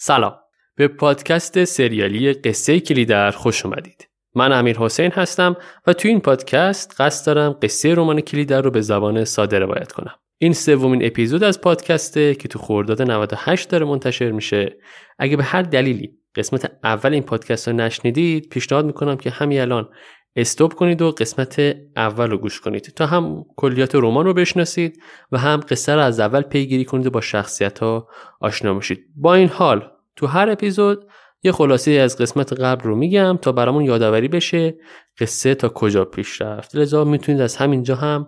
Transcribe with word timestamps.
سلام. 0.00 0.34
به 0.76 0.88
پادکست 0.88 1.64
سریالی 1.64 2.32
قصه 2.32 2.80
کلیدر 2.80 3.30
خوش 3.30 3.66
اومدید. 3.66 4.08
من 4.34 4.52
امیر 4.52 4.78
حسین 4.78 5.10
هستم 5.10 5.56
و 5.86 5.92
تو 5.92 6.08
این 6.08 6.20
پادکست 6.20 7.00
قصد 7.00 7.26
دارم 7.26 7.52
قصه 7.62 7.94
رمان 7.94 8.20
کلیدر 8.20 8.62
رو 8.62 8.70
به 8.70 8.80
زبان 8.80 9.24
ساده 9.24 9.58
روایت 9.58 9.92
کنم. 9.92 10.14
این 10.38 10.52
سومین 10.52 11.06
اپیزود 11.06 11.44
از 11.44 11.60
پادکسته 11.60 12.34
که 12.34 12.48
تو 12.48 12.58
خرداد 12.58 13.02
98 13.02 13.68
داره 13.68 13.86
منتشر 13.86 14.30
میشه. 14.30 14.76
اگه 15.18 15.36
به 15.36 15.44
هر 15.44 15.62
دلیلی 15.62 16.10
قسمت 16.34 16.72
اول 16.84 17.12
این 17.12 17.22
پادکست 17.22 17.68
رو 17.68 17.74
نشنیدید 17.74 18.48
پیشنهاد 18.48 18.84
می‌کنم 18.84 19.16
که 19.16 19.30
همین 19.30 19.60
الان 19.60 19.88
استوب 20.36 20.72
کنید 20.72 21.02
و 21.02 21.10
قسمت 21.10 21.76
اول 21.96 22.30
رو 22.30 22.38
گوش 22.38 22.60
کنید. 22.60 22.82
تا 22.82 23.06
هم 23.06 23.44
کلیات 23.56 23.94
رمان 23.94 24.24
رو 24.24 24.34
بشناسید 24.34 25.02
و 25.32 25.38
هم 25.38 25.60
قصه 25.68 25.94
رو 25.94 26.00
از 26.00 26.20
اول 26.20 26.42
پیگیری 26.42 26.84
کنید 26.84 27.06
و 27.06 27.10
با 27.10 27.20
شخصیت 27.20 27.78
ها 27.78 28.08
آشنا 28.40 28.74
بشید 28.74 29.04
با 29.16 29.34
این 29.34 29.48
حال 29.48 29.90
تو 30.16 30.26
هر 30.26 30.50
اپیزود 30.50 31.06
یه 31.42 31.52
خلاصه 31.52 31.90
از 31.90 32.18
قسمت 32.18 32.52
قبل 32.52 32.84
رو 32.84 32.96
میگم 32.96 33.38
تا 33.42 33.52
برامون 33.52 33.84
یادآوری 33.84 34.28
بشه 34.28 34.74
قصه 35.18 35.54
تا 35.54 35.68
کجا 35.68 36.04
پیش 36.04 36.40
رفت. 36.40 36.76
لذا 36.76 37.04
می‌تونید 37.04 37.40
از 37.40 37.56
همینجا 37.56 37.96
هم 37.96 38.26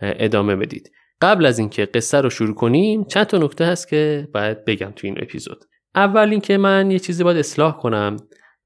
ادامه 0.00 0.56
بدید. 0.56 0.92
قبل 1.20 1.46
از 1.46 1.58
اینکه 1.58 1.86
قصه 1.86 2.20
رو 2.20 2.30
شروع 2.30 2.54
کنیم 2.54 3.04
چند 3.04 3.26
تا 3.26 3.38
نکته 3.38 3.66
هست 3.66 3.88
که 3.88 4.28
باید 4.34 4.64
بگم 4.64 4.92
تو 4.96 5.06
این 5.06 5.18
اپیزود. 5.22 5.64
اول 5.94 6.28
اینکه 6.30 6.58
من 6.58 6.90
یه 6.90 6.98
چیزی 6.98 7.24
باید 7.24 7.36
اصلاح 7.36 7.76
کنم. 7.76 8.16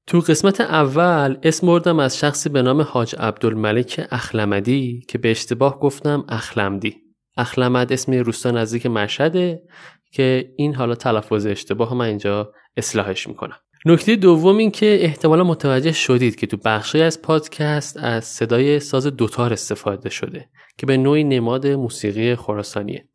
تو 0.07 0.19
قسمت 0.19 0.61
اول 0.61 1.37
اسم 1.43 1.67
بردم 1.67 1.99
از 1.99 2.17
شخصی 2.17 2.49
به 2.49 2.61
نام 2.61 2.81
حاج 2.81 3.15
عبدالملک 3.19 4.07
اخلمدی 4.11 5.05
که 5.09 5.17
به 5.17 5.31
اشتباه 5.31 5.79
گفتم 5.79 6.25
اخلمدی. 6.29 6.95
اخلمد 7.37 7.93
اسم 7.93 8.13
روستا 8.13 8.51
نزدیک 8.51 8.85
مشهده 8.85 9.61
که 10.11 10.53
این 10.57 10.75
حالا 10.75 10.95
تلفظ 10.95 11.45
اشتباه 11.45 11.93
من 11.93 12.05
اینجا 12.05 12.51
اصلاحش 12.77 13.27
می‌کنم. 13.27 13.57
نکته 13.85 14.15
دوم 14.15 14.57
این 14.57 14.71
که 14.71 14.97
احتمالا 15.01 15.43
متوجه 15.43 15.91
شدید 15.91 16.35
که 16.35 16.47
تو 16.47 16.57
بخشی 16.65 17.01
از 17.01 17.21
پادکست 17.21 17.97
از 17.97 18.25
صدای 18.25 18.79
ساز 18.79 19.07
دوتار 19.07 19.53
استفاده 19.53 20.09
شده 20.09 20.49
که 20.77 20.85
به 20.85 20.97
نوعی 20.97 21.23
نماد 21.23 21.67
موسیقی 21.67 22.35
خراسانیه. 22.35 23.07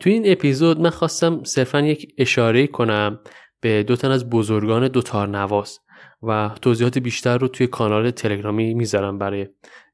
تو 0.00 0.10
این 0.10 0.32
اپیزود 0.32 0.80
من 0.80 0.90
خواستم 0.90 1.44
صرفا 1.44 1.80
یک 1.80 2.14
اشاره 2.18 2.66
کنم 2.66 3.20
به 3.60 3.82
دو 3.82 3.96
تن 3.96 4.10
از 4.10 4.30
بزرگان 4.30 4.88
دوتار 4.88 5.28
نواز. 5.28 5.78
و 6.22 6.50
توضیحات 6.62 6.98
بیشتر 6.98 7.38
رو 7.38 7.48
توی 7.48 7.66
کانال 7.66 8.10
تلگرامی 8.10 8.74
می‌ذارم 8.74 9.18
برای 9.18 9.48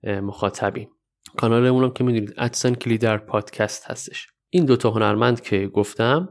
مخاطبین 0.05 0.89
کانالمون 1.37 1.85
هم 1.85 1.91
که 1.91 2.05
می‌دونید 2.05 2.35
ادسن 2.37 2.75
کلیدر 2.75 3.19
پادکست 3.19 3.91
هستش. 3.91 4.27
این 4.51 4.65
دوتا 4.65 4.91
هنرمند 4.91 5.41
که 5.41 5.67
گفتم 5.67 6.29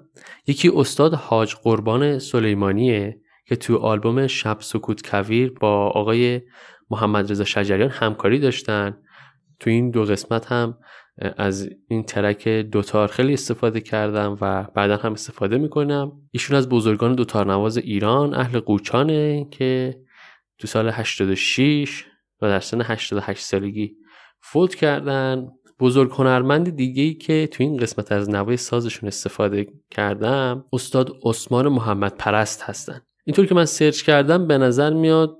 یکی 0.47 0.71
استاد 0.75 1.13
حاج 1.13 1.55
قربان 1.55 2.19
سلیمانیه 2.19 3.21
که 3.45 3.55
تو 3.55 3.77
آلبوم 3.77 4.27
شب 4.27 4.57
سکوت 4.59 5.09
کویر 5.09 5.53
با 5.61 5.87
آقای 5.87 6.41
محمد 6.89 7.31
رضا 7.31 7.43
شجریان 7.43 7.89
همکاری 7.89 8.39
داشتن. 8.39 8.97
تو 9.59 9.69
این 9.69 9.91
دو 9.91 10.03
قسمت 10.03 10.51
هم 10.51 10.77
از 11.17 11.69
این 11.87 12.03
ترک 12.03 12.47
دوتار 12.47 13.07
خیلی 13.07 13.33
استفاده 13.33 13.81
کردم 13.81 14.37
و 14.41 14.63
بعدا 14.63 14.97
هم 14.97 15.13
استفاده 15.13 15.57
می‌کنم. 15.57 16.11
ایشون 16.31 16.57
از 16.57 16.69
بزرگان 16.69 17.15
دوتار 17.15 17.47
نواز 17.47 17.77
ایران 17.77 18.33
اهل 18.33 18.59
قوچانه 18.59 19.47
که 19.51 19.99
تو 20.57 20.67
سال 20.67 20.89
86 20.89 22.05
و 22.41 22.47
در 22.47 22.59
سن 22.59 22.81
88 22.81 23.43
سالگی 23.43 23.95
فوت 24.41 24.75
کردن. 24.75 25.47
بزرگ 25.79 26.11
هنرمند 26.11 26.75
دیگه 26.75 27.03
ای 27.03 27.13
که 27.13 27.47
تو 27.51 27.63
این 27.63 27.77
قسمت 27.77 28.11
از 28.11 28.29
نوای 28.29 28.57
سازشون 28.57 29.07
استفاده 29.07 29.67
کردم 29.91 30.65
استاد 30.73 31.15
عثمان 31.23 31.67
محمد 31.67 32.17
پرست 32.17 32.63
هستن. 32.63 33.01
اینطور 33.25 33.45
که 33.45 33.55
من 33.55 33.65
سرچ 33.65 34.03
کردم 34.03 34.47
به 34.47 34.57
نظر 34.57 34.93
میاد 34.93 35.37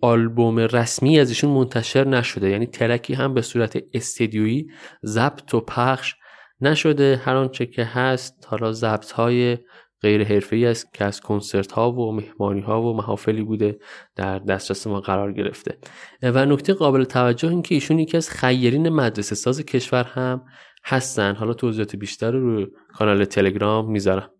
آلبوم 0.00 0.58
رسمی 0.58 1.20
از 1.20 1.28
ایشون 1.28 1.50
منتشر 1.50 2.08
نشده. 2.08 2.50
یعنی 2.50 2.66
ترکی 2.66 3.14
هم 3.14 3.34
به 3.34 3.42
صورت 3.42 3.78
استدیویی 3.94 4.66
ضبط 5.06 5.54
و 5.54 5.60
پخش 5.60 6.14
نشده. 6.60 7.20
هر 7.24 7.36
آنچه 7.36 7.66
که 7.66 7.84
هست 7.84 8.46
حالا 8.46 8.72
ضبط 8.72 9.10
های 9.10 9.58
غیر 10.02 10.24
حرفه‌ای 10.24 10.66
است 10.66 10.94
که 10.94 11.04
از 11.04 11.20
کنسرت 11.20 11.72
ها 11.72 11.92
و 11.92 12.12
مهمانی 12.12 12.60
ها 12.60 12.82
و 12.82 12.96
محافلی 12.96 13.42
بوده 13.42 13.78
در 14.16 14.38
دسترس 14.38 14.86
ما 14.86 15.00
قرار 15.00 15.32
گرفته. 15.32 15.78
و 16.22 16.46
نکته 16.46 16.72
قابل 16.74 17.04
توجه 17.04 17.48
این 17.48 17.62
که 17.62 17.74
ایشون 17.74 17.98
یکی 17.98 18.16
از 18.16 18.30
خیرین 18.30 18.88
مدرسه 18.88 19.34
ساز 19.34 19.60
کشور 19.60 20.04
هم 20.04 20.42
هستن. 20.84 21.34
حالا 21.34 21.54
توضیحات 21.54 21.96
بیشتر 21.96 22.30
رو 22.30 22.66
کانال 22.94 23.24
تلگرام 23.24 23.90
می‌ذارم. 23.90 24.30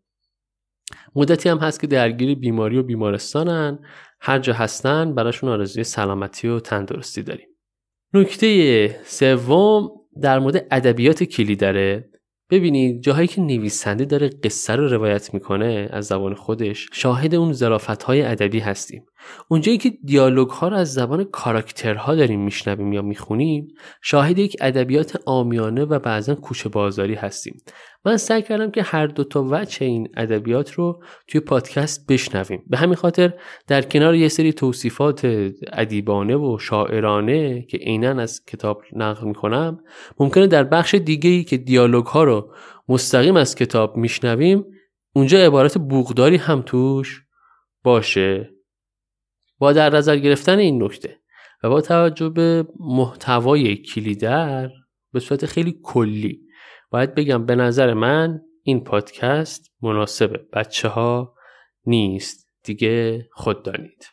مدتی 1.14 1.48
هم 1.48 1.58
هست 1.58 1.80
که 1.80 1.86
درگیر 1.86 2.38
بیماری 2.38 2.78
و 2.78 2.82
بیمارستانن. 2.82 3.78
هر 4.20 4.38
جا 4.38 4.52
هستن 4.52 5.14
براشون 5.14 5.50
آرزوی 5.50 5.84
سلامتی 5.84 6.48
و 6.48 6.60
تندرستی 6.60 7.22
داریم. 7.22 7.48
نکته 8.14 9.00
سوم 9.04 9.88
در 10.22 10.38
مورد 10.38 10.66
ادبیات 10.70 11.24
کلی 11.24 11.56
داره 11.56 12.10
ببینید 12.50 13.02
جاهایی 13.02 13.28
که 13.28 13.40
نویسنده 13.40 14.04
داره 14.04 14.30
قصه 14.44 14.76
رو 14.76 14.88
روایت 14.88 15.34
می‌کنه 15.34 15.88
از 15.92 16.06
زبان 16.06 16.34
خودش 16.34 16.88
شاهد 16.92 17.34
اون 17.34 17.52
ظرافت 17.52 18.02
های 18.02 18.22
ادبی 18.22 18.58
هستیم. 18.58 19.06
اونجایی 19.48 19.78
که 19.78 19.90
دیالوگ 20.04 20.50
ها 20.50 20.68
رو 20.68 20.76
از 20.76 20.94
زبان 20.94 21.24
کاراکترها 21.24 22.14
داریم 22.14 22.44
میشنویم 22.44 22.92
یا 22.92 23.02
می‌خونیم 23.02 23.68
شاهد 24.02 24.38
یک 24.38 24.56
ادبیات 24.60 25.18
آمیانه 25.26 25.84
و 25.84 25.98
بعضا 25.98 26.34
کوچه 26.34 26.68
بازاری 26.68 27.14
هستیم. 27.14 27.56
من 28.04 28.16
سعی 28.16 28.42
کردم 28.42 28.70
که 28.70 28.82
هر 28.82 29.06
دو 29.06 29.24
تا 29.24 29.46
وجه 29.50 29.86
این 29.86 30.08
ادبیات 30.16 30.72
رو 30.72 31.02
توی 31.26 31.40
پادکست 31.40 32.06
بشنویم. 32.06 32.62
به 32.66 32.76
همین 32.76 32.94
خاطر 32.94 33.34
در 33.66 33.82
کنار 33.82 34.14
یه 34.14 34.28
سری 34.28 34.52
توصیفات 34.52 35.50
ادیبانه 35.72 36.36
و 36.36 36.58
شاعرانه 36.58 37.62
که 37.62 37.78
عینا 37.78 38.22
از 38.22 38.44
کتاب 38.44 38.82
نقل 38.92 39.26
می‌کنم 39.26 39.80
ممکنه 40.20 40.46
در 40.46 40.64
بخش 40.64 40.94
دیگه 40.94 41.30
ای 41.30 41.44
که 41.44 41.56
دیالوگ 41.56 42.06
ها 42.06 42.24
رو 42.24 42.54
مستقیم 42.88 43.36
از 43.36 43.54
کتاب 43.54 43.96
میشنویم 43.96 44.64
اونجا 45.14 45.38
عبارت 45.38 45.78
بوغداری 45.78 46.36
هم 46.36 46.62
توش 46.62 47.24
باشه. 47.84 48.50
با 49.58 49.72
در 49.72 49.96
نظر 49.96 50.16
گرفتن 50.16 50.58
این 50.58 50.82
نکته 50.82 51.18
و 51.62 51.68
با 51.68 51.80
توجه 51.80 52.28
به 52.28 52.66
محتوای 52.80 53.76
کلیدر 53.76 54.70
به 55.12 55.20
صورت 55.20 55.46
خیلی 55.46 55.80
کلی 55.82 56.47
باید 56.90 57.14
بگم 57.14 57.46
به 57.46 57.54
نظر 57.54 57.94
من 57.94 58.40
این 58.62 58.84
پادکست 58.84 59.70
مناسب 59.82 60.40
بچه 60.52 60.88
ها 60.88 61.34
نیست. 61.86 62.48
دیگه 62.64 63.28
خود 63.32 63.62
دانید. 63.62 64.04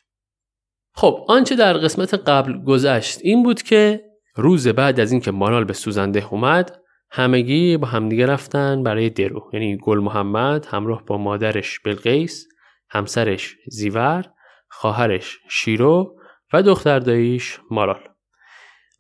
خب 0.94 1.26
آنچه 1.28 1.56
در 1.56 1.74
قسمت 1.74 2.14
قبل 2.14 2.64
گذشت 2.64 3.20
این 3.24 3.44
بود 3.44 3.62
که 3.62 4.04
روز 4.36 4.68
بعد 4.68 5.00
از 5.00 5.12
اینکه 5.12 5.32
مانال 5.32 5.64
به 5.64 5.74
سوزنده 5.74 6.34
اومد 6.34 6.80
همگی 7.12 7.78
با 7.78 7.88
همدیگه 7.88 8.26
رفتن 8.26 8.84
برای 8.84 9.10
درو. 9.10 9.50
یعنی 9.54 9.78
گل 9.78 10.00
محمد 10.00 10.66
همراه 10.66 11.06
با 11.06 11.18
مادرش 11.18 11.80
بلقیس 11.80 12.48
همسرش 12.90 13.56
زیور 13.68 14.26
خواهرش 14.70 15.40
شیرو 15.50 16.16
و 16.54 16.64
دختر 16.64 17.00
داییش 17.00 17.60
مارال. 17.72 18.15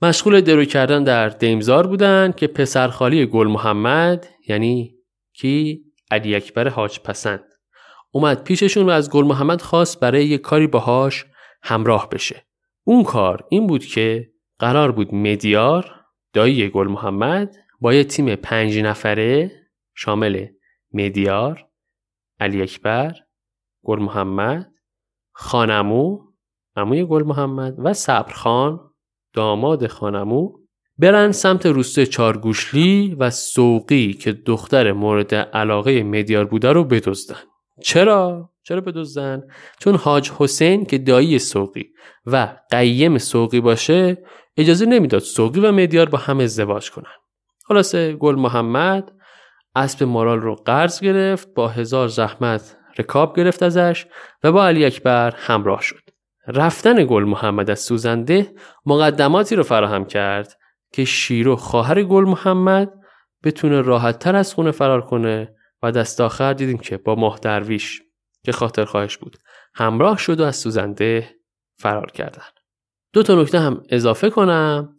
مشغول 0.05 0.41
درو 0.41 0.66
کردن 0.66 1.03
در 1.03 1.29
دیمزار 1.29 1.88
بودن 1.88 2.31
که 2.31 2.47
پسرخالی 2.47 3.25
گل 3.25 3.47
محمد 3.47 4.27
یعنی 4.47 4.95
کی؟ 5.33 5.83
علی 6.11 6.35
اکبر 6.35 6.67
حاج 6.67 6.99
پسند 6.99 7.43
اومد 8.11 8.44
پیششون 8.44 8.85
و 8.85 8.89
از 8.89 9.09
گل 9.09 9.25
محمد 9.25 9.61
خواست 9.61 9.99
برای 9.99 10.25
یه 10.25 10.38
کاری 10.38 10.67
باهاش 10.67 11.25
همراه 11.63 12.09
بشه. 12.09 12.45
اون 12.83 13.03
کار 13.03 13.45
این 13.49 13.67
بود 13.67 13.85
که 13.85 14.31
قرار 14.59 14.91
بود 14.91 15.15
مدیار 15.15 15.91
دایی 16.33 16.69
گل 16.69 16.88
محمد 16.88 17.55
با 17.81 17.94
یه 17.94 18.03
تیم 18.03 18.35
پنج 18.35 18.79
نفره 18.79 19.51
شامل 19.95 20.45
مدیار 20.94 21.67
علی 22.39 22.61
اکبر 22.61 23.13
گل 23.83 23.99
محمد 23.99 24.71
خانمو 25.31 26.19
عموی 26.75 27.06
گل 27.06 27.24
محمد 27.24 27.75
و 27.77 27.94
صبرخان 27.94 28.84
داماد 29.35 29.87
خانمو 29.87 30.51
برن 30.97 31.31
سمت 31.31 31.65
روسته 31.65 32.05
چارگوشلی 32.05 33.15
و 33.19 33.29
سوقی 33.29 34.13
که 34.13 34.31
دختر 34.31 34.91
مورد 34.91 35.35
علاقه 35.35 36.03
مدیار 36.03 36.45
بوده 36.45 36.71
رو 36.71 36.83
بدزدن 36.83 37.39
چرا؟ 37.81 38.49
چرا 38.63 38.81
بدزدن؟ 38.81 39.43
چون 39.79 39.95
حاج 39.95 40.31
حسین 40.37 40.85
که 40.85 40.97
دایی 40.97 41.39
سوقی 41.39 41.85
و 42.25 42.57
قیم 42.71 43.17
سوقی 43.17 43.61
باشه 43.61 44.17
اجازه 44.57 44.85
نمی‌داد 44.85 45.21
سوقی 45.21 45.59
و 45.59 45.71
مدیار 45.71 46.09
با 46.09 46.17
هم 46.17 46.39
ازدواج 46.39 46.91
کنن 46.91 47.13
خلاصه 47.67 48.13
گل 48.13 48.35
محمد 48.35 49.11
اسب 49.75 50.03
مارال 50.03 50.39
رو 50.39 50.55
قرض 50.55 50.99
گرفت 50.99 51.53
با 51.53 51.67
هزار 51.67 52.07
زحمت 52.07 52.77
رکاب 52.99 53.37
گرفت 53.37 53.63
ازش 53.63 54.05
و 54.43 54.51
با 54.51 54.67
علی 54.67 54.85
اکبر 54.85 55.33
همراه 55.37 55.81
شد. 55.81 56.05
رفتن 56.47 57.06
گل 57.06 57.24
محمد 57.24 57.69
از 57.69 57.80
سوزنده 57.80 58.53
مقدماتی 58.86 59.56
رو 59.56 59.63
فراهم 59.63 60.06
کرد 60.06 60.57
که 60.94 61.06
شیرو 61.06 61.56
خواهر 61.56 62.03
گل 62.03 62.24
محمد 62.24 62.94
بتونه 63.44 63.81
راحت 63.81 64.19
تر 64.19 64.36
از 64.36 64.53
خونه 64.53 64.71
فرار 64.71 65.01
کنه 65.01 65.56
و 65.83 65.92
دست 65.92 66.21
آخر 66.21 66.53
دیدیم 66.53 66.77
که 66.77 66.97
با 66.97 67.15
ماه 67.15 67.39
درویش 67.42 68.01
که 68.44 68.51
خاطر 68.51 68.86
خواهش 68.86 69.18
بود 69.18 69.38
همراه 69.75 70.18
شد 70.18 70.39
و 70.39 70.44
از 70.44 70.56
سوزنده 70.56 71.30
فرار 71.77 72.12
کردن. 72.12 72.44
دو 73.13 73.24
تا 73.24 73.42
نکته 73.42 73.59
هم 73.59 73.83
اضافه 73.89 74.30
کنم. 74.30 74.95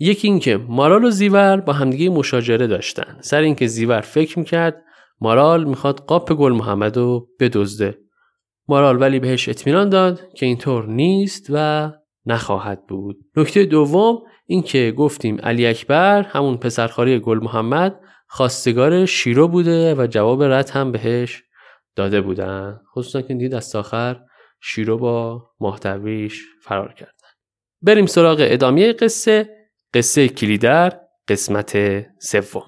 یکی 0.00 0.28
اینکه 0.28 0.56
مارال 0.56 1.04
و 1.04 1.10
زیور 1.10 1.56
با 1.56 1.72
همدیگه 1.72 2.10
مشاجره 2.10 2.66
داشتن. 2.66 3.18
سر 3.20 3.40
اینکه 3.40 3.66
زیور 3.66 4.00
فکر 4.00 4.38
می‌کرد 4.38 4.82
مارال 5.20 5.64
می‌خواد 5.64 6.00
قاپ 6.00 6.32
گل 6.32 6.52
محمد 6.52 6.96
رو 6.96 7.28
بدزده. 7.40 7.98
مارال 8.68 9.00
ولی 9.00 9.20
بهش 9.20 9.48
اطمینان 9.48 9.88
داد 9.88 10.32
که 10.34 10.46
اینطور 10.46 10.86
نیست 10.86 11.46
و 11.50 11.90
نخواهد 12.26 12.86
بود. 12.86 13.16
نکته 13.36 13.64
دوم 13.64 14.22
اینکه 14.46 14.94
گفتیم 14.96 15.40
علی 15.42 15.66
اکبر 15.66 16.22
همون 16.22 16.56
پسرخواری 16.56 17.18
گل 17.18 17.38
محمد 17.38 18.00
خواستگار 18.28 19.06
شیرو 19.06 19.48
بوده 19.48 19.94
و 19.94 20.06
جواب 20.06 20.42
رد 20.42 20.70
هم 20.70 20.92
بهش 20.92 21.42
داده 21.96 22.20
بودن. 22.20 22.80
خصوصا 22.94 23.22
که 23.22 23.34
دید 23.34 23.54
از 23.54 23.76
آخر 23.76 24.20
شیرو 24.60 24.98
با 24.98 25.46
محتویش 25.60 26.42
فرار 26.62 26.92
کردن. 26.92 27.12
بریم 27.82 28.06
سراغ 28.06 28.38
ادامه 28.40 28.92
قصه 28.92 29.48
قصه 29.94 30.28
کلیدر 30.28 31.00
قسمت 31.28 32.02
سوم. 32.18 32.64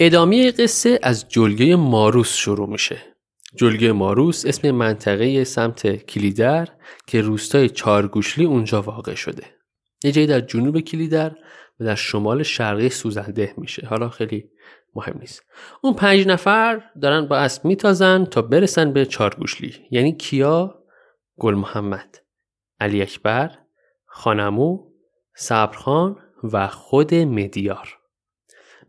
ادامه 0.00 0.50
قصه 0.50 0.98
از 1.02 1.28
جلگه 1.28 1.76
ماروس 1.76 2.34
شروع 2.34 2.68
میشه. 2.68 2.98
جلگه 3.56 3.92
ماروس 3.92 4.46
اسم 4.46 4.70
منطقه 4.70 5.44
سمت 5.44 6.06
کلیدر 6.06 6.68
که 7.06 7.20
روستای 7.20 7.68
چارگوشلی 7.68 8.44
اونجا 8.44 8.82
واقع 8.82 9.14
شده. 9.14 9.42
یه 10.04 10.12
جایی 10.12 10.26
در 10.26 10.40
جنوب 10.40 10.80
کلیدر 10.80 11.34
و 11.80 11.84
در 11.84 11.94
شمال 11.94 12.42
شرقی 12.42 12.88
سوزنده 12.88 13.54
میشه. 13.56 13.86
حالا 13.86 14.08
خیلی 14.08 14.50
مهم 14.94 15.18
نیست. 15.20 15.42
اون 15.82 15.94
پنج 15.94 16.26
نفر 16.26 16.82
دارن 17.02 17.26
با 17.26 17.36
اسب 17.36 17.64
میتازن 17.64 18.24
تا 18.24 18.42
برسن 18.42 18.92
به 18.92 19.06
چارگوشلی. 19.06 19.74
یعنی 19.90 20.16
کیا؟ 20.16 20.74
گل 21.38 21.54
محمد، 21.54 22.18
علی 22.80 23.02
اکبر، 23.02 23.58
خانمو، 24.06 24.78
صبرخان 25.36 26.16
و 26.52 26.68
خود 26.68 27.14
مدیار. 27.14 27.98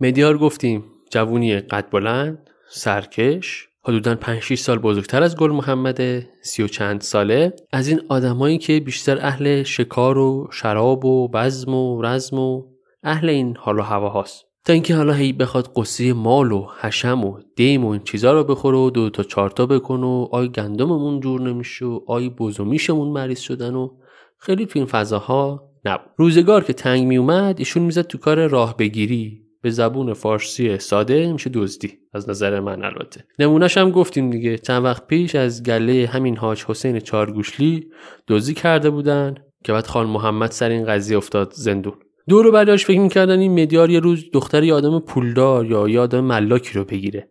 مدیار 0.01 0.37
گفتیم 0.37 0.91
جوونی 1.09 1.59
قد 1.59 1.89
بلند 1.91 2.49
سرکش 2.69 3.69
حدودا 3.83 4.15
5 4.15 4.39
6 4.41 4.59
سال 4.59 4.79
بزرگتر 4.79 5.23
از 5.23 5.37
گل 5.37 5.51
محمد 5.51 5.99
سی 6.41 6.63
و 6.63 6.67
چند 6.67 7.01
ساله. 7.01 7.53
از 7.71 7.87
این 7.87 8.01
آدمایی 8.09 8.57
که 8.57 8.79
بیشتر 8.79 9.17
اهل 9.21 9.63
شکار 9.63 10.17
و 10.17 10.47
شراب 10.51 11.05
و 11.05 11.27
بزم 11.27 11.73
و 11.73 12.01
رزم 12.01 12.39
و 12.39 12.63
اهل 13.03 13.29
این 13.29 13.57
حال 13.57 13.79
و 13.79 13.81
هوا 13.81 14.09
هاست. 14.09 14.45
تا 14.65 14.73
اینکه 14.73 14.95
حالا 14.95 15.13
هی 15.13 15.33
بخواد 15.33 15.71
قصه 15.75 16.13
مال 16.13 16.51
و 16.51 16.67
حشم 16.79 17.23
و 17.23 17.39
دیم 17.55 17.85
و 17.85 17.89
این 17.89 18.03
چیزا 18.03 18.33
رو 18.33 18.43
بخوره 18.43 18.77
و 18.77 18.89
دو 18.89 19.09
تا 19.09 19.23
چارتا 19.23 19.65
بکنه 19.65 20.05
و 20.05 20.27
آی 20.31 20.47
گندممون 20.47 21.19
جور 21.19 21.41
نمیشه 21.41 21.85
و 21.85 21.99
آی 22.07 22.29
بزومیشمون 22.29 23.07
مریض 23.07 23.39
شدن 23.39 23.75
و 23.75 23.89
خیلی 24.37 24.65
تو 24.65 24.79
این 24.79 24.85
فضاها 24.85 25.69
نبود. 25.85 26.09
روزگار 26.17 26.63
که 26.63 26.73
تنگ 26.73 27.07
میومد 27.07 27.59
ایشون 27.59 27.83
می‌زد 27.83 28.01
تو 28.01 28.17
کار 28.17 28.47
راه 28.47 28.77
بگیری 28.77 29.48
به 29.61 29.69
زبون 29.69 30.13
فارسی 30.13 30.77
ساده 30.77 31.33
میشه 31.33 31.49
دزدی 31.53 31.99
از 32.13 32.29
نظر 32.29 32.59
من 32.59 32.83
البته. 32.83 33.23
نمونهش 33.39 33.77
هم 33.77 33.91
گفتیم 33.91 34.29
دیگه. 34.29 34.57
چند 34.57 34.83
وقت 34.83 35.07
پیش 35.07 35.35
از 35.35 35.63
گله 35.63 36.09
همین 36.13 36.37
حاج 36.37 36.65
حسین 36.65 36.99
چارگوشلی 36.99 37.87
دزدی 38.27 38.53
کرده 38.53 38.89
بودن 38.89 39.35
که 39.63 39.73
بعد 39.73 39.87
خان 39.87 40.07
محمد 40.07 40.51
سر 40.51 40.69
این 40.69 40.85
قضیه 40.85 41.17
افتاد 41.17 41.53
زندون. 41.55 41.93
دور 42.29 42.47
و 42.47 42.77
فکر 42.77 42.99
می‌کردن 42.99 43.39
این 43.39 43.61
مدیار 43.61 43.89
یه 43.89 43.99
روز 43.99 44.25
دختر 44.33 44.63
یه 44.63 44.73
آدم 44.73 44.99
پولدار 44.99 45.65
یا 45.65 45.89
یه 45.89 45.99
آدم 45.99 46.19
ملاکی 46.19 46.73
رو 46.73 46.85
بگیره. 46.85 47.29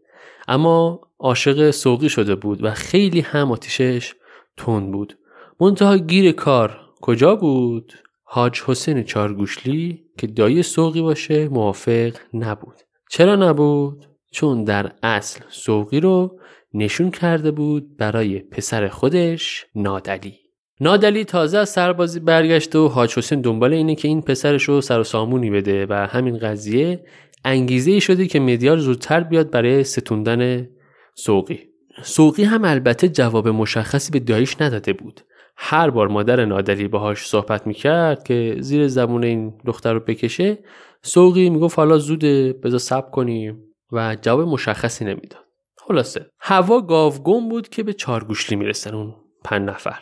اما 0.49 1.01
عاشق 1.19 1.71
سوقی 1.71 2.09
شده 2.09 2.35
بود 2.35 2.65
و 2.65 2.71
خیلی 2.71 3.21
هم 3.21 3.53
آتیشش 3.53 4.15
تند 4.57 4.93
بود. 4.93 5.19
منتها 5.61 5.97
گیر 5.97 6.33
کار 6.33 6.81
کجا 7.01 7.37
بود؟ 7.37 7.93
حاج 8.25 8.63
حسین 8.67 9.03
چارگوشلی 9.03 10.05
که 10.19 10.27
دایی 10.27 10.63
سوقی 10.63 11.03
باشه 11.03 11.49
موافق 11.49 12.13
نبود. 12.35 12.77
چرا 13.11 13.37
نبود؟ 13.37 14.07
چون 14.33 14.65
در 14.65 14.93
اصل 15.03 15.41
سوقی 15.49 16.01
رو 16.01 16.39
نشون 16.75 17.11
کرده 17.11 17.51
بود 17.51 17.97
برای 17.97 18.39
پسر 18.39 18.89
خودش 18.89 19.67
نادلی. 19.75 20.35
نادلی 20.81 21.25
تازه 21.25 21.59
از 21.59 21.69
سربازی 21.69 22.21
برگشته 22.21 22.79
و 22.79 22.89
حاج 22.89 23.19
حسین 23.19 23.41
دنبال 23.41 23.73
اینه 23.73 23.95
که 23.95 24.09
این 24.09 24.23
پسرش 24.23 24.63
رو 24.63 24.81
سر 24.81 25.01
و 25.01 25.05
سامونی 25.05 25.51
بده 25.51 25.87
و 25.87 25.93
همین 25.93 26.39
قضیه 26.39 27.05
انگیزه 27.45 27.91
ای 27.91 28.01
شده 28.01 28.27
که 28.27 28.41
مدیار 28.41 28.77
زودتر 28.77 29.21
بیاد 29.21 29.51
برای 29.51 29.85
ستوندن 29.85 30.69
سوقی. 31.15 31.59
سوقی 32.03 32.45
هم 32.45 32.65
البته 32.65 33.09
جواب 33.09 33.49
مشخصی 33.49 34.11
به 34.11 34.21
دایش 34.21 34.61
نداده 34.61 34.93
بود. 34.93 35.21
هر 35.61 35.91
بار 35.91 36.09
مادر 36.09 36.45
نادلی 36.45 36.89
باهاش 36.89 37.27
صحبت 37.27 37.67
می‌کرد 37.67 38.25
که 38.25 38.57
زیر 38.61 38.89
زبون 38.89 39.25
این 39.25 39.55
دختر 39.67 39.93
رو 39.93 40.01
بکشه 40.01 40.59
سوقی 41.03 41.51
می‌گفت 41.51 41.79
حالا 41.79 41.99
زوده 41.99 42.53
بذار 42.53 42.79
سب 42.79 43.11
کنیم 43.11 43.65
و 43.93 44.17
جواب 44.23 44.49
مشخصی 44.49 45.05
نمی‌داد. 45.05 45.45
خلاصه 45.77 46.27
هوا 46.41 46.81
گاوگم 46.81 47.49
بود 47.49 47.69
که 47.69 47.83
به 47.83 47.93
چارگوشلی 47.93 48.57
می‌رسن 48.57 48.95
اون 48.95 49.15
پنج 49.45 49.69
نفر. 49.69 50.01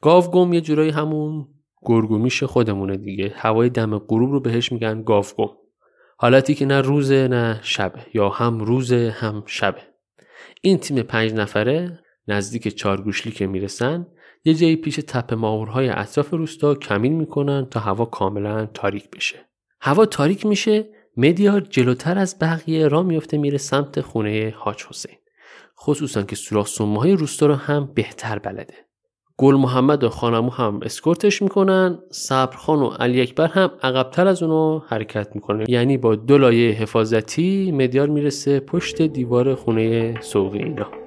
گاوگم 0.00 0.52
یه 0.52 0.60
جورایی 0.60 0.90
همون 0.90 1.48
گرگومیش 1.82 2.42
خودمونه 2.42 2.96
دیگه. 2.96 3.32
هوای 3.36 3.68
دم 3.68 3.98
غروب 3.98 4.32
رو 4.32 4.40
بهش 4.40 4.72
میگن 4.72 5.02
گاوگم. 5.02 5.48
حالتی 6.16 6.54
که 6.54 6.66
نه 6.66 6.80
روزه 6.80 7.28
نه 7.28 7.60
شبه 7.62 8.00
یا 8.14 8.28
هم 8.28 8.60
روزه 8.60 9.14
هم 9.18 9.42
شبه. 9.46 9.80
این 10.60 10.78
تیم 10.78 11.02
پنج 11.02 11.32
نفره 11.34 11.98
نزدیک 12.28 12.68
چارگوشلی 12.68 13.32
که 13.32 13.46
می‌رسن 13.46 14.06
یه 14.44 14.54
جایی 14.54 14.76
پیش 14.76 14.96
تپه 14.96 15.36
ماهورهای 15.36 15.88
اطراف 15.88 16.30
روستا 16.30 16.74
کمین 16.74 17.12
می‌کنن 17.12 17.66
تا 17.70 17.80
هوا 17.80 18.04
کاملا 18.04 18.66
تاریک 18.66 19.10
بشه. 19.10 19.36
هوا 19.80 20.06
تاریک 20.06 20.46
میشه 20.46 20.84
مدیار 21.16 21.60
جلوتر 21.60 22.18
از 22.18 22.36
بقیه 22.40 22.88
را 22.88 23.02
میفته 23.02 23.38
میره 23.38 23.58
سمت 23.58 24.00
خونه 24.00 24.54
حاج 24.56 24.84
حسین. 24.90 25.16
خصوصا 25.80 26.22
که 26.22 26.36
سوراخ 26.36 26.66
سومه 26.66 27.14
روستا 27.14 27.46
رو 27.46 27.54
هم 27.54 27.90
بهتر 27.94 28.38
بلده. 28.38 28.74
گل 29.36 29.54
محمد 29.54 30.04
و 30.04 30.08
خانمو 30.08 30.50
هم 30.50 30.80
اسکورتش 30.82 31.42
می‌کنن 31.42 31.98
صبرخان 32.10 32.78
و 32.78 32.86
علی 32.86 33.20
اکبر 33.20 33.46
هم 33.46 33.70
عقبتر 33.82 34.26
از 34.26 34.42
اونو 34.42 34.78
حرکت 34.78 35.28
می‌کنه 35.34 35.64
یعنی 35.68 35.98
با 35.98 36.14
دو 36.14 36.38
لایه 36.38 36.72
حفاظتی 36.72 37.72
مدیار 37.72 38.08
می‌رسه 38.08 38.60
پشت 38.60 39.02
دیوار 39.02 39.54
خونه 39.54 40.20
سوقی 40.20 40.58
اینا. 40.58 41.01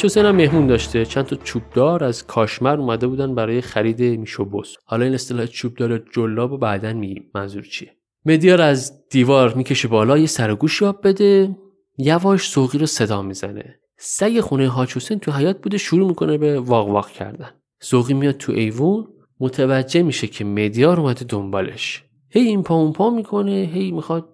حسین 0.00 0.24
هم 0.24 0.36
مهمون 0.36 0.66
داشته. 0.66 1.04
چند 1.04 1.24
تا 1.24 1.36
چوبدار 1.36 2.04
از 2.04 2.26
کاشمر 2.26 2.80
اومده 2.80 3.06
بودن 3.06 3.34
برای 3.34 3.60
خرید 3.60 4.02
میشوبوس. 4.02 4.74
حالا 4.84 5.04
این 5.04 5.14
اصطلاح 5.14 5.46
چوبدار 5.46 5.98
جلاب 5.98 6.52
و 6.52 6.58
بعدا 6.58 6.92
میگیم. 6.92 7.30
منظور 7.34 7.62
چیه؟ 7.62 7.96
مدیار 8.26 8.60
از 8.60 9.08
دیوار 9.10 9.54
می‌کشه 9.54 9.88
بالا 9.88 10.18
یه 10.18 10.26
سرگوش 10.26 10.82
یاب 10.82 11.00
بده. 11.04 11.56
یواش 11.98 12.48
سوقی 12.48 12.78
رو 12.78 12.86
صدا 12.86 13.22
می‌زنه. 13.22 13.80
سگ 13.98 14.40
خونه 14.40 14.72
حسین 14.74 15.18
تو 15.18 15.32
حیات 15.32 15.62
بوده 15.62 15.78
شروع 15.78 16.08
می‌کنه 16.08 16.38
به 16.38 16.60
واق 16.60 16.88
واق 16.88 17.10
کردن. 17.10 17.50
سوقی 17.80 18.14
میاد 18.14 18.36
تو 18.36 18.52
ایوون. 18.52 19.06
متوجه 19.40 20.02
میشه 20.02 20.26
که 20.26 20.44
مدیار 20.44 21.00
اومده 21.00 21.24
دنبالش. 21.28 22.04
هی 22.30 22.40
این 22.40 22.62
پا 22.62 22.74
اون 22.74 22.92
پا 22.92 23.10
می‌کنه 23.10 23.70
هی 23.74 23.90
می‌خواد 23.90 24.28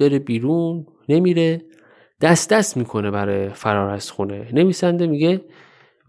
بره 0.00 0.18
بیرون. 0.18 0.86
نمیره. 1.08 1.62
دست 2.22 2.50
دست 2.50 2.76
می‌کنه 2.76 3.10
برای 3.10 3.48
فرار 3.48 3.90
از 3.90 4.10
خونه. 4.10 4.48
نویسنده 4.52 5.06
میگه 5.06 5.40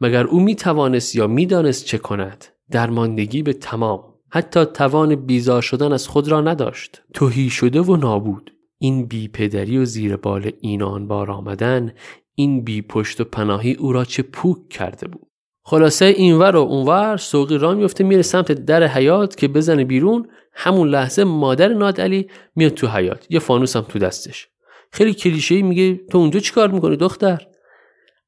مگر 0.01 0.23
او 0.23 0.39
می‌توانست 0.39 1.15
یا 1.15 1.27
می‌دانست 1.27 1.85
چه 1.85 1.97
کند؟ 1.97 2.45
درماندگی 2.71 3.43
به 3.43 3.53
تمام. 3.53 4.03
حتی 4.29 4.65
توان 4.65 5.15
بیزار 5.15 5.61
شدن 5.61 5.93
از 5.93 6.07
خود 6.07 6.27
را 6.27 6.41
نداشت. 6.41 7.01
توهی 7.13 7.49
شده 7.49 7.81
و 7.81 7.95
نابود. 7.95 8.53
این 8.77 9.05
بی 9.05 9.27
پدری 9.27 9.77
و 9.77 9.85
زیر 9.85 10.15
بال 10.15 10.51
اینان 10.61 11.07
بار 11.07 11.31
آمدن 11.31 11.93
این 12.35 12.63
بی 12.63 12.81
پشت 12.81 13.21
و 13.21 13.23
پناهی 13.23 13.73
او 13.73 13.93
را 13.93 14.05
چه 14.05 14.23
پوک 14.23 14.69
کرده 14.69 15.07
بود؟ 15.07 15.27
خلاصه 15.65 16.05
اینور 16.05 16.55
و 16.55 16.59
اونور 16.59 17.17
سوقی 17.17 17.57
را 17.57 17.73
میفته 17.73 18.03
میره 18.03 18.21
سمت 18.21 18.51
در 18.51 18.83
حیات 18.83 19.37
که 19.37 19.47
بزنه 19.47 19.85
بیرون. 19.85 20.27
همون 20.53 20.89
لحظه 20.89 21.23
مادر 21.23 21.67
نادعلی 21.67 22.27
میاد 22.55 22.71
تو 22.71 22.87
حیات 22.87 23.27
یه 23.29 23.39
فانوس 23.39 23.75
هم 23.75 23.81
تو 23.81 23.99
دستش. 23.99 24.47
خیلی 24.93 25.13
کلیشه‌ای 25.13 25.61
میگه 25.61 25.95
تو 25.95 26.17
اونجا 26.17 26.39
چیکار 26.39 26.71
می‌کنی 26.71 26.95
دختر؟ 26.95 27.47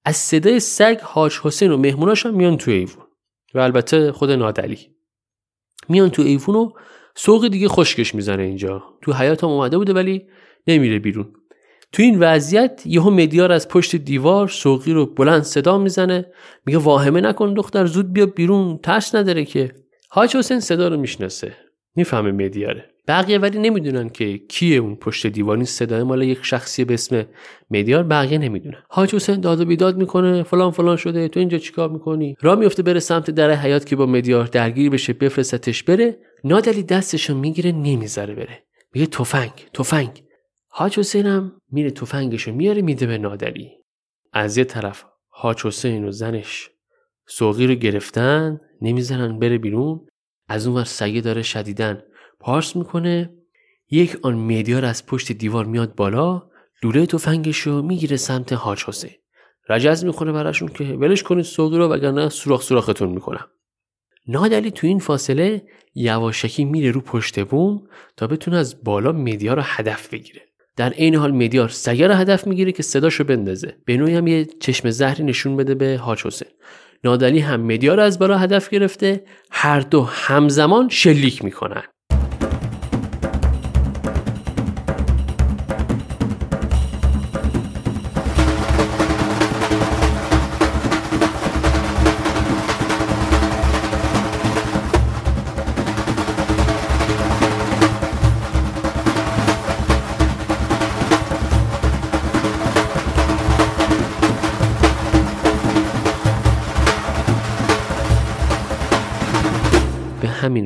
از 0.06 0.16
صدای 0.16 0.60
سگ 0.60 0.98
حاج 1.04 1.40
حسین 1.44 1.72
و 1.72 1.78
مهموناش 1.78 2.26
هم 2.26 2.34
میان 2.34 2.58
تو 2.58 2.72
ایوون 2.72 3.06
و 3.54 3.60
البته 3.60 4.12
خود 4.12 4.32
نادعلی 4.32 4.80
میان 5.90 6.10
تو 6.10 6.22
ایوون 6.22 6.56
و 6.56 6.70
سوق 7.16 7.48
دیگه 7.48 7.68
خشکش 7.68 8.16
می‌زنه 8.16 8.44
اینجا. 8.44 8.84
تو 9.02 9.14
حیات 9.14 9.44
هم 9.44 9.50
اومده 9.50 9.78
بوده 9.78 9.94
ولی 9.94 10.28
نمیره 10.68 11.00
بیرون. 11.00 11.34
تو 11.92 12.04
این 12.04 12.20
وضعیت 12.20 12.82
یهو 12.86 13.10
مدیار 13.10 13.52
از 13.52 13.68
پشت 13.68 13.96
دیوار 13.96 14.48
سوقی 14.48 14.94
رو 14.94 15.06
بلند 15.06 15.44
صدا 15.44 15.78
می‌زنه. 15.78 16.26
میگه 16.66 16.80
واهمه 16.80 17.22
نکن 17.22 17.54
دختر 17.54 17.86
زود 17.86 18.14
بیا 18.14 18.26
بیرون 18.26 18.78
ترس 18.78 19.16
نداره 19.16 19.46
که. 19.46 19.72
حاج 20.10 20.36
حسین 20.36 20.60
صدا 20.60 20.88
رو 20.88 20.98
می‌شناسه. 20.98 21.58
می‌فهمه 21.96 22.32
مدیاره. 22.32 22.90
بقیه 23.08 23.38
ولی 23.38 23.60
نمی‌دونن 23.60 24.10
که 24.10 24.38
کیه 24.38 24.78
اون 24.78 24.96
پشت 24.96 25.28
دیوار. 25.28 25.64
صدای 25.64 26.04
مال 26.04 26.24
یک 26.24 26.40
شخصی 26.42 26.86
به 26.86 26.94
اسم 26.94 27.26
مدیار 27.72 28.04
بقیه 28.04 28.38
نمی‌دونن. 28.38 28.84
حاج 28.90 29.16
حسین 29.16 29.40
داد 29.40 29.62
و 29.62 29.66
بیداد 29.66 29.98
می‌کنه. 29.98 30.44
فلان 30.44 30.72
فلان 30.72 30.96
شده. 30.96 31.28
تو 31.28 31.40
اینجا 31.40 31.58
چیکار 31.58 31.90
می‌کنی؟ 31.90 32.36
را 32.42 32.56
میفته 32.56 32.84
بره 32.84 33.00
سمت 33.00 33.32
در 33.32 33.52
حیات 33.52 33.86
که 33.86 33.96
با 33.96 34.06
مدیار 34.06 34.46
درگیری 34.46 34.90
بشه 34.90 35.14
بفرستتش 35.14 35.84
بره. 35.84 36.18
نادلی 36.44 36.84
دستشو 36.84 37.38
می‌گیره 37.38 37.72
نمی‌ذاره 37.72 38.36
بره. 38.36 38.64
میگه 38.94 39.08
تفنگ 39.08 39.52
تفنگ. 39.74 40.24
حاج 40.68 41.00
حسین 41.00 41.26
هم 41.26 41.52
میره 41.72 41.92
تفنگشو 41.92 42.52
میاره 42.52 42.82
میده 42.82 43.06
به 43.06 43.18
نادری 43.18 43.72
از 44.34 44.58
یه 44.58 44.64
طرف 44.64 45.04
حاج 45.30 45.66
حسین 45.66 46.06
و 46.06 46.12
زنش 46.12 46.70
سوقی 47.28 47.68
رو 47.68 47.76
گرفتن 47.76 48.60
نمی‌زنن 48.82 49.40
بره 49.40 49.58
بیرون. 49.58 50.08
از 50.48 50.68
اون 50.68 50.78
ور 50.78 50.84
سگه 50.84 51.22
داره 51.22 51.42
شدیدن 51.42 52.04
پارس 52.40 52.76
می‌کنه. 52.76 53.34
یک 53.92 54.18
آن 54.22 54.36
میدیار 54.36 54.86
از 54.86 55.06
پشت 55.06 55.32
دیوار 55.32 55.66
میاد 55.66 55.96
بالا 55.96 56.44
لوله 56.84 57.06
تفنگشو 57.06 57.82
می‌گیره 57.82 58.18
سمت 58.18 58.54
حاج 58.54 58.84
حسین. 58.84 59.12
رجز 59.70 60.06
می‌کنه 60.06 60.32
براشون 60.32 60.68
که 60.68 60.84
ولش 60.84 61.24
کنید 61.24 61.46
سوقی 61.46 61.78
رو 61.78 61.88
وگرنه 61.88 62.30
سوراخ 62.30 62.62
سوراختون 62.62 63.10
می‌کنم. 63.10 63.48
نادلی 64.28 64.72
تو 64.72 64.88
این 64.88 65.00
فاصله 65.00 65.64
یواشکی 65.96 66.66
میره 66.66 66.92
رو 66.92 67.02
پشت 67.02 67.46
بوم 67.46 67.88
تا 68.18 68.28
بتونه 68.28 68.58
از 68.58 68.84
بالا 68.84 69.12
مدیا 69.12 69.54
رو 69.54 69.62
هدف 69.66 70.10
بگیره. 70.10 70.42
در 70.76 70.90
عین 70.90 71.16
حال 71.16 71.32
مدیار 71.32 71.70
سگه 71.70 72.08
رو 72.08 72.14
هدف 72.14 72.48
می‌گیره 72.48 72.72
که 72.72 72.84
صداشو 72.84 73.24
بندازه. 73.24 73.78
به 73.86 73.98
نوعی 73.98 74.16
هم 74.16 74.28
یه 74.28 74.46
چشم 74.46 74.90
زهری 74.90 75.24
نشون 75.24 75.58
بده 75.58 75.76
به 75.76 75.98
حاج 75.98 76.26
حسین. 76.26 76.48
نادلی 77.04 77.40
هم 77.40 77.62
مدیا 77.62 77.96
رو 77.96 78.04
از 78.04 78.20
بالا 78.20 78.38
هدف 78.38 78.70
گرفته. 78.70 79.24
هر 79.52 79.80
دو 79.80 80.04
همزمان 80.04 80.90
شلیک 80.90 81.44
می‌کنن. 81.44 81.84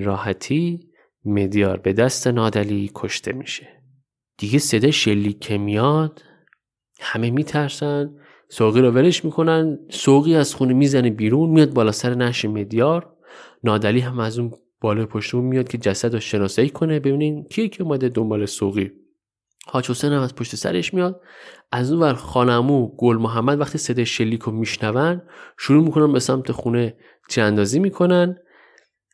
راحتی 0.10 0.80
مدیار 1.26 1.78
به 1.78 1.94
دست 1.94 2.28
نادلی 2.28 2.92
کشته 2.96 3.32
میشه. 3.32 3.68
دیگه 4.38 4.60
صدای 4.60 4.92
شلیک 4.92 5.40
که 5.40 5.58
میاد 5.58 6.22
همه 7.00 7.32
میترسن 7.32 8.16
سوقی 8.50 8.82
رو 8.82 8.92
ولش 8.92 9.26
می‌کنن 9.26 9.80
سوقی 9.90 10.36
از 10.36 10.56
خونه 10.56 10.74
می‌زنه 10.74 11.10
بیرون 11.10 11.50
میاد 11.50 11.74
بالا 11.74 11.92
سر 11.92 12.16
نش 12.16 12.46
مدیار. 12.46 13.14
نادلی 13.64 14.00
هم 14.00 14.20
از 14.20 14.40
اون 14.40 14.52
بالا 14.82 15.06
پشت 15.06 15.34
میاد 15.34 15.68
که 15.68 15.78
جسد 15.78 16.14
رو 16.14 16.20
شناسایی 16.20 16.70
کنه 16.70 17.00
ببینین 17.00 17.44
کیه 17.44 17.68
که 17.68 17.84
اومده 17.84 18.10
دنبال 18.10 18.46
سوقی. 18.46 18.92
حاج 19.68 19.90
حسین 19.90 20.14
هم 20.14 20.22
از 20.22 20.36
پشت 20.36 20.56
سرش 20.56 20.94
میاد. 20.94 21.22
از 21.72 21.92
اون 21.92 22.02
ور 22.02 22.14
خانمو 22.14 22.88
گل 22.98 23.18
محمد 23.18 23.60
وقتی 23.60 23.78
صدای 23.78 24.06
شلیک 24.06 24.42
رو 24.42 24.52
میشنون 24.52 25.22
شروع 25.58 25.84
می‌کنن 25.84 26.14
به 26.14 26.20
سمت 26.20 26.52
خونه 26.52 26.98
چه 27.30 27.80
می‌کنن. 27.80 28.38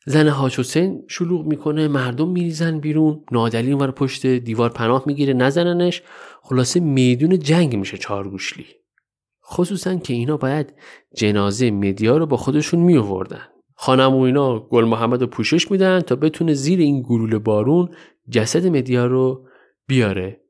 زن 0.05 0.27
حاج 0.27 0.59
حسین 0.59 1.03
شلوغ 1.07 1.45
می‌کنه 1.45 1.87
مردم 1.87 2.29
میریزن 2.29 2.79
بیرون 2.79 3.23
نادلی 3.31 3.71
اونور 3.71 3.91
پشت 3.91 4.25
دیوار 4.25 4.69
پناه 4.69 5.03
می‌گیره 5.05 5.33
نزننش. 5.33 6.01
خلاصه 6.41 6.79
میدون 6.79 7.39
جنگ 7.39 7.75
میشه 7.75 7.97
چارگوشلی 7.97 8.65
خصوصا 9.51 9.95
که 9.95 10.13
اینا 10.13 10.37
باید 10.37 10.73
جنازه 11.15 11.71
مدیا 11.71 12.17
رو 12.17 12.25
با 12.25 12.37
خودشون 12.37 12.79
می 12.79 12.97
آوردن 12.97 13.41
خانم 13.75 14.15
و 14.15 14.21
اینا 14.21 14.59
گل 14.59 14.85
محمد 14.85 15.21
رو 15.21 15.27
پوشش 15.27 15.71
میدن 15.71 15.99
تا 15.99 16.15
بتونه 16.15 16.53
زیر 16.53 16.79
این 16.79 17.03
گلوله 17.07 17.37
بارون 17.39 17.89
جسد 18.29 18.67
مدیا 18.67 19.05
رو 19.05 19.47
بیاره. 19.87 20.44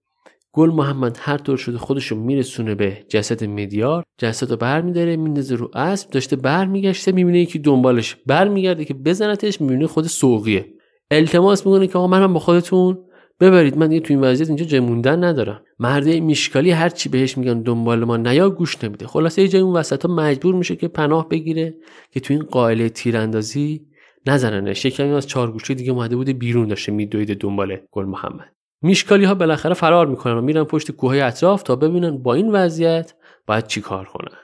گل 0.56 0.70
محمد 0.70 1.18
هر 1.22 1.38
طور 1.38 1.58
شده 1.58 1.78
خودشو 1.78 2.16
میرسونه 2.16 2.76
به 2.76 2.98
جسد 3.10 3.44
مدیار 3.44 4.04
جسد 4.18 4.52
رو 4.52 4.58
برمیداره 4.58 5.16
میندازه 5.16 5.56
رو 5.56 5.72
اسب 5.74 6.10
داشته 6.10 6.36
برمیگشته 6.36 7.12
می‌بینه 7.12 7.40
یکی 7.40 7.60
دنبالش 7.60 8.16
برمیگرده 8.26 8.86
که 8.86 8.94
بزنتش 8.94 9.62
می‌بینه 9.62 9.88
خود 9.88 10.06
سوقیه. 10.06 10.66
التماس 11.12 11.66
می‌کنه 11.68 11.88
که 11.88 11.98
آقا 11.98 12.08
منم 12.08 12.34
با 12.34 12.40
خودتون. 12.40 12.98
ببرید 13.40 13.78
من 13.78 13.88
دیگه 13.88 14.02
تو 14.02 14.14
این 14.14 14.24
وضعیت 14.24 14.50
اینجا 14.50 14.66
جای 14.66 14.80
موندن 14.80 15.24
ندارم. 15.24 15.62
مرده 15.80 16.20
میشکالی 16.20 16.72
هر 16.72 16.90
چی 16.90 17.10
بهش 17.10 17.38
میگن 17.38 17.62
دنبال 17.62 18.04
ما 18.04 18.18
نیا 18.18 18.50
گوش 18.50 18.84
نمیده. 18.84 19.08
خلاصه 19.08 19.42
یه 19.42 19.48
جای 19.48 19.62
اون 19.62 19.74
وسط 19.74 20.06
ها 20.06 20.16
مجبور 20.16 20.56
میشه 20.56 20.76
که 20.76 20.88
پناه 20.88 21.30
بگیره 21.30 21.76
که 22.12 22.20
تو 22.20 22.34
این 22.34 22.44
قائله 22.44 22.90
تیراندازی 22.90 23.86
نزننش. 24.28 24.86
یکی 24.86 25.04
از 25.04 25.28
چهار 25.28 25.52
گوشه 25.52 25.74
دیگه 25.74 25.92
اومده 25.92 26.16
بوده 26.16 26.34
بیرون 26.34 26.68
داشته 26.68 26.92
میدویده 26.92 27.34
دنبال 27.34 27.78
گل 27.92 28.06
محمد. 28.06 28.55
میشکالی 28.86 29.26
ها 29.26 29.36
بالاخره 29.36 29.74
فرار 29.74 30.08
می‌کنن 30.08 30.34
و 30.34 30.42
میرن 30.42 30.64
پشت 30.64 30.92
کوه 30.92 31.16
اطراف 31.24 31.64
تا 31.64 31.76
ببینن 31.76 32.18
با 32.18 32.34
این 32.34 32.52
وضعیت 32.52 33.14
باید 33.48 33.68
چی 33.68 33.82
کار 33.82 34.06
کنن. 34.06 34.38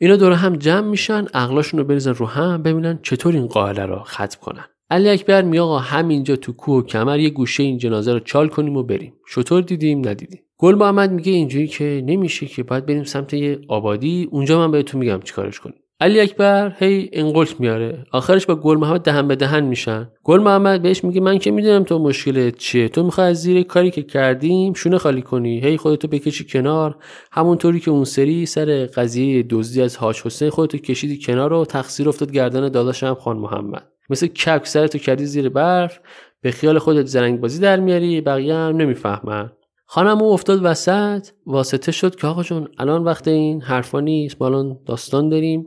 اینا 0.00 0.16
دور 0.16 0.32
هم 0.32 0.56
جمع 0.56 0.86
میشن 0.86 1.24
عقلاشون 1.34 1.80
رو 1.80 1.86
بریزن 1.86 2.14
رو 2.14 2.26
هم 2.26 2.62
ببینن 2.62 2.98
چطور 3.02 3.34
این 3.34 3.46
قائله 3.46 3.86
را 3.86 4.02
ختم 4.02 4.40
کنن. 4.40 4.64
علی 4.90 5.08
اکبر 5.08 5.42
می 5.42 5.58
آقا 5.58 5.78
همینجا 5.78 6.36
تو 6.36 6.52
کوه 6.52 6.76
و 6.76 6.86
کمر 6.86 7.18
یه 7.18 7.30
گوشه 7.30 7.62
این 7.62 7.78
جنازه 7.78 8.12
رو 8.12 8.18
چال 8.18 8.48
کنیم 8.48 8.76
و 8.76 8.82
بریم. 8.82 9.12
شطور 9.26 9.62
دیدیم 9.62 10.08
ندیدیم. 10.08 10.40
گل 10.58 10.74
محمد 10.74 11.12
میگه 11.12 11.32
اینجوری 11.32 11.66
که 11.66 12.02
نمیشه 12.06 12.46
که 12.46 12.62
باید 12.62 12.86
بریم 12.86 13.04
سمت 13.04 13.34
یه 13.34 13.60
آبادی. 13.68 14.28
اونجا 14.30 14.58
من 14.58 14.70
بهتون 14.70 15.00
میگم 15.00 15.20
چیکارش 15.24 15.60
کنیم. 15.60 15.83
علی 16.00 16.20
اکبر 16.20 16.76
هی 16.78 17.10
انقلت 17.12 17.60
میاره. 17.60 18.04
آخرش 18.12 18.46
با 18.46 18.54
گل 18.54 18.76
محمد 18.78 19.00
دهن 19.00 19.28
به 19.28 19.36
دهن 19.36 19.64
میشن. 19.64 20.08
گل 20.24 20.40
محمد 20.40 20.82
بهش 20.82 21.04
میگه 21.04 21.20
من 21.20 21.38
که 21.38 21.50
می‌دونم 21.50 21.84
تو 21.84 21.98
مشکلت 21.98 22.56
چیه. 22.56 22.88
تو 22.88 23.02
می‌خوای 23.02 23.26
از 23.26 23.42
زیر 23.42 23.62
کاری 23.62 23.90
که 23.90 24.02
کردیم 24.02 24.72
شونه 24.72 24.98
خالی 24.98 25.22
کنی. 25.22 25.60
هی 25.60 25.76
خودتو 25.76 26.08
بکشی 26.08 26.44
کنار. 26.44 26.96
همونطوری 27.32 27.80
که 27.80 27.90
اون 27.90 28.04
سری 28.04 28.46
سر 28.46 28.86
قضیه 28.86 29.42
دزدی 29.50 29.82
از 29.82 29.96
حاج 29.96 30.22
حسین 30.22 30.50
خودتو 30.50 30.78
کشیدی 30.78 31.18
کنار 31.18 31.52
و 31.52 31.64
تقصیر 31.64 32.08
افتاد 32.08 32.32
گردن 32.32 32.68
داداشم 32.68 33.14
خان 33.14 33.36
محمد. 33.36 33.88
مثل 34.10 34.26
کپ 34.26 34.64
سرتو 34.64 34.98
کردی 34.98 35.26
زیر 35.26 35.48
برف. 35.48 35.98
به 36.42 36.50
خیال 36.50 36.78
خودت 36.78 37.06
زرنگ 37.06 37.40
بازی 37.40 37.60
در 37.60 37.80
میاری. 37.80 38.20
بقیه 38.20 38.54
هم 38.54 38.76
نمی‌فهمن. 38.76 39.50
خانم 39.84 40.22
او 40.22 40.32
افتاد 40.32 40.60
وسط. 40.62 41.28
واسطه 41.46 41.92
شد 41.92 42.14
که 42.14 42.26
آقا 42.26 42.42
جون 42.42 42.68
الان 42.78 43.04
وقت 43.04 43.28
این 43.28 43.62
حرفا 43.62 44.00
نیست. 44.00 44.42
ما 44.42 44.80
داستان 44.86 45.28
داریم. 45.28 45.66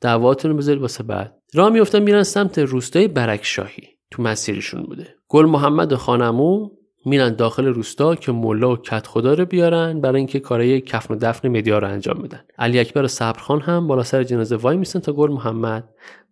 دعواتون 0.00 0.50
رو 0.50 0.56
بذارید 0.56 0.82
واسه 0.82 1.02
بعد. 1.02 1.36
راه 1.54 1.70
میفتن 1.70 1.98
میرن 1.98 2.22
سمت 2.22 2.58
روستای 2.58 3.08
برکشاهی 3.08 3.82
تو 4.10 4.22
مسیرشون 4.22 4.82
بوده. 4.82 5.06
گل 5.28 5.44
محمد 5.44 5.92
و 5.92 5.96
خانمو 5.96 6.68
میرن 7.04 7.34
داخل 7.34 7.66
روستا 7.66 8.14
که 8.14 8.32
ملا 8.32 8.72
و 8.72 8.76
کت 8.76 9.06
خدا 9.06 9.34
رو 9.34 9.44
بیارن 9.44 10.00
برای 10.00 10.16
اینکه 10.16 10.40
کارای 10.40 10.80
کفن 10.80 11.14
و 11.14 11.18
دفن 11.20 11.48
مدیا 11.48 11.78
رو 11.78 11.88
انجام 11.88 12.22
بدن. 12.22 12.40
علی 12.58 12.78
اکبر 12.78 13.02
و 13.02 13.08
صبرخان 13.08 13.60
هم 13.60 13.86
بالا 13.86 14.02
سر 14.02 14.24
جنازه 14.24 14.56
وای 14.56 14.76
میسن 14.76 15.00
تا 15.00 15.12
گل 15.12 15.30
محمد 15.30 15.88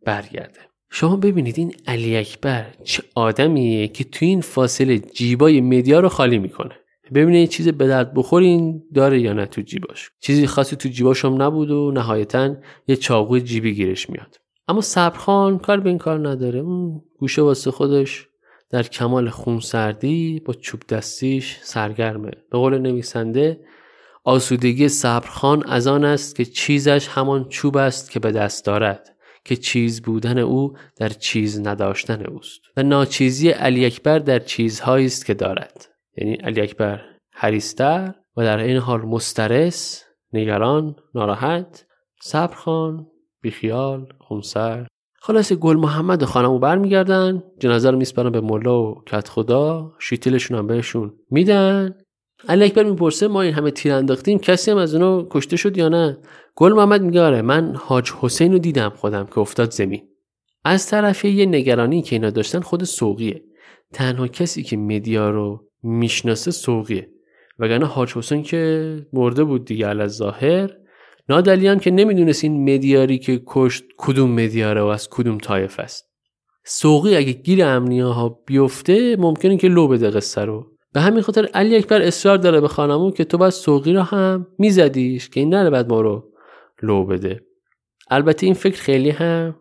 برگرده. 0.06 0.60
شما 0.90 1.16
ببینید 1.16 1.58
این 1.58 1.74
علی 1.86 2.16
اکبر 2.16 2.66
چه 2.84 3.02
آدمیه 3.14 3.88
که 3.88 4.04
تو 4.04 4.24
این 4.24 4.40
فاصله 4.40 4.98
جیبای 4.98 5.60
مدیا 5.60 6.00
رو 6.00 6.08
خالی 6.08 6.38
می‌کنه. 6.38 6.74
ببینه 7.14 7.40
یه 7.40 7.46
چیز 7.46 7.68
به 7.68 7.86
درد 7.86 8.14
بخورین 8.14 8.82
داره 8.94 9.20
یا 9.20 9.32
نه 9.32 9.46
تو 9.46 9.62
جیباش. 9.62 10.10
چیزی 10.20 10.46
خاصی 10.46 10.76
تو 10.76 10.88
جیباش 10.88 11.24
هم 11.24 11.42
نبود 11.42 11.70
و 11.70 11.92
نهایتا 11.94 12.56
یه 12.88 12.96
چاقوی 12.96 13.40
جیبی 13.40 13.74
گیرش 13.74 14.10
میاد. 14.10 14.36
اما 14.68 14.80
صبرخان 14.80 15.58
کار 15.58 15.80
به 15.80 15.88
این 15.88 15.98
کار 15.98 16.28
نداره. 16.28 16.60
اون 16.60 17.02
گوشه 17.18 17.42
واسه 17.42 17.70
خودش 17.70 18.28
در 18.70 18.82
کمال 18.82 19.30
خونسردی 19.30 20.40
با 20.44 20.54
چوب 20.54 20.80
دستیش 20.88 21.58
سرگرمه. 21.62 22.30
به 22.30 22.58
قول 22.58 22.78
نویسنده 22.78 23.60
آسودگی 24.24 24.88
صبرخان 24.88 25.64
از 25.66 25.86
آن 25.86 26.04
است 26.04 26.36
که 26.36 26.44
چیزش 26.44 27.08
همان 27.08 27.48
چوب 27.48 27.76
است 27.76 28.10
که 28.10 28.20
به 28.20 28.32
دست 28.32 28.64
دارد 28.64 29.16
که 29.44 29.56
چیز 29.56 30.02
بودن 30.02 30.38
او 30.38 30.72
در 30.96 31.08
چیز 31.08 31.60
نداشتن 31.60 32.26
اوست. 32.26 32.60
و 32.76 32.82
ناچیزی 32.82 33.48
علی 33.48 33.86
اکبر 33.86 34.18
در 34.18 34.38
چیزهایی 34.38 35.06
است 35.06 35.26
که 35.26 35.34
دارد. 35.34 35.93
یعنی 36.16 36.34
علی 36.34 36.60
اکبر 36.60 37.00
حریستر 37.32 38.14
و 38.36 38.42
در 38.42 38.58
این 38.58 38.76
حال 38.76 39.02
مسترس 39.02 40.04
نگران 40.32 40.96
ناراحت 41.14 41.86
صبرخان 42.22 43.06
بیخیال 43.42 44.06
خونسر. 44.20 44.86
خلاص 45.20 45.52
گل 45.52 45.76
محمد 45.76 46.22
و 46.22 46.26
خانمو 46.26 46.58
برمیگردن 46.58 47.42
جنازه 47.58 47.90
رو 47.90 47.98
میسپرن 47.98 48.30
به 48.30 48.40
ملا 48.40 48.82
و 48.82 49.02
کت 49.06 49.28
خدا 49.28 49.92
شیتیلشون 49.98 50.58
هم 50.58 50.66
بهشون 50.66 51.12
میدن. 51.30 51.94
علی 52.48 52.64
اکبر 52.64 52.82
می‌پرسه 52.82 53.28
ما 53.28 53.42
این 53.42 53.54
همه 53.54 53.70
تیر 53.70 53.92
انداختیم 53.92 54.38
کسی 54.38 54.70
هم 54.70 54.76
از 54.76 54.94
اونو 54.94 55.26
کشته 55.30 55.56
شد 55.56 55.78
یا 55.78 55.88
نه؟ 55.88 56.18
گل 56.54 56.72
محمد 56.72 57.02
میگه 57.02 57.20
آره 57.20 57.42
من 57.42 57.74
حاج 57.76 58.12
حسین 58.20 58.52
رو 58.52 58.58
دیدم 58.58 58.88
خودم 58.88 59.26
که 59.26 59.38
افتاد 59.38 59.70
زمین. 59.70 60.08
از 60.64 60.86
طرف 60.86 61.24
یه 61.24 61.46
نگرانی 61.46 62.02
که 62.02 62.16
اینا 62.16 62.30
داشتن 62.30 62.60
خود 62.60 62.84
سوقیه. 62.84 63.42
تنها 63.92 64.28
کسی 64.28 64.62
که 64.62 64.76
مدیا 64.76 65.30
رو 65.30 65.68
می‌شناسه 65.84 66.50
سوقیه. 66.50 67.10
وگرنه 67.58 67.86
حاج 67.86 68.12
حسین 68.12 68.42
که 68.42 68.96
مرده 69.12 69.44
بود 69.44 69.64
دیگه 69.64 69.86
از 69.86 70.16
ظاهر 70.16 70.70
نادلی 71.28 71.66
هم 71.66 71.78
که 71.78 71.90
نمی‌دونست 71.90 72.44
این 72.44 72.74
مدیاری 72.74 73.18
که 73.18 73.42
کشت 73.46 73.84
کدوم 73.96 74.30
مدیاره 74.30 74.82
و 74.82 74.86
از 74.86 75.08
کدوم 75.10 75.38
طایف 75.38 75.80
است. 75.80 76.10
سوقی 76.64 77.16
اگه 77.16 77.32
گیر 77.32 77.64
امنیه 77.64 78.04
ها 78.04 78.28
بیفته 78.46 79.16
ممکنه 79.16 79.56
که 79.56 79.68
لو 79.68 79.88
بده 79.88 80.10
قصه 80.10 80.40
رو. 80.40 80.66
به 80.92 81.00
همین 81.00 81.22
خاطر 81.22 81.46
علی 81.46 81.76
اکبر 81.76 82.02
اصرار 82.02 82.36
داره 82.36 82.60
به 82.60 82.68
خانمون 82.68 83.12
که 83.12 83.24
تو 83.24 83.38
باید 83.38 83.52
سوقی 83.52 83.92
رو 83.92 84.00
هم 84.00 84.46
میزدیش 84.58 85.28
که 85.28 85.40
این 85.40 85.54
نره 85.54 85.70
بعد 85.70 85.88
ما 85.88 86.00
رو 86.00 86.32
لو 86.82 87.04
بده. 87.04 87.40
البته 88.10 88.46
این 88.46 88.54
فکر 88.54 88.80
خیلی 88.80 89.10
هم 89.10 89.56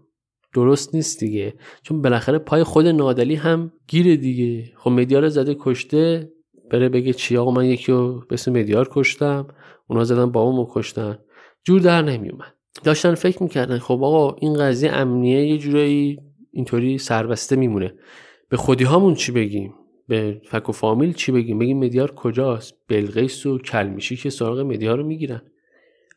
درست 0.54 0.96
نیست 0.96 1.20
دیگه. 1.20 1.54
چون 1.84 2.02
بالاخره 2.02 2.38
پای 2.38 2.64
خود 2.64 2.88
نادلی 2.88 3.36
هم 3.36 3.72
گیره 3.88 4.16
دیگه. 4.16 4.72
خب 4.76 4.92
مدیار 4.92 5.30
زده 5.30 5.56
کشته 5.60 6.32
بره 6.72 6.90
بگه 6.90 7.14
چی؟ 7.14 7.38
آقا 7.38 7.52
من 7.52 7.66
یکی 7.66 7.92
رو 7.92 8.24
به 8.30 8.34
اسم 8.34 8.52
مدیار 8.52 8.90
کشتم 8.92 9.48
اونا 9.88 10.04
زدن 10.04 10.32
بابامو 10.32 10.68
کشتن. 10.72 11.18
جور 11.64 11.82
در 11.82 12.02
نمیومد. 12.02 12.54
داشتن 12.84 13.16
فکر 13.16 13.44
می‌کردن 13.44 13.78
خب 13.78 14.04
آقا 14.04 14.36
این 14.40 14.54
قضیه 14.54 14.92
امنیه 14.92 15.48
یه 15.48 15.58
جورایی 15.58 16.20
اینطوری 16.52 16.98
سربسته 16.98 17.56
میمونه. 17.56 17.94
به 18.50 18.58
خودی 18.58 18.84
هامون 18.84 19.14
چی 19.14 19.32
بگیم؟ 19.32 19.74
به 20.08 20.42
فک 20.46 20.70
و 20.70 20.72
فامیل 20.72 21.14
چی 21.14 21.32
بگیم؟ 21.32 21.60
بگیم 21.60 21.80
مدیار 21.80 22.12
کجاست؟ 22.12 22.74
بلقیس 22.88 23.46
و 23.46 23.58
کلمیشی 23.58 24.16
که 24.16 24.30
سراغ 24.30 24.60
مدیار 24.60 24.98
رو 24.98 25.06
می‌گیرن. 25.06 25.42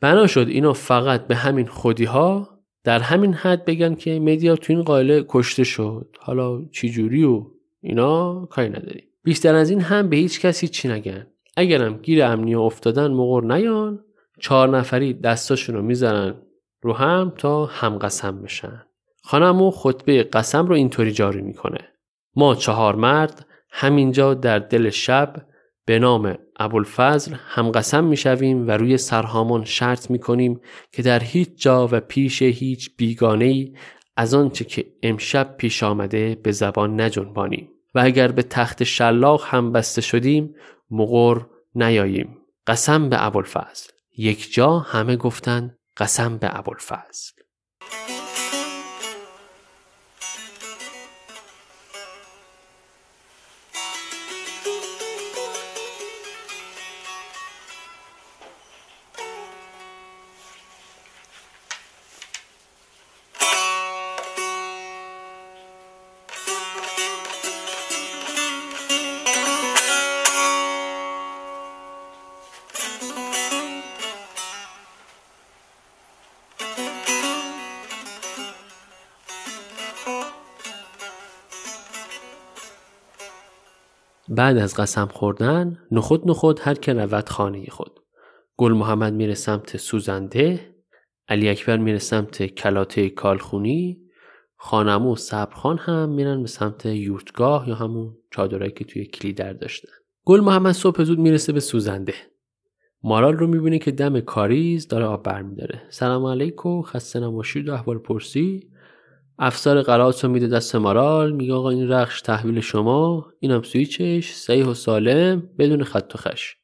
بنا 0.01 0.27
شد 0.27 0.47
اینا 0.49 0.73
فقط 0.73 1.27
به 1.27 1.35
همین 1.35 1.67
خودی 1.67 2.05
ها 2.05 2.56
در 2.87 3.01
همین 3.01 3.35
حد 3.35 3.65
بگن 3.65 3.95
که 3.95 4.21
مدیار 4.21 4.57
تو 4.57 4.73
این 4.73 4.83
قائله 4.83 5.25
کشته 5.29 5.65
شد. 5.65 6.17
حالا 6.21 6.65
چی 6.73 6.91
جوری 6.91 7.25
و 7.25 7.47
اینا 7.81 8.47
کاری 8.47 8.69
نداری. 8.69 9.03
بیشتر 9.25 9.55
از 9.55 9.71
این 9.71 9.81
هم 9.81 10.09
به 10.09 10.17
هیچ 10.17 10.41
کسی 10.41 10.69
چی 10.69 10.89
نگن. 10.89 11.27
اگرم 11.57 11.97
گیر 11.97 12.25
امنی 12.25 12.55
افتادن 12.55 13.11
مقر 13.11 13.43
نیان 13.43 14.05
چهار 14.41 14.69
نفری 14.69 15.15
دستاشون 15.15 15.77
رو 15.77 15.83
می‌زنن 15.83 16.35
رو 16.83 16.93
هم 16.93 17.33
تا 17.39 17.67
هم 17.67 17.99
قسم 17.99 18.43
بشن. 18.43 18.83
خانمو 19.23 19.71
خطبه 19.71 20.23
قسم 20.23 20.67
رو 20.67 20.75
اینطوری 20.75 21.13
جاری 21.13 21.43
می‌کنه. 21.43 21.89
ما 22.37 22.55
چهار 22.55 22.95
مرد 22.95 23.47
همینجا 23.71 24.35
در 24.35 24.59
دل 24.59 24.91
شب 24.91 25.37
به 25.87 25.99
نام 25.99 26.39
ابوالفضل 26.57 27.35
هم 27.47 27.71
قسم 27.71 28.05
می‌شویم 28.05 28.69
و 28.69 28.71
روی 28.71 28.97
سرهامان 28.97 29.65
شرط 29.65 30.11
می‌کنیم 30.11 30.61
که 30.93 31.03
در 31.03 31.23
هیچ 31.23 31.49
جا 31.57 31.89
و 31.93 32.01
پیش 32.01 32.43
هیچ 32.43 32.97
بیگانه 32.97 33.45
ای 33.45 33.75
از 34.17 34.35
آنچه 34.35 34.65
که 34.65 34.87
امشب 35.03 35.57
پیش 35.57 35.83
آمده 35.83 36.35
به 36.43 36.53
زبان 36.53 37.01
نجنبانیم. 37.01 37.69
و 37.95 38.01
اگر 38.05 38.33
به 38.33 38.43
تخت 38.43 38.85
شلاق 38.85 39.45
هم 39.47 39.73
بسته 39.73 40.01
شدیم 40.01 40.55
مقر 40.91 41.41
نیاییم. 41.75 42.39
قسم 42.67 43.09
به 43.09 43.27
ابوالفضل. 43.27 43.91
یک 44.17 44.53
جا 44.53 44.79
همه 44.79 45.17
گفتند 45.17 45.79
قسم 45.97 46.39
به 46.39 46.59
ابوالفضل. 46.59 47.31
بعد 84.37 84.57
از 84.59 84.75
قسم 84.75 85.07
خوردن 85.07 85.79
نخود 85.91 86.31
نخود 86.31 86.61
هر 86.63 86.75
که 86.75 86.93
رود 86.93 87.29
خانه 87.29 87.67
خود. 87.67 88.01
گل 88.57 88.73
محمد 88.73 89.13
میره 89.13 89.35
سمت 89.35 89.77
سوزنده 89.77 90.75
علی 91.29 91.49
اکبر 91.49 91.77
میره 91.77 91.99
سمت 91.99 92.47
کلاته 92.47 93.11
کالخونی 93.11 94.01
خانمو 94.57 95.13
و 95.13 95.17
صبرخان 95.17 95.79
هم 95.79 96.09
میرن 96.09 96.43
به 96.43 96.49
سمت 96.49 96.87
یورتگاه 96.87 97.69
یا 97.69 97.75
همون 97.75 98.17
چادرایی 98.31 98.73
که 98.73 98.85
توی 98.85 99.07
کلیدر 99.07 99.53
داشتن. 99.53 99.93
گل 100.25 100.41
محمد 100.41 100.73
صبح 100.73 101.05
زود 101.05 101.19
می‌رسه 101.19 101.53
به 101.53 101.61
سوزنده. 101.61 102.15
مارال 103.03 103.37
رو 103.37 103.47
می‌بینه 103.47 103.79
که 103.79 103.91
دم 103.91 104.21
کاریز 104.21 104.89
داره 104.89 105.05
آب 105.05 105.23
برمیداره. 105.23 105.83
سلام 105.91 106.27
علیکم 106.27 106.83
خسته 106.83 107.21
نباشید 107.21 107.69
و 107.69 107.73
احوال 107.73 107.99
پرسی. 107.99 108.71
افسر 109.39 109.83
قرائت 109.83 110.25
رو 110.25 110.31
میده 110.31 110.47
دست 110.47 110.77
مارال 110.77 111.33
میگه 111.33 111.55
آقا 111.55 111.71
این 111.71 111.89
رخش 111.89 112.21
تحویل 112.21 112.61
شما 112.61 113.27
اینم 113.41 113.63
سویچش 113.63 114.33
صحیح 114.33 114.67
و 114.67 114.75
سالم 114.75 115.51
بدون 115.59 115.85
خط 115.85 116.13
و 116.15 116.19
خش. 116.19 116.57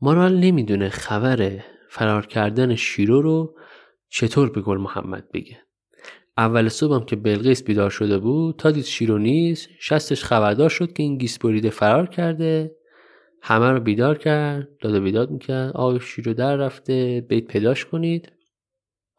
مارال 0.00 0.36
نمی‌دونه 0.36 0.88
خبر 0.88 1.60
فرار 1.88 2.26
کردن 2.26 2.74
شیرو 2.74 3.22
رو 3.22 3.56
چطور 4.08 4.50
به 4.50 4.60
گل 4.60 4.78
محمد 4.78 5.32
بگه. 5.32 5.58
اول 6.38 6.68
صبحم 6.68 7.04
که 7.04 7.16
بلقیس 7.16 7.64
بیدار 7.64 7.90
شده 7.90 8.18
بود 8.18 8.56
تا 8.56 8.70
دید 8.70 8.84
شیرو 8.84 9.18
نیست 9.18 9.68
شستش 9.80 10.24
خبردار 10.24 10.68
شد 10.68 10.92
که 10.92 11.02
این 11.02 11.18
گیس 11.18 11.38
بریده 11.38 11.70
فرار 11.70 12.06
کرده. 12.06 12.76
همه 13.42 13.70
رو 13.70 13.80
بیدار 13.80 14.18
کرد 14.18 14.68
داد 14.80 14.94
و 14.94 15.00
بیداد 15.00 15.30
می‌کرد. 15.30 15.76
آقای 15.76 16.00
شیرو 16.00 16.34
در 16.34 16.56
رفته 16.56 17.26
بیت 17.28 17.44
پیداش 17.44 17.84
کنید. 17.84 18.32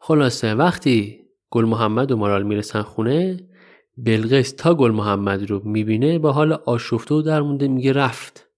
خلاصه 0.00 0.54
وقتی 0.54 1.23
گل 1.54 1.64
محمد 1.64 2.12
و 2.12 2.16
مارال 2.16 2.42
می‌رسن 2.42 2.82
خونه 2.82 3.48
بلقیس 3.96 4.52
تا 4.52 4.74
گل 4.74 4.90
محمد 4.90 5.50
رو 5.50 5.68
می‌بینه 5.68 6.18
با 6.18 6.32
حال 6.32 6.52
آشفته 6.52 7.14
و 7.14 7.22
درمونده 7.22 7.68
میگه 7.68 7.92
رفت. 7.92 8.48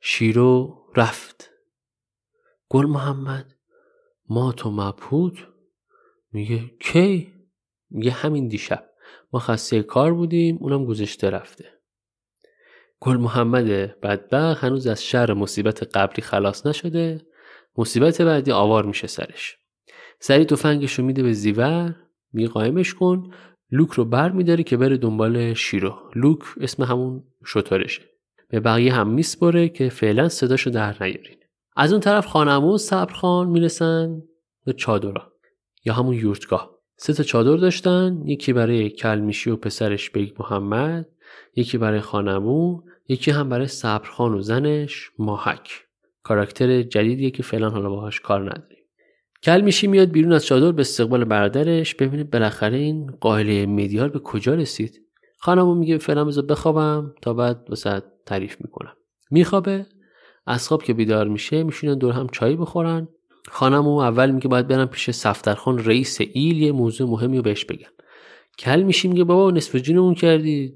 شیرو 0.00 0.82
رفت. 0.96 1.50
گل 2.68 2.86
محمد 2.86 3.54
ما 4.28 4.52
تو 4.52 4.70
مبهود 4.70 5.38
میگه 6.32 6.70
کی؟ 6.80 7.32
میگه 7.90 8.10
همین 8.10 8.48
دیشب. 8.48 8.90
ما 9.32 9.40
خسته 9.40 9.82
کار 9.82 10.14
بودیم 10.14 10.58
اونم 10.60 10.84
گذشته 10.84 11.30
رفته. 11.30 11.64
گل 13.00 13.16
محمد 13.16 14.00
بدبخ 14.00 14.64
هنوز 14.64 14.86
از 14.86 15.04
شر 15.04 15.32
مصیبت 15.32 15.96
قبلی 15.96 16.22
خلاص 16.22 16.66
نشده. 16.66 17.26
مصیبت 17.78 18.22
بعدی 18.22 18.52
آوار 18.52 18.86
میشه 18.86 19.06
سرش. 19.06 19.56
سری 20.20 20.44
تفنگش 20.44 20.98
رو 20.98 21.04
میده 21.04 21.22
به 21.22 21.32
زیور. 21.32 22.09
میگه 22.32 22.46
قایمش 22.46 22.94
کن. 22.94 23.30
لوک 23.70 23.90
رو 23.90 24.04
بر 24.04 24.30
میداره 24.30 24.64
که 24.64 24.76
بره 24.76 24.96
دنبال 24.96 25.54
شیرو. 25.54 25.94
لوک 26.14 26.38
اسم 26.60 26.82
همون 26.82 27.24
شترشه. 27.46 28.02
به 28.48 28.60
بقیه 28.60 28.94
هم 28.94 29.08
میسپره 29.08 29.68
که 29.68 29.88
فعلا 29.88 30.28
صداشو 30.28 30.70
در 30.70 30.96
نیارین. 31.00 31.36
از 31.76 31.92
اون 31.92 32.00
طرف 32.00 32.26
خان 32.26 32.50
عمو 32.50 32.74
و 32.74 32.78
صبرخان 32.78 33.48
می‌رسن 33.48 34.22
به 34.64 34.72
چادرا. 34.72 35.32
یا 35.84 35.94
همون 35.94 36.14
یورتگاه. 36.14 36.70
سه 36.96 37.12
تا 37.12 37.22
چادر 37.22 37.56
داشتن. 37.56 38.22
یکی 38.24 38.52
برای 38.52 38.90
کلمیشی 38.90 39.50
و 39.50 39.56
پسرش 39.56 40.10
بیگ 40.10 40.32
محمد. 40.38 41.08
یکی 41.56 41.78
برای 41.78 42.00
خان 42.00 42.35
عمو. 42.35 42.82
یکی 43.08 43.30
هم 43.30 43.48
برای 43.48 43.66
صبرخان 43.66 44.34
و 44.34 44.40
زنش 44.40 45.10
ماهک. 45.18 45.70
کاراکتر 46.22 46.82
جدیدیه 46.82 47.30
که 47.30 47.42
فعلا 47.42 47.70
حالا 47.70 47.90
باهاش 47.90 48.20
کار 48.20 48.40
نداریم. 48.40 48.79
کلمیشی 49.42 49.86
میاد 49.86 50.10
بیرون 50.10 50.32
از 50.32 50.46
چادر 50.46 50.72
به 50.72 50.80
استقبال 50.80 51.24
برادرش. 51.24 51.94
ببینه 51.94 52.24
بالاخره 52.24 52.76
این 52.76 53.06
قائله 53.20 53.66
میدیار 53.66 54.08
به 54.08 54.18
کجا 54.18 54.54
رسید؟ 54.54 55.00
خانمو 55.38 55.74
میگه 55.74 55.98
فعلا 55.98 56.24
بذار 56.24 56.44
بخوابم 56.44 57.14
تا 57.22 57.34
بعد 57.34 57.66
واسه 57.68 58.02
تعریف 58.26 58.56
می‌کنم. 58.60 58.92
میخوابه. 59.30 59.86
از 60.46 60.68
خواب 60.68 60.82
که 60.82 60.94
بیدار 60.94 61.28
میشه 61.28 61.62
میشینن 61.62 61.98
دور 61.98 62.12
هم 62.12 62.26
چای 62.32 62.56
بخورن. 62.56 63.08
خانم 63.48 63.88
او 63.88 64.02
اول 64.02 64.30
میگه 64.30 64.48
باید 64.48 64.68
برم 64.68 64.86
پیش 64.86 65.10
صفدرخان 65.10 65.84
رئیس 65.84 66.18
ایل. 66.20 66.62
یه 66.62 66.72
موضوع 66.72 67.10
مهمی 67.10 67.36
رو 67.36 67.42
بهش 67.42 67.64
بگم. 67.64 67.90
کل 68.58 68.82
میشی 68.82 69.08
میگه 69.08 69.24
بابا 69.24 69.50
نصف 69.50 69.76
جونمون 69.76 70.14
کردی. 70.14 70.74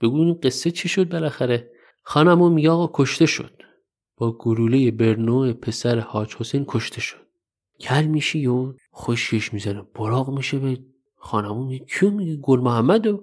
بگو 0.00 0.16
این 0.16 0.34
قصه 0.42 0.70
چی 0.70 0.88
شد 0.88 1.08
بالاخره؟ 1.08 1.70
خانم 2.02 2.42
او 2.42 2.48
میگه 2.48 2.70
آقا 2.70 3.02
کشته 3.02 3.26
شد. 3.26 3.62
با 4.16 4.32
گروله 4.32 4.90
برنو 4.90 5.52
پسر 5.52 5.98
حاج 5.98 6.34
حسین 6.34 6.64
کشته 6.68 7.00
شد. 7.00 7.23
کل 7.80 8.04
میشی 8.04 8.46
و 8.46 8.72
خوشیش 8.90 9.52
می‌زنه 9.52 9.82
براغ 9.94 10.30
میشه 10.36 10.58
به 10.58 10.78
خانمو 11.16 11.64
میگه 11.64 11.84
کیو 11.84 12.10
میگه؟ 12.10 12.36
گل 12.36 12.60
محمدو. 12.60 13.22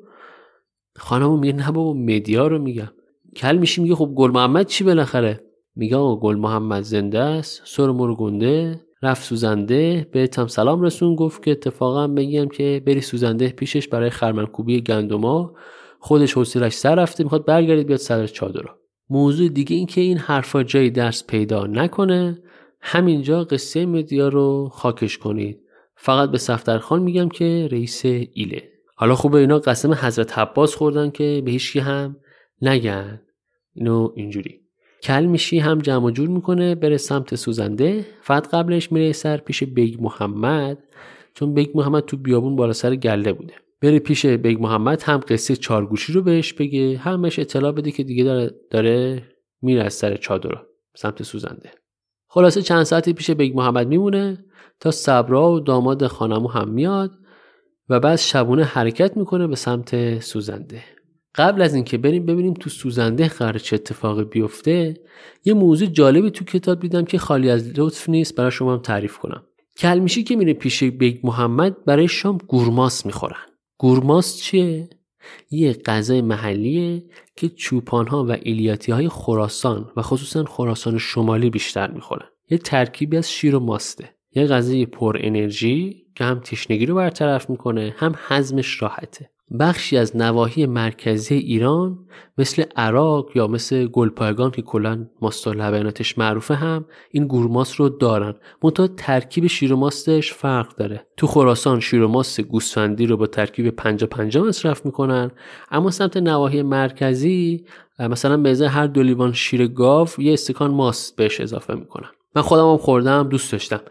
خانمو 0.96 1.38
میگه 1.38 1.54
نه 1.54 1.72
بابا 1.72 1.94
مدیا 1.94 2.48
رو 2.48 2.60
میگم. 2.60 2.90
کل 3.36 3.58
میشی 3.58 3.82
میگه 3.82 3.96
خب 3.96 4.12
گل 4.16 4.32
محمد 4.32 4.66
چی 4.66 4.84
بالاخره؟ 4.84 5.44
میگه 5.76 5.98
آقا 5.98 6.16
گل 6.16 6.36
محمد 6.36 6.84
زنده 6.84 7.20
است 7.20 7.62
سر 7.66 7.92
مرگونده 7.92 8.82
رفت 9.04 9.24
سوزنده. 9.24 10.08
به 10.12 10.30
هم 10.38 10.48
سلام 10.48 10.82
رسون. 10.82 11.16
گفت 11.16 11.44
که 11.44 11.52
اتفاقا 11.52 12.08
بگیم 12.08 12.50
که 12.50 12.84
بری 12.86 13.02
سوزنده 13.02 13.50
پیشش 13.50 13.88
برای 13.88 14.10
خرمنکوبی 14.10 14.82
گندما. 14.82 15.54
خودش 16.00 16.34
حوصلش 16.34 16.74
سر 16.74 16.96
رفته 16.96 17.24
می‌خواد 17.24 17.46
برگرده 17.46 17.88
بیاد 17.88 18.00
سر 18.00 18.28
چادر 18.28 18.66
موضوع 19.10 19.50
دیگه 19.50 19.76
این 19.76 19.86
که 19.86 20.02
این 20.02 20.18
حرفا 20.18 20.64
جای 20.64 20.90
درز 20.90 21.28
پیدا 21.28 21.68
نکنه. 21.68 22.44
همینجا 22.82 23.44
قصه 23.44 23.86
مدیار 23.86 24.28
رو 24.28 24.70
خاکش 24.74 25.18
کنید. 25.18 25.60
فقط 25.96 26.32
به 26.32 26.38
صفدرخان 26.38 27.04
میگم 27.04 27.30
که 27.30 27.70
رئیس 27.72 28.06
ایله. 28.06 28.72
حالا 28.96 29.16
خوبه 29.16 29.40
اینا 29.40 29.60
قسم 29.60 29.94
حضرت 29.94 30.40
عباس 30.40 30.76
خوردن 30.76 31.10
که 31.10 31.42
به 31.46 31.52
هیچکی 31.52 31.80
هم 31.80 32.16
نگن. 32.62 33.22
اینو 33.74 34.12
اینجوری. 34.16 34.62
کل 35.04 35.26
میشی 35.26 35.60
هم 35.60 35.80
جمع 35.80 36.12
جور 36.12 36.30
می‌کنه 36.30 36.76
بره 36.76 36.98
سمت 36.98 37.36
سوزنده. 37.36 38.06
فقط 38.22 38.48
قبلش 38.48 38.92
میره 38.92 39.12
سر 39.12 39.38
پیش 39.38 39.64
بیگ 39.64 40.02
محمد 40.02 40.78
چون 41.34 41.54
بیگ 41.54 41.70
محمد 41.76 42.06
تو 42.06 42.18
بیابون 42.18 42.56
بالا 42.56 42.74
سر 42.74 42.96
گله 42.96 43.34
بوده. 43.34 43.54
بره 43.82 44.00
پیش 44.00 44.26
بیگ 44.26 44.62
محمد 44.62 45.04
هم 45.04 45.20
قصه 45.28 45.56
چارگوشلی 45.56 46.14
رو 46.14 46.22
بهش 46.22 46.54
بگه 46.54 46.98
هم 46.98 47.40
اطلاع 47.40 47.72
بده 47.72 47.92
که 47.92 48.04
دیگه 48.04 48.24
داره, 48.24 48.52
داره 48.70 49.24
میره 49.62 49.84
از 49.84 49.94
سر 49.94 50.16
چادر 50.16 50.52
سمت 50.96 51.24
سوزنده. 51.24 51.72
خلاصه 52.34 52.62
چند 52.62 52.84
ساعتی 52.84 53.14
پیش 53.14 53.32
بیگ 53.32 53.58
محمد 53.58 53.88
میمونه 53.88 54.46
تا 54.80 54.92
صبراو 54.92 55.60
داماد 55.60 56.08
خان 56.08 56.28
عمو 56.28 56.48
هم 56.48 56.70
میاد 56.70 57.12
و 57.90 58.00
بعد 58.00 58.16
شبونه 58.16 58.64
حرکت 58.64 59.18
می‌کنه 59.18 59.48
به 59.48 59.56
سمت 59.56 60.20
سوزنده. 60.20 60.84
قبل 61.36 61.62
از 61.62 61.76
اینکه 61.76 61.98
بریم 61.98 62.26
ببینیم 62.26 62.54
تو 62.54 62.70
سوزنده 62.70 63.28
قرار 63.28 63.58
چه 63.58 63.76
اتفاقی 63.76 64.24
بیفته 64.24 64.94
یه 65.46 65.54
موضوع 65.54 65.88
جالبی 65.88 66.32
تو 66.32 66.46
کتاب 66.46 66.80
دیدم 66.80 67.06
که 67.06 67.18
خالی 67.18 67.50
از 67.50 67.80
لطف 67.80 68.10
نیست 68.10 68.36
برای 68.36 68.52
شما 68.52 68.74
هم 68.74 68.80
تعریف 68.80 69.18
کنم. 69.18 69.44
کلمیشی 69.78 70.24
که 70.24 70.36
میره 70.36 70.54
پیش 70.54 70.84
بیگ 70.84 71.20
محمد 71.24 71.86
برای 71.86 72.08
شام 72.08 72.38
گورماست 72.38 73.06
می‌خورن. 73.06 73.46
گورماست 73.78 74.38
چیه؟ 74.38 74.90
یه 75.52 75.74
غذای 75.74 76.22
محلیه 76.22 77.04
که 77.36 77.50
چوپان 77.50 78.08
ها 78.08 78.26
و 78.26 78.32
ایلیاتی 78.32 78.92
های 78.92 79.10
خراسان 79.10 79.92
و 79.98 80.02
خصوصا 80.02 80.44
خراسان 80.44 80.98
شمالی 80.98 81.50
بیشتر 81.50 81.92
می‌خورن. 81.92 82.26
یه 82.50 82.58
ترکیبی 82.58 83.18
از 83.18 83.32
شیر 83.32 83.56
و 83.56 83.60
ماسته. 83.60 84.10
یه 84.36 84.46
غذای 84.46 84.86
پر 84.86 85.18
انرژی 85.20 86.06
که 86.16 86.24
هم 86.24 86.40
تشنگی 86.40 86.86
رو 86.86 86.96
برطرف 86.96 87.50
می‌کنه 87.50 87.96
هم 87.98 88.16
هضمش 88.18 88.82
راحته. 88.82 89.30
بخشی 89.60 89.98
از 89.98 90.18
نواحی 90.18 90.66
مرکزی 90.66 91.36
ایران 91.36 92.00
مثل 92.38 92.64
اراک 92.76 93.30
یا 93.36 93.48
مثل 93.48 93.86
گلپایگان 93.86 94.52
که 94.52 94.62
کلا 94.62 95.08
ماست 95.22 95.48
لبناتش 95.48 96.18
معروفه 96.18 96.56
هم 96.56 96.86
این 97.12 97.28
گورماست 97.28 97.76
رو 97.76 97.90
دارن. 97.90 98.36
منتها 98.64 98.88
ترکیب 98.88 99.48
شیر 99.48 99.74
ماستش 99.74 100.34
فرق 100.34 100.76
داره. 100.76 101.08
تو 101.18 101.28
خراسان 101.28 101.80
شیر 101.80 102.06
ماست 102.06 102.42
گوسفندی 102.42 103.06
رو 103.06 103.18
با 103.18 103.28
ترکیب 103.28 103.70
پنجا 103.70 104.08
پنجا 104.08 104.44
مصرف 104.44 104.86
می‌کنن 104.86 105.32
اما 105.72 105.92
سمت 105.92 106.18
نواحی 106.18 106.62
مرکزی 106.62 107.66
مثلا 108.00 108.38
به 108.38 108.50
ازای 108.50 108.68
هر 108.68 108.88
دو 108.88 109.04
لیوان 109.04 109.34
شیر 109.34 109.68
گاو 109.68 110.08
یه 110.18 110.34
استکان 110.34 110.72
ماست 110.72 111.16
بهش 111.16 111.42
اضافه 111.42 111.76
می‌کنن. 111.76 112.10
من 112.36 112.42
خودم 112.42 112.72
هم 112.72 112.78
خوردم 112.78 113.30
دوست 113.30 113.52
داشتم. 113.52 113.82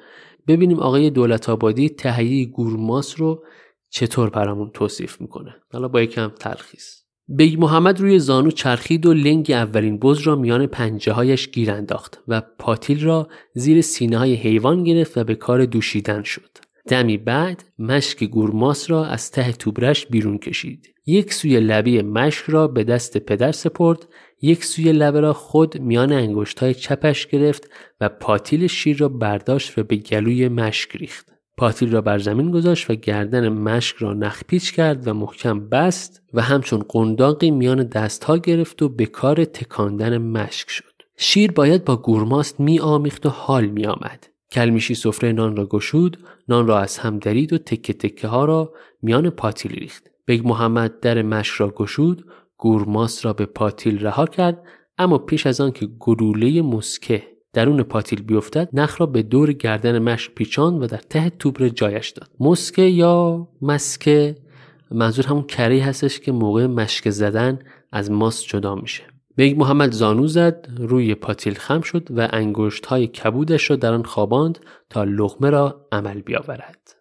ببینیم 0.48 0.78
آقای 0.78 1.10
دولت 1.10 1.48
آبادی 1.48 1.88
تهیه 1.88 2.46
گورماس 2.46 3.20
رو 3.20 3.42
چطور 3.90 4.30
برامون 4.30 4.70
توصیف 4.74 5.20
می‌کنه 5.20 5.54
حالا 5.72 5.88
با 5.88 6.02
یکم 6.02 6.28
تلخیص 6.28 7.00
بیگ 7.28 7.60
محمد 7.60 8.00
روی 8.00 8.18
زانو 8.18 8.50
چرخید 8.50 9.06
و 9.06 9.14
لنگ 9.14 9.50
اولین 9.50 9.98
بز 9.98 10.20
را 10.20 10.36
میان 10.36 10.66
پنجه 10.66 11.12
هایش 11.12 11.48
گیر 11.48 11.70
انداخت 11.70 12.22
و 12.28 12.42
پاتیل 12.58 13.04
را 13.04 13.28
زیر 13.54 13.80
سینه 13.80 14.18
های 14.18 14.34
حیوان 14.34 14.84
گرفت 14.84 15.18
و 15.18 15.24
به 15.24 15.34
کار 15.34 15.64
دوشیدن 15.64 16.22
شد. 16.22 16.58
دمی 16.88 17.16
بعد 17.16 17.64
مشک 17.78 18.24
گورماس 18.24 18.90
را 18.90 19.06
از 19.06 19.30
ته 19.30 19.52
توبرش 19.52 20.06
بیرون 20.06 20.38
کشید. 20.38 20.94
یک 21.06 21.32
سوی 21.32 21.60
لبی 21.60 22.02
مشک 22.02 22.44
را 22.44 22.68
به 22.68 22.84
دست 22.84 23.18
پدر 23.18 23.52
سپرد، 23.52 24.08
یک 24.42 24.64
سوی 24.64 24.92
لبه 24.92 25.20
را 25.20 25.32
خود 25.32 25.80
میان 25.80 26.12
انگشت 26.12 26.58
های 26.58 26.74
چپش 26.74 27.26
گرفت 27.26 27.70
و 28.00 28.08
پاتیل 28.08 28.66
شیر 28.66 28.96
را 28.96 29.08
برداشت 29.08 29.78
و 29.78 29.82
به 29.82 29.96
گلوی 29.96 30.48
مشک 30.48 30.96
ریخت. 30.96 31.29
پاتیل 31.60 31.92
را 31.92 32.00
بر 32.00 32.18
زمین 32.18 32.50
گذاشت 32.50 32.90
و 32.90 32.94
گردن 32.94 33.48
مشک 33.48 33.96
را 33.96 34.14
نخپیچ 34.14 34.72
کرد 34.72 35.08
و 35.08 35.14
محکم 35.14 35.68
بست 35.68 36.22
و 36.34 36.42
همچون 36.42 36.84
قنداقی 36.88 37.50
میان 37.50 37.82
دستها 37.84 38.36
گرفت 38.36 38.82
و 38.82 38.88
به 38.88 39.06
کار 39.06 39.44
تکاندن 39.44 40.18
مشک 40.18 40.70
شد. 40.70 40.84
شیر 41.16 41.52
باید 41.52 41.84
با 41.84 41.96
گورماست 41.96 42.60
می 42.60 42.80
آمیخت 42.80 43.26
و 43.26 43.28
حال 43.28 43.66
می 43.66 43.86
آمد. 43.86 44.26
کلمیشی 44.52 44.94
سفره 44.94 45.32
نان 45.32 45.56
را 45.56 45.66
گشود، 45.66 46.18
نان 46.48 46.66
را 46.66 46.78
از 46.78 46.98
هم 46.98 47.18
درید 47.18 47.52
و 47.52 47.58
تکه 47.58 47.92
تکه 47.92 48.28
ها 48.28 48.44
را 48.44 48.72
میان 49.02 49.30
پاتیل 49.30 49.72
ریخت. 49.72 50.10
بگ 50.28 50.40
محمد 50.44 51.00
در 51.00 51.22
مشک 51.22 51.54
را 51.54 51.70
گشود، 51.70 52.24
گورماست 52.58 53.24
را 53.24 53.32
به 53.32 53.46
پاتیل 53.46 54.06
رها 54.06 54.26
کرد 54.26 54.62
اما 54.98 55.18
پیش 55.18 55.46
از 55.46 55.60
آن 55.60 55.72
که 55.72 55.86
گلوله 55.98 56.62
مسکه 56.62 57.22
درون 57.52 57.82
پاتیل 57.82 58.22
بیفتد 58.22 58.68
نخ 58.72 59.00
را 59.00 59.06
به 59.06 59.22
دور 59.22 59.52
گردن 59.52 59.98
مشک 59.98 60.34
پیچاند 60.34 60.82
و 60.82 60.86
در 60.86 60.96
ته 60.96 61.30
توبره 61.30 61.70
جایش 61.70 62.08
داد. 62.08 62.30
مسکه 62.40 62.82
یا 62.82 63.48
مسکه؟ 63.62 64.36
منظور 64.90 65.26
همون 65.26 65.42
کره 65.42 65.82
هستش 65.82 66.20
که 66.20 66.32
موقع 66.32 66.66
مشک 66.66 67.10
زدن 67.10 67.58
از 67.92 68.10
ماست 68.10 68.46
جدا 68.46 68.74
میشه. 68.74 69.02
بیگ 69.36 69.58
محمد 69.58 69.92
زانو 69.92 70.26
زد 70.26 70.68
روی 70.78 71.14
پاتیل 71.14 71.54
خم 71.54 71.80
شد 71.80 72.08
و 72.10 72.28
انگشت 72.32 72.86
های 72.86 73.06
کبودش 73.06 73.70
را 73.70 73.76
در 73.76 73.92
آن 73.92 74.02
خواباند 74.02 74.58
تا 74.90 75.04
لغمه 75.04 75.50
را 75.50 75.86
عمل 75.92 76.20
بیاورد. 76.20 76.99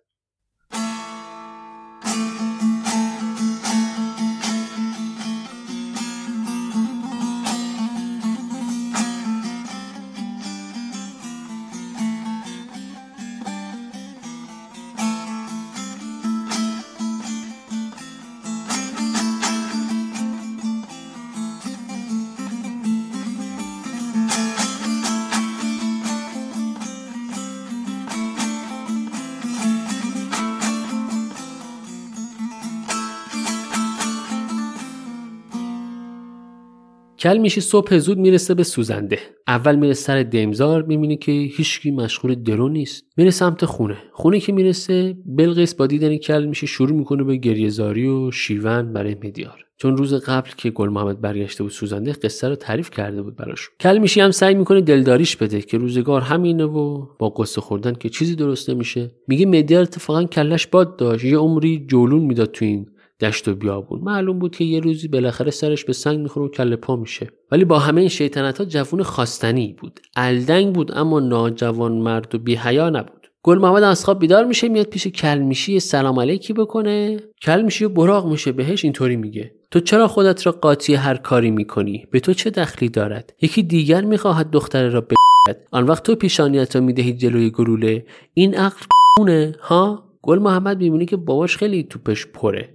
کل 37.29 37.37
میشه 37.37 37.61
صبح 37.61 37.97
زود 37.97 38.17
می‌رسه 38.17 38.53
به 38.53 38.63
سوزنده. 38.63 39.19
اول 39.47 39.75
میره 39.75 39.93
سر 39.93 40.23
دمزار 40.23 40.83
می‌بینه 40.83 41.15
که 41.15 41.31
هیچکی 41.31 41.91
مشغول 41.91 42.35
درو 42.35 42.69
نیست. 42.69 43.05
میره 43.17 43.29
سمت 43.29 43.65
خونه. 43.65 43.97
خونه 44.13 44.39
که 44.39 44.53
می‌رسه 44.53 45.17
بلقیس 45.25 45.75
با 45.75 45.87
دیدن 45.87 46.17
کل 46.17 46.45
میشه 46.45 46.67
شروع 46.67 46.91
می‌کنه 46.91 47.23
به 47.23 47.35
گریهزاری 47.35 48.07
و 48.07 48.31
شیون 48.31 48.93
برای 48.93 49.15
مدیار. 49.15 49.65
چون 49.77 49.97
روز 49.97 50.13
قبل 50.13 50.49
که 50.57 50.69
گل 50.69 50.89
محمد 50.89 51.21
برگشته 51.21 51.63
بود 51.63 51.71
سوزنده 51.71 52.13
قصه 52.13 52.49
رو 52.49 52.55
تعریف 52.55 52.89
کرده 52.89 53.21
بود 53.21 53.35
براش 53.35 53.69
کلمیشی 53.79 54.21
هم 54.21 54.31
سعی 54.31 54.55
می‌کنه 54.55 54.81
دلداریش 54.81 55.35
بده 55.35 55.61
که 55.61 55.77
روزگار 55.77 56.21
همینه 56.21 56.65
و 56.65 57.05
با 57.19 57.29
قصه 57.29 57.61
خوردن 57.61 57.93
که 57.93 58.09
چیزی 58.09 58.35
درست 58.35 58.69
نمیشه. 58.69 59.11
میگه 59.27 59.45
مدیار 59.45 59.81
اتفاقا 59.81 60.23
کلش 60.23 60.67
باد 60.67 60.97
داشت. 60.97 61.25
یه 61.25 61.37
عمری 61.37 61.85
جولون 61.87 62.21
می‌داد 62.21 62.51
تو 62.51 62.65
این 62.65 62.87
دشت 63.19 63.47
و 63.47 63.55
بیابون. 63.55 63.99
معلوم 63.99 64.39
بود 64.39 64.55
که 64.55 64.63
یه 64.63 64.79
روزی 64.79 65.07
بالاخره 65.07 65.51
سرش 65.51 65.85
به 65.85 65.93
سنگ 65.93 66.19
می‌خوره 66.19 66.45
و 66.45 66.49
کله 66.49 66.75
پا 66.75 66.95
میشه. 66.95 67.27
ولی 67.51 67.65
با 67.65 67.79
همه 67.79 68.01
این 68.01 68.09
شیطنت 68.09 68.57
ها 68.57 68.65
جوون 68.65 69.03
خواستنی 69.03 69.75
بود. 69.81 69.99
الدنگ 70.15 70.75
بود 70.75 70.97
اما 70.97 71.19
ناجوان 71.19 71.91
مرد 71.91 72.35
و 72.35 72.37
بیحیا 72.37 72.89
نبود. 72.89 73.27
گل 73.43 73.57
محمد 73.57 73.83
از 73.83 74.05
خواب 74.05 74.19
بیدار 74.19 74.45
میشه 74.45 74.69
میاد 74.69 74.85
پیش 74.85 75.07
کلمیشی 75.07 75.79
سلام 75.79 76.19
علیکی 76.19 76.53
بکنه. 76.53 77.17
کلمیشی 77.41 77.85
و 77.85 77.89
براغ 77.89 78.31
میشه 78.31 78.51
بهش 78.51 78.83
اینطوری 78.83 79.15
میگه. 79.15 79.51
تو 79.71 79.79
چرا 79.79 80.07
خودت 80.07 80.45
را 80.45 80.51
قاطی 80.51 80.95
هر 80.95 81.15
کاری 81.15 81.51
می‌کنی؟ 81.51 82.07
به 82.11 82.19
تو 82.19 82.33
چه 82.33 82.49
دخلی 82.49 82.89
دارد؟ 82.89 83.33
یکی 83.41 83.63
دیگر 83.63 84.01
می‌خواهد 84.01 84.49
دختر 84.51 84.89
را 84.89 85.01
بگیرد 85.01 85.67
آن 85.71 85.83
وقت 85.83 86.03
تو 86.03 86.15
پیشانیت 86.15 86.75
را 86.75 86.81
می‌دهی 86.81 87.13
جلوی 87.13 87.49
گلوله. 87.49 88.05
این 88.33 88.55
عقل 88.55 88.85
ها؟ 89.61 90.03
گل 90.21 90.39
محمد 90.39 90.77
می‌بینی 90.77 91.05
که 91.05 91.17
باباش 91.17 91.57
خیلی 91.57 91.83
توپش 91.83 92.27
پره. 92.27 92.69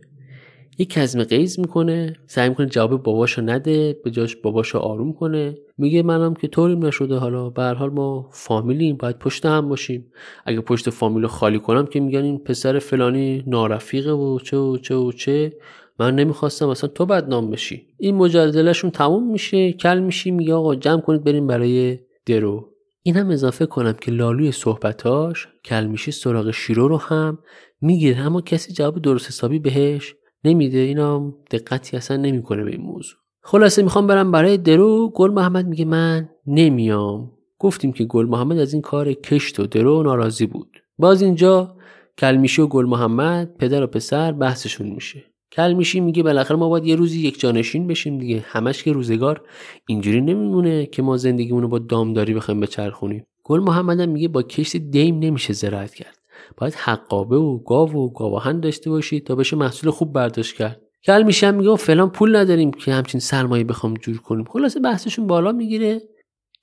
یک 0.79 0.91
کزم 0.91 1.25
قیز 1.25 1.61
می‌کنه 1.61 2.17
سعی 2.27 2.49
می‌کنه 2.49 2.67
جواب 2.67 3.03
باباشو 3.03 3.43
نده 3.43 4.01
به 4.05 4.11
جاش 4.11 4.37
باباشو 4.37 4.79
آروم 4.79 5.13
کنه. 5.13 5.59
میگه 5.79 6.03
منم 6.03 6.35
که 6.35 6.49
طوریم 6.49 6.87
نشده. 6.87 7.17
حالا 7.17 7.51
به 7.51 7.63
حال 7.63 7.91
ما 7.91 8.29
فامیلیم 8.33 8.97
باید 8.97 9.19
پشت 9.19 9.47
هم 9.47 9.69
باشیم. 9.69 10.13
اگه 10.45 10.61
پشت 10.61 10.91
فامیل 10.91 11.27
خالی 11.27 11.59
کنم 11.59 11.87
که 11.87 12.01
میگن 12.01 12.23
این 12.23 12.39
پسر 12.39 12.79
فلانی 12.79 13.45
نارفیقه 13.47 14.13
و 14.13 14.39
چه 14.39 14.57
و 14.57 14.77
چه 14.77 14.95
و 14.95 15.13
چه. 15.13 15.53
من 15.99 16.15
نمی‌خواستم 16.15 16.69
اصلا 16.69 16.91
تو 16.91 17.07
بدنام 17.07 17.51
بشی. 17.51 17.87
این 17.99 18.15
مجادلهشون 18.15 18.91
تموم 18.91 19.33
میشه 19.33 19.73
کل 19.73 19.99
میشی. 19.99 20.31
میگه 20.31 20.55
آقا 20.55 20.75
جمع 20.75 21.01
کنید 21.01 21.25
بریم 21.25 21.47
برای 21.47 21.99
درو. 22.27 22.71
این 23.03 23.17
هم 23.17 23.31
اضافه 23.31 23.67
کنم 23.67 23.93
که 23.93 24.11
لالوی 24.11 24.53
صحبتاش 24.53 25.49
کلمیشی 25.65 26.11
سراغ 26.11 26.51
شیرو 26.51 26.89
رو 26.89 26.97
هم 26.97 27.39
می‌گیره. 27.81 28.19
اما 28.19 28.41
کسی 28.41 28.73
جواب 28.73 29.03
درست 29.03 29.29
حسابی 29.29 29.59
بهش 29.59 30.15
نمیده 30.45 30.79
اینا 30.79 31.35
دقتی 31.51 31.97
اصلا 31.97 32.17
نمی‌کنه 32.17 32.65
به 32.65 32.71
این 32.71 32.81
موضوع. 32.81 33.17
خلاصه 33.43 33.83
می‌خوام 33.83 34.07
برم 34.07 34.33
برای 34.33 34.57
درو. 34.57 35.13
گل 35.15 35.31
محمد 35.31 35.67
میگه 35.67 35.85
من 35.85 36.29
نمیام. 36.47 37.31
گفتیم 37.59 37.93
که 37.93 38.05
گل 38.05 38.27
محمد 38.27 38.59
از 38.59 38.73
این 38.73 38.83
کار 38.83 39.13
کشت 39.13 39.61
و 39.61 39.67
درو 39.67 40.03
ناراضی 40.03 40.47
بود. 40.47 40.83
باز 40.99 41.23
اینجا 41.23 41.77
کلمیشی 42.19 42.63
و 42.63 42.67
گل 42.67 42.87
محمد 42.87 43.57
پدر 43.59 43.83
و 43.83 43.87
پسر 43.87 44.33
بحثشون 44.33 44.87
میشه. 44.91 45.25
کلمیشی 45.53 46.01
میگه 46.01 46.23
بالاخره 46.23 46.57
ما 46.57 46.69
باید 46.69 46.87
یه 46.87 46.97
روزی 46.97 47.21
یک 47.21 47.41
جانشین 47.41 47.87
بشیم 47.87 48.19
دیگه. 48.19 48.45
همش 48.47 48.83
که 48.83 48.93
روزگار 48.93 49.43
اینجوری 49.89 50.21
نمیمونه 50.21 50.87
که 50.87 51.03
ما 51.03 51.17
زندگیمون 51.17 51.63
رو 51.63 51.69
با 51.69 51.79
دامداری 51.79 52.35
بخوایم 52.35 52.61
بچرخونیم. 52.61 53.25
گل 53.45 53.61
محمد 53.61 54.01
هم 54.01 54.09
میگه 54.09 54.29
با 54.29 54.43
کشت 54.43 54.77
دیم 54.77 55.19
نمیشه 55.19 55.53
زراعت 55.53 55.95
کرد. 55.95 56.19
باید 56.57 56.75
حقابه 56.75 57.37
و 57.37 57.59
گاو 57.59 57.93
و 57.93 58.13
گاواهن 58.13 58.61
داشته 58.61 58.91
باشید 58.91 59.27
تا 59.27 59.35
بشه 59.35 59.57
محصول 59.57 59.91
خوب 59.91 60.13
برداشت 60.13 60.57
کرد. 60.57 60.81
کل 61.05 61.23
میشم 61.23 61.55
میگه 61.55 61.77
فلان 61.77 62.11
پول 62.11 62.37
نداریم 62.37 62.71
که 62.71 62.93
همچین 62.93 63.21
سرمایه 63.21 63.65
بخوام 63.65 63.95
جور 63.95 64.19
کنیم. 64.19 64.45
خلاصه 64.45 64.81
بحثشون 64.81 65.27
بالا 65.27 65.53
می‌گیره. 65.53 66.03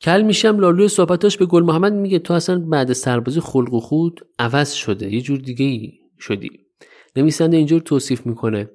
کل 0.01 0.21
میشم 0.21 0.59
لالوی 0.59 0.87
صحبتاش 0.87 1.37
به 1.37 1.45
گل 1.45 1.63
محمد 1.63 1.93
میگه 1.93 2.19
تو 2.19 2.33
اصلا 2.33 2.59
بعد 2.59 2.93
سربازی 2.93 3.39
خلق 3.39 3.73
و 3.73 3.79
خود 3.79 4.21
عوض 4.39 4.71
شده. 4.71 5.13
یه 5.13 5.21
جور 5.21 5.39
دیگه 5.39 5.65
ای 5.65 5.91
شدی. 6.19 6.49
نویسنده 7.15 7.57
اینجور 7.57 7.81
توصیف 7.81 8.25
می‌کنه. 8.25 8.69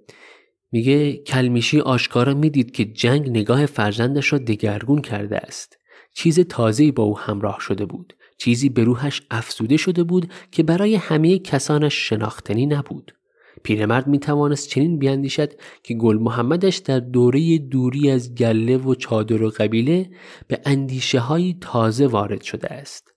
میگه 0.73 1.13
کلمیشی 1.13 1.81
آشکارا 1.81 2.35
می‌دید 2.35 2.71
که 2.71 2.85
جنگ 2.85 3.31
نگاه 3.31 3.67
فرزندش 3.67 4.33
را 4.33 4.39
دگرگون 4.39 5.01
کرده 5.01 5.37
است. 5.37 5.79
چیز 6.15 6.41
تازه‌ای 6.41 6.93
با 6.93 7.03
او 7.03 7.19
همراه 7.19 7.57
شده 7.61 7.85
بود. 7.85 8.13
چیزی 8.39 8.69
به 8.69 8.85
روحش 8.85 9.23
افزوده 9.31 9.77
شده 9.77 10.05
بود 10.05 10.33
که 10.51 10.63
برای 10.63 10.95
همه 10.95 11.39
کسانش 11.39 12.09
شناختنی 12.09 12.67
نبود. 12.67 13.13
پیرمرد 13.63 14.07
می 14.07 14.19
توانست 14.19 14.69
چنین 14.69 14.99
بیاندیشد 14.99 15.53
که 15.83 15.95
گل 15.95 16.19
محمدش 16.19 16.77
در 16.77 17.01
دوره 17.01 17.59
دوری 17.59 18.11
از 18.11 18.35
گله 18.35 18.77
و 18.77 18.95
چادر 18.95 19.43
و 19.43 19.51
قبیله 19.51 20.11
به 20.49 20.61
اندیشه 20.65 21.21
های 21.21 21.57
تازه 21.61 22.07
وارد 22.07 22.43
شده 22.43 22.69
است. 22.69 23.13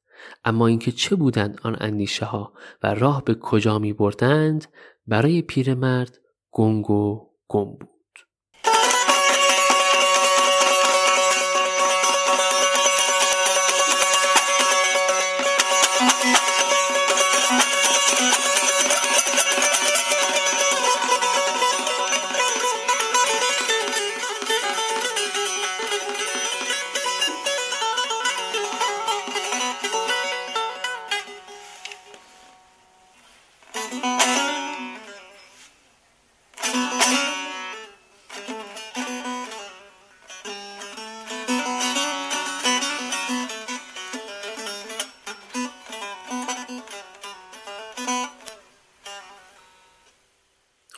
اما 0.46 0.68
اینکه 0.68 0.92
چه 0.92 1.16
بودند 1.16 1.60
آن 1.64 1.78
اندیشه 1.80 2.26
ها 2.26 2.54
و 2.84 2.94
راه 2.94 3.24
به 3.24 3.36
کجا 3.36 3.80
می 3.80 3.94
بردند 3.94 4.66
برای 5.08 5.42
پیرمرد 5.42 6.20
گنگ 6.52 6.90
و 6.90 7.28
گم 7.48 7.64
بود. 7.66 7.99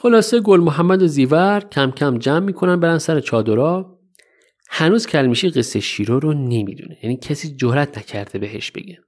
خلاصه 0.01 0.39
گل 0.39 0.59
محمد 0.59 1.01
و 1.01 1.07
زیور 1.07 1.59
کم 1.71 1.91
کم 1.91 2.17
جمع 2.17 2.39
می‌کنن 2.39 2.79
برن 2.79 2.97
سر 2.97 3.19
چادرها. 3.19 3.99
هنوز 4.69 5.07
کلمیشی 5.07 5.49
قصه 5.49 5.79
شیرو 5.79 6.19
رو 6.19 6.33
نمی‌دونه. 6.33 6.97
یعنی 7.03 7.17
کسی 7.17 7.55
جرأت 7.55 7.97
نکرده 7.97 8.39
بهش 8.39 8.71
بگه. 8.71 8.99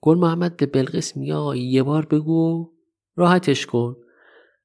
گل 0.00 0.18
محمد 0.18 0.56
به 0.56 0.66
بلقیس 0.66 1.16
میگه 1.16 1.58
یه 1.58 1.82
بار 1.82 2.06
بگو 2.06 2.70
راحتش 3.16 3.66
کن. 3.66 3.96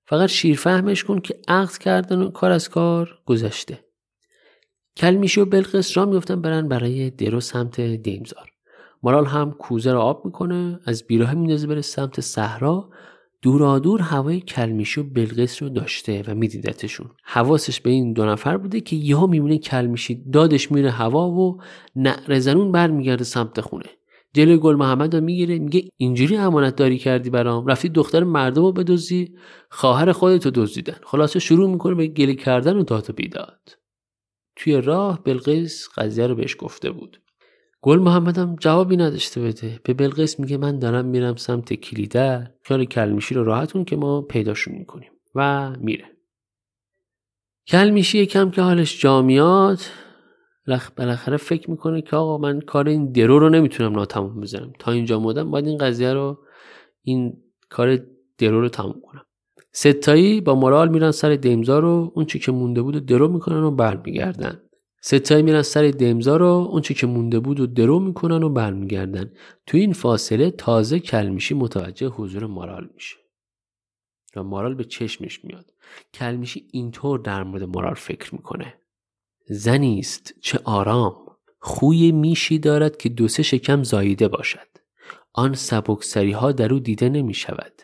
فقط 0.05 0.29
شیر 0.29 0.57
فهمش 0.57 1.03
کن 1.03 1.19
که 1.19 1.39
عقد 1.47 1.77
کردن 1.77 2.21
و 2.21 2.29
کار 2.29 2.51
از 2.51 2.69
کار 2.69 3.19
گذشته. 3.25 3.79
کلمیشی 4.97 5.41
و 5.41 5.45
بلقیس 5.45 5.97
را 5.97 6.05
میفتن 6.05 6.41
برن 6.41 6.67
برای 6.67 7.09
درو 7.09 7.39
سمت 7.39 7.81
دیمزار. 7.81 8.49
مارال 9.03 9.25
هم 9.25 9.51
کوزه 9.51 9.91
رو 9.91 9.99
آب 9.99 10.25
می‌کنه 10.25 10.79
از 10.85 11.03
بیراه 11.07 11.33
میندازه 11.33 11.67
بره 11.67 11.81
سمت 11.81 12.21
صحرا. 12.21 12.89
دورادور 13.43 14.01
هوای 14.01 14.39
کلمیشی 14.39 15.01
و 15.01 15.03
بلقیس 15.03 15.63
رو 15.63 15.69
داشته 15.69 16.23
و 16.27 16.35
میدیدتشون. 16.35 17.09
حواسش 17.23 17.81
به 17.81 17.89
این 17.89 18.13
دو 18.13 18.25
نفر 18.25 18.57
بوده 18.57 18.81
که 18.81 18.95
یهو 18.95 19.27
می‌بینه 19.27 19.57
کلمیشی 19.57 20.23
دادش 20.31 20.71
میره 20.71 20.91
هوا 20.91 21.29
و 21.29 21.61
نعره 21.95 22.39
زنون 22.39 22.71
برمیگرده 22.71 23.23
سمت 23.23 23.61
خونه. 23.61 23.89
جلوی 24.33 24.57
گل 24.57 24.75
محمد 24.75 25.15
رو 25.15 25.21
می‌گیره 25.21 25.59
میگه 25.59 25.89
اینجوری 25.97 26.37
امانت 26.37 26.75
داری 26.75 26.97
کردی 26.97 27.29
برام؟ 27.29 27.67
رفتی 27.67 27.89
دختر 27.89 28.23
مردم 28.23 28.61
رو 28.61 28.71
بدزدی؟ 28.71 29.35
خواهر 29.69 30.11
خودتو 30.11 30.51
دزدیدن. 30.51 30.97
خلاصه 31.03 31.39
شروع 31.39 31.69
می‌کنه 31.69 31.95
به 31.95 32.07
گلی 32.07 32.35
کردن 32.35 32.77
و 32.77 32.83
داد 32.83 33.09
و 33.09 33.13
بیداد. 33.13 33.77
توی 34.55 34.81
راه 34.81 35.23
بلقیس 35.23 35.89
قضیه 35.97 36.27
رو 36.27 36.35
بهش 36.35 36.55
گفته 36.59 36.91
بود. 36.91 37.21
گل 37.85 37.99
محمدم 37.99 38.55
جوابی 38.59 38.97
نداشته 38.97 39.41
بده. 39.41 39.79
به 39.83 39.93
بلقیس 39.93 40.39
میگه 40.39 40.57
من 40.57 40.79
دارم 40.79 41.05
میرم 41.05 41.35
سمت 41.35 41.73
کلیدر 41.73 42.51
خیال 42.61 42.85
کلمیشی 42.85 43.35
رو 43.35 43.43
راحتون 43.43 43.85
که 43.85 43.95
ما 43.95 44.21
پیداشون 44.21 44.75
می‌کنیم. 44.75 45.11
و 45.35 45.69
میره. 45.79 46.05
کلمیشی 47.67 48.17
یکم 48.17 48.49
که 48.49 48.61
حالش 48.61 49.01
جا 49.01 49.21
بالاخره 50.97 51.37
فکر 51.37 51.71
می‌کنه 51.71 52.01
که 52.01 52.15
آقا 52.15 52.37
من 52.37 52.59
کار 52.59 52.87
این 52.87 53.11
درو 53.11 53.39
رو 53.39 53.49
نمی‌تونم 53.49 53.91
ناتموم 53.91 54.41
بزنم 54.41 54.73
تا 54.79 54.91
اینجا 54.91 55.19
مودم 55.19 55.51
باید 55.51 55.67
این 55.67 55.77
قضیه 55.77 56.13
رو 56.13 56.39
این 57.01 57.37
کار 57.69 57.99
درو 58.37 58.61
رو 58.61 58.69
تموم 58.69 59.01
کنم. 59.01 59.25
ستایی 59.71 60.41
با 60.41 60.55
مورال 60.55 60.89
میرن 60.89 61.11
سر 61.11 61.35
دیمزار 61.35 61.81
رو 61.81 62.11
اون 62.15 62.25
چی 62.25 62.39
که 62.39 62.51
مونده 62.51 62.81
بود 62.81 63.05
درو 63.05 63.27
می‌کنن 63.27 63.63
و 63.63 63.71
برمیگردن. 63.71 64.61
ستایی 65.05 65.43
میرن 65.43 65.61
سر 65.61 65.91
دمزا 65.91 66.37
رو 66.37 66.45
اون 66.45 66.81
که 66.81 67.07
مونده 67.07 67.39
بود 67.39 67.59
و 67.59 67.67
درو 67.67 67.99
می‌کنن 67.99 68.43
و 68.43 68.49
برمیگردن. 68.49 69.31
تو 69.65 69.77
این 69.77 69.93
فاصله 69.93 70.51
تازه 70.51 70.99
کلمیشی 70.99 71.53
متوجه 71.53 72.07
حضور 72.07 72.45
مارال 72.45 72.89
میشه. 72.95 73.15
و 74.35 74.43
مارال 74.43 74.75
به 74.75 74.83
چشمش 74.83 75.45
میاد. 75.45 75.71
کلمیشی 76.13 76.67
اینطور 76.71 77.19
در 77.19 77.43
مورد 77.43 77.63
مارال 77.63 77.93
فکر 77.93 78.35
می‌کنه. 78.35 78.73
زنی 79.49 79.99
است 79.99 80.33
چه 80.41 80.59
آرام. 80.63 81.15
خوی 81.59 82.11
میشی 82.11 82.59
دارد 82.59 82.97
که 82.97 83.09
دو 83.09 83.27
سه 83.27 83.43
شکم 83.43 83.83
زاییده 83.83 84.27
باشد. 84.27 84.67
آن 85.33 85.53
سبکسری 85.53 86.31
ها 86.31 86.51
در 86.51 86.73
او 86.73 86.79
دیده 86.79 87.09
نمی 87.09 87.33
شود 87.33 87.81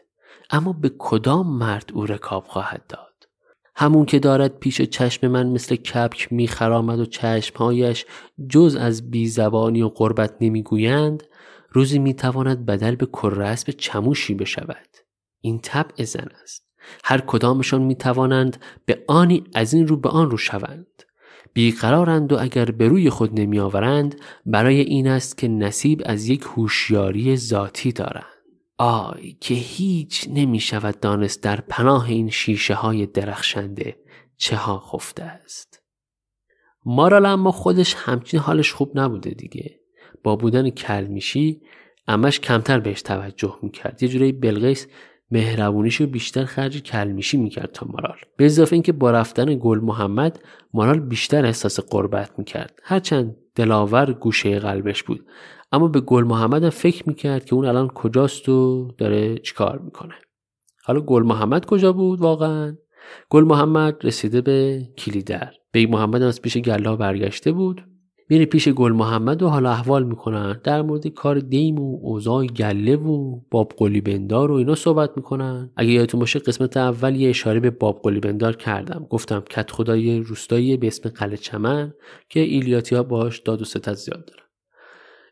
اما 0.49 0.73
به 0.73 0.91
کدام 0.97 1.57
مرد 1.57 1.91
او 1.93 2.05
رکاب 2.05 2.43
خواهد 2.43 2.87
داد؟ 2.87 3.08
همون 3.79 4.05
که 4.05 4.19
دارد 4.19 4.59
پیش 4.59 4.81
چشم 4.81 5.27
من 5.27 5.47
مثل 5.47 5.75
کپک 5.75 6.33
میخرامد 6.33 6.99
و 6.99 7.05
چشمهایش 7.05 8.05
جز 8.49 8.75
از 8.75 9.11
بیزبانی 9.11 9.81
و 9.81 9.89
قربت 9.89 10.35
نمی‌گویند 10.41 11.23
روزی 11.71 11.99
می‌تواند 11.99 12.65
بدل 12.65 12.95
به 12.95 13.05
کرسب 13.05 13.71
چموشی 13.71 14.33
بشود. 14.33 14.87
این 15.41 15.59
طبع 15.59 16.03
زن 16.03 16.27
است. 16.43 16.65
هر 17.03 17.21
کدامشان 17.27 17.81
می‌توانند 17.81 18.57
به 18.85 19.03
آنی 19.07 19.43
از 19.53 19.73
این 19.73 19.87
رو 19.87 19.97
به 19.97 20.09
آن 20.09 20.31
رو 20.31 20.37
شوند. 20.37 21.03
بیقرارند 21.53 22.33
و 22.33 22.37
اگر 22.39 22.65
به 22.65 22.87
روی 22.87 23.09
خود 23.09 23.39
نمیآورند 23.39 24.15
برای 24.45 24.79
این 24.79 25.07
است 25.07 25.37
که 25.37 25.47
نصیب 25.47 26.01
از 26.05 26.27
یک 26.27 26.41
هوشیاری 26.41 27.37
ذاتی 27.37 27.91
دارند. 27.91 28.28
آی 28.81 29.37
که 29.41 29.53
هیچ 29.53 30.25
نمی 30.33 30.59
شود 30.59 30.99
دانست 30.99 31.43
در 31.43 31.61
پناه 31.61 32.09
این 32.09 32.29
شیشه 32.29 32.73
های 32.73 33.05
درخشنده 33.05 33.95
چه 34.37 34.55
ها 34.55 34.79
خفته 34.79 35.23
است. 35.23 35.83
مارال 36.85 37.25
اما 37.25 37.51
خودش 37.51 37.95
همچین 37.97 38.39
حالش 38.39 38.73
خوب 38.73 38.99
نبوده 38.99 39.29
دیگه. 39.29 39.79
با 40.23 40.35
بودن 40.35 40.69
کلمیشی 40.69 41.61
امش 42.07 42.39
کمتر 42.39 42.79
بهش 42.79 43.01
توجه 43.01 43.55
می‌کرد. 43.61 44.03
یه 44.03 44.09
جورایی 44.09 44.31
بلغیس 44.31 44.87
مهربونیشو 45.31 46.07
بیشتر 46.07 46.45
خرج 46.45 46.81
کلمیشی 46.83 47.37
می‌کرد 47.37 47.71
تا 47.71 47.85
مارال. 47.89 48.17
به 48.37 48.45
اضافه 48.45 48.73
اینکه 48.73 48.91
با 48.91 49.11
رفتن 49.11 49.59
گل 49.61 49.79
محمد 49.79 50.39
مارال 50.73 50.99
بیشتر 50.99 51.45
احساس 51.45 51.79
قربت 51.79 52.39
می‌کرد. 52.39 52.79
هرچند 52.83 53.35
دلاور 53.55 54.13
گوشه 54.13 54.59
قلبش 54.59 55.03
بود. 55.03 55.25
اما 55.71 55.87
به 55.87 56.01
گل 56.01 56.23
محمد 56.23 56.63
هم 56.63 56.69
فکر 56.69 57.03
می‌کرد 57.07 57.45
که 57.45 57.55
اون 57.55 57.65
الان 57.65 57.87
کجاست 57.87 58.49
و 58.49 58.87
داره 58.97 59.37
چیکار 59.37 59.79
می‌کنه. 59.79 60.13
حالا 60.83 61.01
گل 61.01 61.23
محمد 61.23 61.65
کجا 61.65 61.93
بود 61.93 62.21
واقعا؟ 62.21 62.77
گل 63.29 63.43
محمد 63.43 64.05
رسیده 64.05 64.41
به 64.41 64.87
کلیدر. 64.97 65.51
بیگ 65.71 65.89
محمد 65.89 66.21
از 66.21 66.41
پیش 66.41 66.57
گله 66.57 66.95
برگشته 66.95 67.51
بود. 67.51 67.85
میره 68.29 68.45
پیش 68.45 68.69
گل 68.69 68.91
محمد 68.91 69.43
و 69.43 69.47
حال 69.47 69.71
احوال 69.71 70.03
می‌کنن. 70.03 70.61
در 70.63 70.81
مورد 70.81 71.07
کار 71.07 71.39
دیم 71.39 71.79
و 71.79 71.99
اوضاع 72.01 72.45
گله 72.45 72.95
و 72.95 73.39
باب 73.51 73.73
قلی 73.77 74.01
بندار 74.01 74.51
و 74.51 74.53
اینا 74.53 74.75
صحبت 74.75 75.11
می‌کنن. 75.15 75.71
اگه 75.75 75.91
یادتون 75.91 76.19
باشه 76.19 76.39
قسمت 76.39 76.77
اول 76.77 77.15
یه 77.15 77.29
اشاره 77.29 77.59
به 77.59 77.69
باب 77.69 78.01
قلی 78.03 78.19
بندار 78.19 78.55
کردم. 78.55 79.07
گفتم 79.09 79.39
کت 79.39 79.71
خدای 79.71 80.19
روستایی 80.19 80.77
به 80.77 80.87
اسم 80.87 81.09
قلعه 81.09 81.37
چمن 81.37 81.93
که 82.29 82.39
ایلیاتیا 82.39 83.03
باش 83.03 83.39
داد 83.39 83.61
و 83.61 83.65
ستد 83.65 83.93
زیاد 83.93 84.25
دارن 84.25 84.48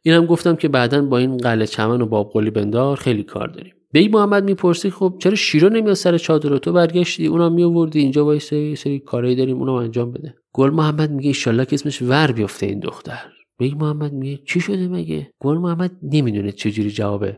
اینم 0.01 0.25
گفتم 0.25 0.55
که 0.55 0.67
بعدا 0.67 1.01
با 1.01 1.17
این 1.17 1.37
قلعه 1.37 1.67
چمن 1.67 2.01
و 2.01 2.05
باب 2.05 2.31
قلی 2.33 2.49
بندار 2.49 2.97
خیلی 2.97 3.23
کار 3.23 3.47
داریم. 3.47 3.73
بیگ 3.91 4.07
محمد 4.07 4.43
می‌پرسه 4.43 4.89
خب 4.89 5.15
چرا 5.19 5.35
شیرو 5.35 5.69
نمیاد 5.69 5.93
سر 5.93 6.17
چادر 6.17 6.57
تو؟ 6.57 6.71
برگشتی 6.71 7.27
اونم 7.27 7.53
میوردی 7.53 7.99
اینجا 7.99 8.25
وایسه 8.25 8.75
سری 8.75 8.99
کارایی 8.99 9.35
داریم 9.35 9.57
اونم 9.57 9.73
انجام 9.73 10.11
بده. 10.11 10.35
گل 10.53 10.69
محمد 10.69 11.11
میگه 11.11 11.27
ایشالله 11.27 11.65
که 11.65 11.73
اسمش 11.73 12.01
ور 12.01 12.31
بیفته 12.31 12.65
این 12.65 12.79
دختر. 12.79 13.23
بیگ 13.57 13.73
محمد 13.73 14.13
میگه 14.13 14.39
چی 14.45 14.59
شده 14.59 14.87
مگه؟ 14.87 15.31
گل 15.39 15.57
محمد 15.57 15.91
نمی‌دونه 16.03 16.51
چجوری 16.51 16.91
جواب 16.91 17.37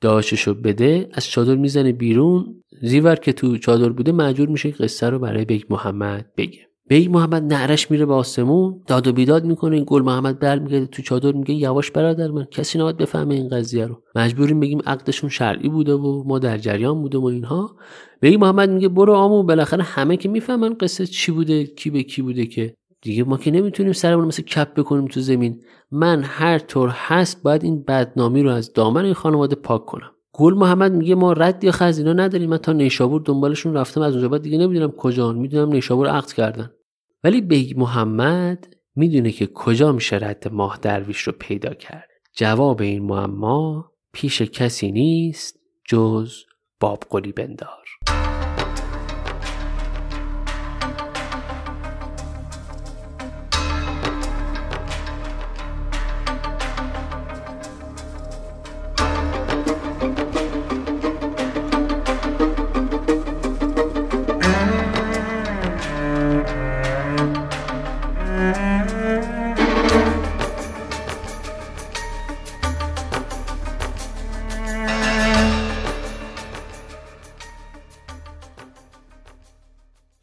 داداششو 0.00 0.54
بده. 0.54 1.08
از 1.12 1.26
چادر 1.26 1.56
می‌زنه 1.56 1.92
بیرون. 1.92 2.62
زیور 2.82 3.14
که 3.14 3.32
تو 3.32 3.56
چادر 3.56 3.88
بوده 3.88 4.12
مجبور 4.12 4.48
میشه 4.48 4.70
قصه 4.70 5.10
رو 5.10 5.18
برای 5.18 5.44
بیگ 5.44 5.62
محمد 5.70 6.26
بگه. 6.36 6.67
بیگ 6.88 7.10
محمد 7.10 7.52
نعرش 7.52 7.90
میره 7.90 8.06
به 8.06 8.14
آسمون 8.14 8.80
داد 8.86 9.06
و 9.06 9.12
بیداد 9.12 9.44
می‌کنه 9.44 9.76
این 9.76 9.84
گل 9.86 10.02
محمد 10.02 10.38
برمیگرده 10.38 10.86
تو 10.86 11.02
چادر 11.02 11.32
میگه 11.32 11.54
یواش 11.54 11.90
برادر 11.90 12.30
من 12.30 12.44
کسی 12.44 12.78
نباید 12.78 12.96
بفهمه 12.96 13.34
این 13.34 13.48
قضیه 13.48 13.86
رو. 13.86 14.02
مجبوریم 14.14 14.60
بگیم 14.60 14.78
عقدشون 14.86 15.30
شرعی 15.30 15.68
بوده 15.68 15.94
و 15.94 16.24
ما 16.26 16.38
در 16.38 16.58
جریان 16.58 17.02
بودیم 17.02 17.20
و 17.20 17.26
اینها. 17.26 17.76
بیگ 18.20 18.40
محمد 18.40 18.70
میگه 18.70 18.88
برو 18.88 19.12
عمو 19.14 19.42
بالاخره 19.42 19.82
همه 19.82 20.16
که 20.16 20.28
می‌فهمن 20.28 20.74
قصه 20.80 21.06
چی 21.06 21.32
بوده 21.32 21.64
کی 21.64 21.90
به 21.90 22.02
کی 22.02 22.22
بوده 22.22 22.46
که. 22.46 22.74
دیگه 23.02 23.24
ما 23.24 23.36
که 23.36 23.50
نمی‌تونیم 23.50 23.92
سرمون 23.92 24.24
مثل 24.24 24.42
کبک 24.42 24.74
بکنیم 24.74 25.06
تو 25.06 25.20
زمین. 25.20 25.60
من 25.90 26.22
هر 26.24 26.58
طور 26.58 26.88
هست 26.92 27.42
باید 27.42 27.64
این 27.64 27.82
بدنامی 27.82 28.42
رو 28.42 28.50
از 28.50 28.72
دامن 28.72 29.04
این 29.04 29.14
خانواده 29.14 29.56
پاک 29.56 29.86
کنم. 29.86 30.10
گل 30.32 30.54
محمد 30.54 30.92
میگه 30.92 31.14
ما 31.14 31.32
ردی 31.32 31.64
از 31.64 31.72
اینا 31.72 32.12
نداریم 32.12 32.50
من 32.50 32.56
تا 32.56 32.72
نیشابور 32.72 33.22
دنبالشون 33.24 33.74
رفتم 33.74 34.00
از 34.00 34.12
اونجا 34.12 34.28
بعد 34.28 34.42
دیگه 34.42 34.58
نمی‌دونم 34.58 34.90
کجا 34.90 35.32
می‌دونم 35.32 35.72
نیشابور 35.72 36.06
عقد 36.06 36.32
کردن. 36.32 36.70
ولی 37.24 37.40
بیگ 37.40 37.78
محمد 37.78 38.74
می‌دونه 38.96 39.32
که 39.32 39.46
کجا 39.46 39.92
میشه 39.92 40.16
رد 40.16 40.48
ماه 40.52 40.78
درویش 40.82 41.20
رو 41.20 41.32
پیدا 41.32 41.74
کرد. 41.74 42.08
جواب 42.36 42.82
این 42.82 43.02
معما 43.02 43.92
پیش 44.12 44.42
کسی 44.42 44.92
نیست 44.92 45.60
جز 45.88 46.34
باب 46.80 47.04
قلی 47.10 47.32
بندار. 47.32 47.87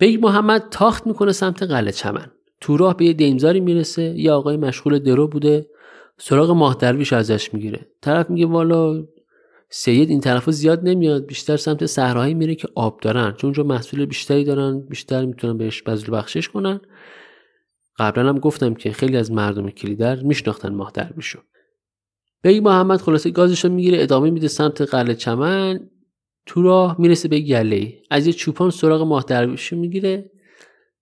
بیگ 0.06 0.26
محمد 0.26 0.68
تاخت 0.72 1.08
می‌کنه 1.08 1.32
سمت 1.32 1.64
قلعه 1.64 1.92
چمن. 1.92 2.32
تو 2.62 2.78
راه 2.78 2.98
به 2.98 3.06
یه 3.06 3.14
دیمزاری 3.14 3.60
می‌رسه 3.60 4.04
یه 4.04 4.32
آقای 4.32 4.58
مشغول 4.58 5.00
درو 5.00 5.28
بوده. 5.28 5.68
سراغ 6.18 6.52
ماه 6.52 6.76
درویش 6.80 7.14
ازش 7.14 7.54
می‌گیره. 7.54 7.88
طرف 8.02 8.30
میگه 8.30 8.46
والا 8.46 9.04
سید 9.70 10.10
این 10.10 10.20
طرفو 10.20 10.52
زیاد 10.52 10.80
نمیاد 10.84 11.26
بیشتر 11.26 11.58
سمت 11.58 11.86
صحرایی 11.86 12.34
میره 12.34 12.56
که 12.56 12.68
آب 12.76 13.00
دارن. 13.00 13.32
چون 13.32 13.48
اونجا 13.48 13.64
محصول 13.64 14.06
بیشتری 14.06 14.44
دارن 14.44 14.80
بیشتر 14.80 15.26
می‌تونن 15.26 15.58
بهش 15.58 15.82
بذل 15.82 16.14
بخشش 16.14 16.50
کنن. 16.50 16.80
قبلا 18.00 18.30
هم 18.30 18.40
گفتم 18.40 18.74
که 18.74 18.92
خیلی 18.92 19.18
از 19.18 19.32
مردم 19.32 19.70
کلیدر 19.70 20.24
میشناختن 20.24 20.76
ماه 20.76 20.92
درویشو. 20.94 21.40
بیگ 22.42 22.64
محمد 22.64 23.02
خلاصه 23.02 23.32
گازش 23.32 23.66
رو 23.66 23.72
می‌گیره 23.72 24.04
ادامه 24.04 24.30
میده 24.30 24.48
سمت 24.48 24.82
قلعه 24.82 25.16
چمن. 25.16 25.90
تو 26.46 26.62
راه 26.62 26.96
می‌رسه 27.00 27.28
به 27.28 27.40
گله 27.40 27.94
از 28.12 28.28
یه 28.28 28.34
چوپان 28.34 28.70
سراغ 28.70 29.02
ماه 29.02 29.24
درویش 29.28 29.74
می‌گیره. 29.74 30.32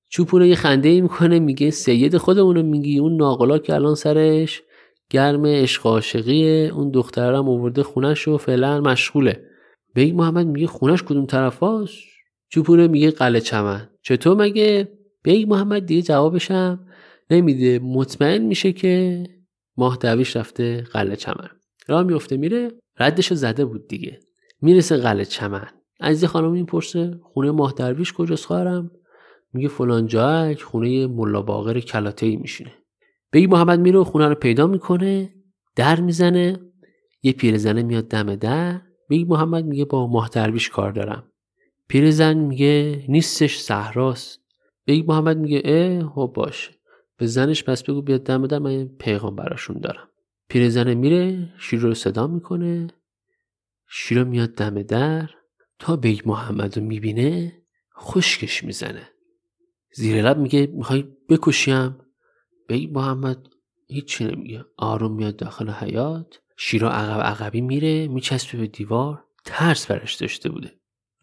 چوپون 0.10 0.46
یه 0.46 0.56
خنده 0.56 0.90
ای 0.90 1.02
می‌کنه 1.02 1.40
میگه 1.40 1.72
سید 1.72 2.18
خودمونو 2.18 2.64
میگی. 2.64 3.00
اون 3.00 3.16
ناقلا 3.16 3.58
که 3.58 3.74
الان 3.74 3.96
سرش 3.96 4.62
گرم 5.10 5.46
عشق 5.46 5.88
عاشقیه. 5.88 6.72
اون 6.76 6.92
دخترم 6.92 7.50
آورده 7.50 7.84
خونش 7.84 8.28
و 8.28 8.38
فعلا 8.38 8.82
مشغوله. 8.82 9.44
بیگ 9.96 10.16
محمد 10.16 10.48
میگه 10.48 10.68
خونش 10.68 11.04
کدوم 11.04 11.26
طرف 11.26 11.60
هاست 11.60 11.94
چوپونه 12.50 12.88
میگه 12.88 13.12
قلعه 13.12 13.42
چمن. 13.42 13.90
چطور 14.02 14.38
مگه؟ 14.38 14.92
بیگ 15.24 15.50
محمد 15.50 15.86
دیگه 15.86 16.02
جوابشم 16.02 16.88
نمیده. 17.30 17.80
مطمئن 17.80 18.42
میشه 18.42 18.74
که 18.74 19.24
ماه 19.78 19.98
درویش 20.02 20.36
رفته 20.36 20.82
قلعه 20.82 21.16
چمن. 21.16 21.50
راه 21.88 22.04
میفته 22.04 22.38
میره. 22.38 22.72
ردشو 23.00 23.36
زده 23.36 23.66
بود 23.66 23.88
دیگه. 23.88 24.20
می‌رسه 24.64 24.98
قلعه 24.98 25.26
چمن. 25.26 25.68
از 26.00 26.22
یه 26.22 26.28
خانم 26.28 26.52
می‌پرسه 26.52 27.20
خونه 27.24 27.52
ماه 27.52 27.74
درویش 27.78 28.14
کجاست 28.14 28.46
خواهرم؟ 28.46 28.92
میگه 29.54 29.68
فلان 29.68 30.08
جایک 30.08 30.64
خونه 30.64 31.08
ملا 31.08 31.42
باقر 31.42 31.80
کلاته 31.80 32.36
میشینه. 32.36 32.74
بگی 33.34 33.48
محمد 33.48 33.80
میره 33.80 34.04
خونه 34.04 34.28
رو 34.28 34.36
پیدا 34.36 34.68
می‌کنه 34.68 35.34
در 35.76 36.02
می‌زنه 36.02 36.60
یه 37.24 37.32
پیرزنه 37.32 37.84
میاد 37.84 38.08
دم 38.08 38.36
در 38.36 38.82
بگی 39.10 39.24
محمد 39.24 39.66
میگه 39.66 39.86
با 39.86 40.08
ماه 40.08 40.30
درویش 40.30 40.70
کار 40.70 40.92
دارم. 40.92 41.24
پیرزن 41.88 42.38
میگه 42.38 43.06
نیستش 43.10 43.58
صحراست. 43.60 44.40
بگی 44.88 45.04
محمد 45.08 45.38
میگه 45.38 45.62
اه 45.66 46.10
خب 46.10 46.32
باش 46.36 46.72
به 47.18 47.26
زنش 47.26 47.64
پس 47.64 47.84
بگو 47.84 48.02
بیاد 48.02 48.24
دم 48.24 48.48
در 48.48 48.60
من 48.60 48.86
پیغام 48.86 49.36
براشون 49.36 49.78
دارم. 49.80 50.10
پیرزنه 50.50 50.96
میره 50.96 51.50
شیر 51.60 51.80
رو 51.80 51.94
صدا 51.94 52.28
می‌کنه. 52.28 52.88
شیرو 53.96 54.26
میاد 54.26 54.56
دم 54.56 54.82
در 54.82 55.30
تا 55.80 55.96
بیگ 55.96 56.22
محمد 56.26 56.78
رو 56.78 56.84
می‌بینه 56.84 57.62
خشکش 58.00 58.64
می‌زنه. 58.64 59.10
زیر 59.96 60.22
لب 60.22 60.38
میگه 60.38 60.68
می‌خوای 60.68 61.04
بکشیم 61.30 61.98
بیگ 62.68 62.98
محمد 62.98 63.48
هیچی 63.88 64.24
نمیگه. 64.24 64.66
آروم 64.78 65.16
میاد 65.16 65.36
داخل 65.36 65.70
حیاط 65.70 66.40
شیرو 66.58 66.92
عقب 66.92 67.22
عقبی 67.22 67.62
میره 67.62 68.08
میچسبه 68.08 68.58
به 68.58 68.68
دیوار 68.68 69.24
ترس 69.46 69.88
برش 69.88 70.14
داشته 70.16 70.50
بوده. 70.50 70.72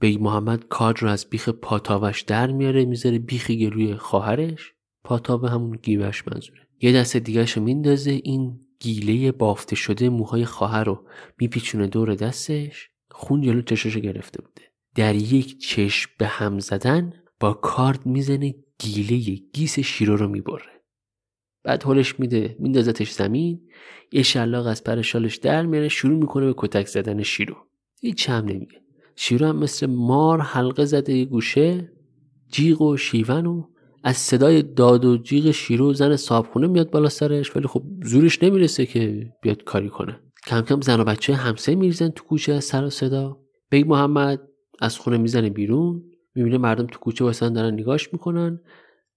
بیگ 0.00 0.20
محمد 0.20 0.68
کارد 0.68 1.02
رو 1.02 1.08
از 1.08 1.26
بیخ 1.30 1.48
پاتاوش 1.48 2.22
در 2.22 2.50
میاره 2.50 2.84
می‌ذاره 2.84 3.18
بیخ 3.18 3.50
گلوی 3.50 3.94
خواهرش 3.94 4.72
پاتاوه 5.04 5.50
همون 5.50 5.78
گیوش 5.82 6.28
منظوره. 6.28 6.68
یه 6.80 6.92
دست 6.92 7.16
دیگرش 7.16 7.52
رو 7.52 7.62
میندازه 7.62 8.10
این 8.10 8.60
گیله 8.80 9.32
بافته 9.32 9.76
شده 9.76 10.08
موهای 10.08 10.44
خواهر 10.44 10.84
رو 10.84 11.06
میپیچونه 11.38 11.86
دور 11.86 12.14
دستش 12.14 12.90
خون 13.10 13.40
جلو 13.42 13.62
چشش 13.62 13.96
گرفته 13.96 14.42
بوده. 14.42 14.62
در 14.94 15.14
یک 15.14 15.60
چشم 15.60 16.10
به 16.18 16.26
هم 16.26 16.58
زدن 16.58 17.12
با 17.40 17.52
کارد 17.52 18.06
می‌زنه 18.06 18.54
گیله 18.78 19.40
گیس 19.52 19.78
شیرو 19.78 20.16
رو 20.16 20.28
می‌بره. 20.28 20.82
بعد 21.64 21.86
هلش 21.86 22.20
میده 22.20 22.56
میندازتش 22.58 23.10
زمین 23.10 23.60
یه 24.12 24.22
شلاق 24.22 24.66
از 24.66 24.84
پر 24.84 25.02
شالش 25.02 25.36
در 25.36 25.66
میاره 25.66 25.88
شروع 25.88 26.18
می‌کنه 26.18 26.46
به 26.46 26.54
کتک 26.56 26.86
زدن 26.86 27.22
شیرو. 27.22 27.56
هیچ 28.00 28.30
هم 28.30 28.44
نمیگه. 28.44 28.82
شیرو 29.16 29.46
هم 29.46 29.56
مثل 29.56 29.86
مار 29.86 30.40
حلقه 30.40 30.84
زده 30.84 31.24
گوشه 31.24 31.92
جیغ 32.48 32.80
و 32.80 32.96
شیون 32.96 33.46
و 33.46 33.70
از 34.04 34.16
صدای 34.16 34.62
داد 34.62 35.04
و 35.04 35.16
جیغ 35.16 35.50
شیرو 35.50 35.92
زن 35.92 36.16
صابخونه 36.16 36.66
میاد 36.66 36.90
بالا 36.90 37.08
سرش 37.08 37.56
ولی 37.56 37.66
خب 37.66 37.82
زورش 38.04 38.42
نمی‌رسه 38.42 38.86
که 38.86 39.26
بیاد 39.42 39.64
کاری 39.64 39.88
کنه. 39.88 40.20
کم 40.46 40.60
کم 40.60 40.80
زن 40.80 41.00
و 41.00 41.04
بچه 41.04 41.34
همسه 41.34 41.74
میریزن 41.74 42.08
تو 42.08 42.24
کوچه 42.24 42.52
از 42.52 42.64
سر 42.64 42.84
و 42.84 42.90
صدا. 42.90 43.38
بیگ 43.70 43.88
محمد 43.88 44.40
از 44.80 44.98
خونه 44.98 45.18
می‌زنه 45.18 45.50
بیرون 45.50 46.02
می‌بینه 46.34 46.58
مردم 46.58 46.86
تو 46.86 46.98
کوچه 46.98 47.24
واسن 47.24 47.52
دارن 47.52 47.74
نگاش 47.74 48.12
می‌کنن. 48.12 48.60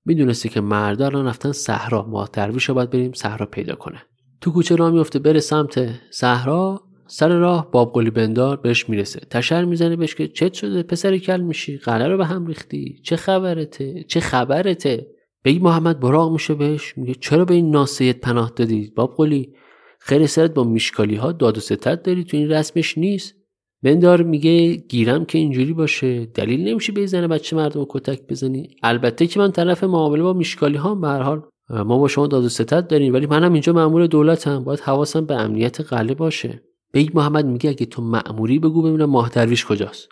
می‌دونسته 0.05 0.49
که 0.49 0.61
مردا 0.61 1.05
الان 1.05 1.25
رفتن 1.25 1.51
صحرا 1.51 2.05
ما 2.05 2.29
درویش 2.33 2.69
باید 2.69 2.89
بریم 2.89 3.13
صحرا 3.13 3.45
پیدا 3.45 3.75
کنه. 3.75 4.01
تو 4.41 4.51
کوچه 4.51 4.75
راه 4.75 4.91
میفته 4.91 5.19
بره 5.19 5.39
سمت 5.39 5.89
صحرا. 6.11 6.81
سر 7.07 7.29
راه 7.29 7.71
باب 7.71 7.93
قلی 7.93 8.09
بندار 8.09 8.57
بهش 8.57 8.89
می‌رسه. 8.89 9.19
تشر 9.29 9.65
می‌زنه 9.65 9.95
بهش 9.95 10.15
که 10.15 10.27
چت 10.27 10.53
شده 10.53 10.83
پسر 10.83 11.17
کل 11.17 11.41
میشی 11.41 11.77
قله 11.77 12.07
رو 12.07 12.17
به 12.17 12.25
هم 12.25 12.47
ریختی 12.47 12.99
چه 13.03 13.15
خبرته 13.15 14.03
چه 14.07 14.19
خبرته؟ 14.19 15.07
بیگ 15.45 15.59
محمد 15.59 15.99
براق 15.99 16.31
میشه 16.31 16.53
بهش 16.53 16.97
میگه 16.97 17.13
چرا 17.13 17.45
به 17.45 17.53
این 17.53 17.71
ناسید 17.71 18.19
پناه 18.19 18.51
دادی 18.55 18.91
بابقلی؟ 18.95 19.53
خیر 19.99 20.25
سرت 20.25 20.53
با 20.53 20.63
میشکالی 20.63 21.15
ها 21.15 21.31
داد 21.31 21.57
و 21.57 21.61
ستد 21.61 22.03
داری 22.03 22.23
تو 22.23 22.37
این 22.37 22.51
رسمش 22.51 22.97
نیست. 22.97 23.35
بندار 23.83 24.23
میگه 24.23 24.75
گیرم 24.75 25.25
که 25.25 25.37
اینجوری 25.37 25.73
باشه. 25.73 26.25
دلیل 26.25 26.67
نمیشه 26.67 26.91
به 26.91 27.05
زن 27.05 27.27
بچه 27.27 27.55
مردم 27.55 27.85
کتک 27.89 28.27
بزنی. 28.29 28.75
البته 28.83 29.27
که 29.27 29.39
من 29.39 29.51
طرف 29.51 29.83
معامله 29.83 30.23
با 30.23 30.33
میشکالی 30.33 30.77
ها 30.77 30.95
به 30.95 31.01
هر 31.01 31.07
حال 31.07 31.41
ما 31.69 31.97
با 31.97 32.07
شما 32.07 32.27
داد 32.27 32.43
و 32.43 32.49
ستد 32.49 32.87
داریم 32.87 33.13
ولی 33.13 33.25
منم 33.25 33.53
اینجا 33.53 33.73
مأمور 33.73 34.07
دولتم. 34.07 34.63
باید 34.63 34.79
حواسم 34.79 35.25
به 35.25 35.35
امنیت 35.35 35.81
قلعه 35.81 36.13
باشه. 36.13 36.63
بیگ 36.93 37.09
محمد 37.13 37.45
میگه 37.45 37.69
اگه 37.69 37.85
تو 37.85 38.01
مأموری 38.01 38.59
بگو 38.59 38.81
ببینم 38.81 39.09
ماه 39.09 39.29
درویش 39.29 39.65
کجاست. 39.65 40.09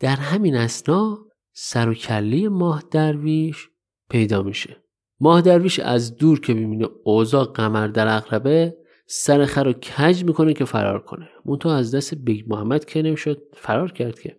در 0.00 0.16
همین 0.16 0.56
اثنا 0.56 1.18
سر 1.52 1.88
و 1.88 1.94
کله 1.94 2.48
ماه 2.48 2.82
درویش 2.90 3.68
پیدا 4.10 4.42
میشه. 4.42 4.76
ماه 5.20 5.40
درویش 5.40 5.78
از 5.78 6.16
دور 6.16 6.40
که 6.40 6.54
ببینه 6.54 6.88
اوضاع 7.04 7.44
قمر 7.44 7.86
در 7.86 8.16
اقربه 8.16 8.76
سر 9.06 9.46
خر 9.46 9.64
رو 9.64 9.72
کج 9.72 10.24
می‌کنه 10.24 10.54
که 10.54 10.64
فرار 10.64 11.02
کنه. 11.02 11.28
تو 11.60 11.68
از 11.68 11.94
دست 11.94 12.14
بیگ 12.14 12.44
محمد 12.48 12.84
که 12.84 13.02
نمی‌شد 13.02 13.42
فرار 13.56 13.92
کرد 13.92 14.20
که. 14.20 14.36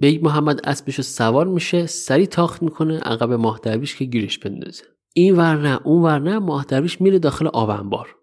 بیگ 0.00 0.24
محمد 0.24 0.60
اسبش 0.64 0.94
رو 0.94 1.02
سوار 1.02 1.46
میشه 1.46 1.86
سری 1.86 2.26
تاخت 2.26 2.62
می‌کنه 2.62 2.98
عقب 2.98 3.32
ماه 3.32 3.60
درویش 3.62 3.96
که 3.96 4.04
گیرش 4.04 4.38
بندازه. 4.38 4.84
این 5.14 5.36
ور 5.36 5.56
نه 5.56 5.80
اون 5.84 6.02
ور 6.02 6.18
نه 6.18 6.38
ماه 6.38 6.64
درویش 6.64 7.00
میره 7.00 7.18
داخل 7.18 7.46
آب 7.46 7.70
انبار. 7.70 8.16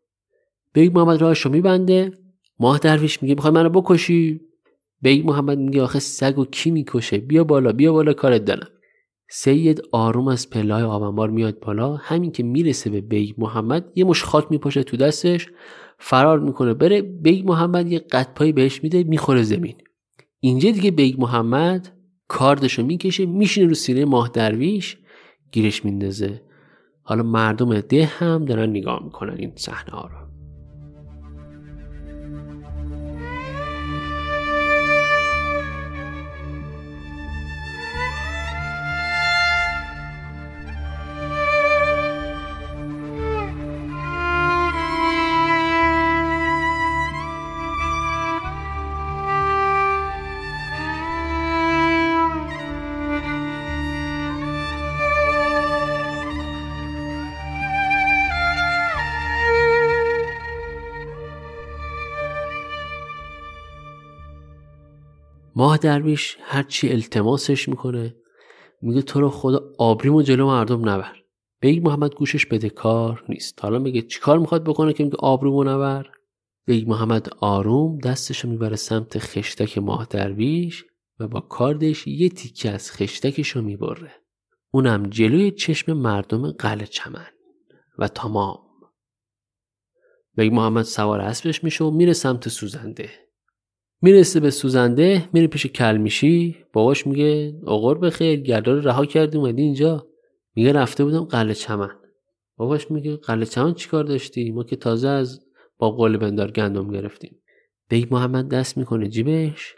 بیگ 0.73 0.97
محمد 0.97 1.21
راهش 1.21 1.39
رو 1.39 1.51
میبنده 1.51 2.18
ماه 2.59 2.79
درویش 2.79 3.23
میگه 3.23 3.35
می‌خوای 3.35 3.53
منو 3.53 3.69
بکشی؟ 3.69 4.41
بیگ 5.01 5.27
محمد 5.27 5.57
میگه 5.57 5.81
آخه 5.81 5.99
سگو 5.99 6.45
کی 6.45 6.71
می‌کشه؟ 6.71 7.17
بیا 7.17 7.43
بالا 7.43 7.71
بیا 7.71 7.93
بالا 7.93 8.13
کارت 8.13 8.45
دارم. 8.45 8.67
سید 9.29 9.81
آروم 9.91 10.27
از 10.27 10.49
پله‌های 10.49 10.83
آب 10.83 11.02
انبار 11.02 11.29
میاد 11.29 11.59
بالا. 11.59 11.95
همین 11.95 12.31
که 12.31 12.43
می‌رسه 12.43 12.89
به 12.89 13.01
بیگ 13.01 13.35
محمد 13.37 13.91
یه 13.95 14.05
مشت 14.05 14.23
خاک 14.23 14.45
میپاشه 14.49 14.83
تو 14.83 14.97
دستش 14.97 15.49
فرار 15.99 16.39
می‌کنه. 16.39 16.73
بره 16.73 17.01
بیگ 17.01 17.47
محمد 17.47 17.91
یه 17.91 17.99
قطپایی 17.99 18.51
بهش 18.51 18.83
میده 18.83 19.03
می‌خوره 19.03 19.43
زمین. 19.43 19.75
اینجا 20.39 20.71
دیگه 20.71 20.91
بیگ 20.91 21.21
محمد 21.21 21.95
کاردشو 22.27 22.83
می‌کشه 22.83 23.25
میشینه 23.25 23.67
رو 23.67 23.73
سینه 23.73 24.05
ماه 24.05 24.29
درویش 24.33 24.97
گیرش 25.51 25.85
میندازه. 25.85 26.41
حالا 27.03 27.23
مردم 27.23 27.81
ده 27.81 28.05
هم 28.05 28.45
دارن 28.45 28.69
نگاه 28.69 29.03
می‌کنن 29.03 29.35
این 29.37 29.51
صحنه 29.55 29.91
ها 29.91 30.07
رو. 30.07 30.18
ماه 65.69 65.77
درویش 65.77 66.37
هرچی 66.41 66.89
التماسش 66.89 67.69
می‌کنه 67.69 68.15
میگه 68.81 69.01
تو 69.01 69.21
رو 69.21 69.29
خدا 69.29 69.73
آبرومو 69.77 70.21
جلو 70.21 70.47
مردم 70.47 70.89
نبر. 70.89 71.15
بیگ 71.61 71.85
محمد 71.87 72.15
گوشش 72.15 72.45
بده 72.45 72.69
کار 72.69 73.25
نیست. 73.29 73.63
حالا 73.63 73.79
میگه 73.79 74.01
چیکار 74.01 74.39
می‌خواد 74.39 74.63
بکنه 74.63 74.93
که 74.93 75.03
میگه 75.03 75.17
آبرومو 75.19 75.63
نبر؟ 75.63 76.09
بیگ 76.65 76.89
محمد 76.89 77.29
آروم 77.39 77.97
دستشو 77.97 78.47
می‌بره 78.47 78.75
سمت 78.75 79.19
خشتک 79.19 79.77
ماه 79.77 80.07
درویش 80.09 80.85
و 81.19 81.27
با 81.27 81.39
کاردش 81.39 82.07
یه 82.07 82.29
تیکه 82.29 82.69
از 82.69 82.91
خشتکشو 82.91 83.61
می‌بره. 83.61 84.11
اونم 84.71 85.03
جلوی 85.03 85.51
چشم 85.51 85.93
مردم 85.93 86.51
قلعه 86.51 86.85
چمن 86.85 87.31
و 87.97 88.07
تمام. 88.07 88.59
بیگ 90.35 90.53
محمد 90.53 90.85
سوار 90.85 91.21
اسبش 91.21 91.63
میشه 91.63 91.83
و 91.83 91.91
میره 91.91 92.13
سمت 92.13 92.49
سوزن 92.49 92.95
ده. 92.95 93.28
می‌رسه 94.01 94.39
به 94.39 94.49
سوزن 94.49 95.03
ده 95.03 95.29
میره 95.33 95.47
پیش 95.47 95.65
کلمیشی. 95.65 96.55
باباش 96.73 97.07
میگه 97.07 97.53
اوقور 97.65 97.97
بخیر 97.97 98.39
گردا 98.39 98.73
رو 98.73 98.81
رها 98.81 99.05
کردی 99.05 99.37
اومدی 99.37 99.61
اینجا. 99.61 100.07
میگه 100.55 100.71
رفته 100.71 101.03
بودم 101.03 101.23
قلعه 101.23 101.53
چمن. 101.53 101.89
باباش 102.57 102.91
میگه 102.91 103.15
قلعه 103.15 103.45
چمن 103.45 103.73
چیکار 103.73 104.03
داشتی؟ 104.03 104.51
ما 104.51 104.63
که 104.63 104.75
تازه 104.75 105.07
از 105.07 105.39
بابقلی 105.77 106.17
بندار 106.17 106.51
گندم 106.51 106.91
گرفتیم. 106.91 107.35
بیگ 107.89 108.13
محمد 108.13 108.49
دست 108.49 108.77
می‌کنه 108.77 109.07
جیبش 109.07 109.75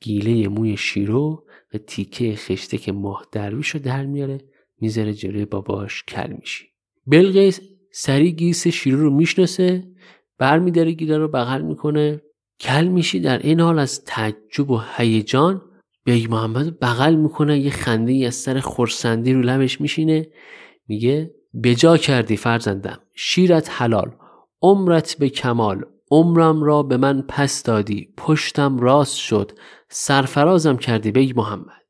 گیله 0.00 0.48
موی 0.48 0.76
شیرو 0.76 1.44
و 1.74 1.78
تیکه 1.78 2.34
خشتک 2.36 2.92
ماه 2.92 3.26
درویش 3.32 3.68
رو 3.68 3.80
در 3.80 4.06
میاره 4.06 4.38
می‌ذاره 4.80 5.12
جلوی 5.12 5.44
باباش 5.44 6.04
کلمیشی 6.04 6.66
بلقیس 7.06 7.60
سری 7.92 8.32
گیس 8.32 8.66
شیرو 8.68 9.00
رو 9.00 9.10
می‌شناسه 9.10 9.84
برمیداره 10.38 10.92
گیله 10.92 11.18
رو 11.18 11.28
بغل 11.28 11.62
می‌کنه. 11.62 12.22
کلمیشی 12.60 13.20
در 13.20 13.38
این 13.38 13.60
حال 13.60 13.78
از 13.78 14.04
تعجب 14.04 14.70
و 14.70 14.82
هیجان. 14.96 15.62
بیگ 16.04 16.30
محمد 16.30 16.80
بغل 16.80 17.14
می‌کنه 17.14 17.58
یه 17.58 17.70
خنده 17.70 18.12
ای 18.12 18.26
از 18.26 18.34
سر 18.34 18.60
خرسندی 18.60 19.32
رو 19.32 19.40
لبش 19.40 19.80
میشینه. 19.80 20.26
میگه 20.88 21.34
بجا 21.62 21.96
کردی 21.96 22.36
فرزندم 22.36 22.98
شیرت 23.14 23.70
حلال 23.70 24.16
عمرت 24.62 25.16
به 25.18 25.28
کمال 25.28 25.84
عمرم 26.10 26.62
را 26.62 26.82
به 26.82 26.96
من 26.96 27.22
پس 27.22 27.62
دادی 27.62 28.14
پشتم 28.16 28.78
راست 28.78 29.16
شد 29.16 29.52
سرفرازم 29.88 30.76
کردی 30.76 31.10
بیگ 31.10 31.38
محمد. 31.38 31.86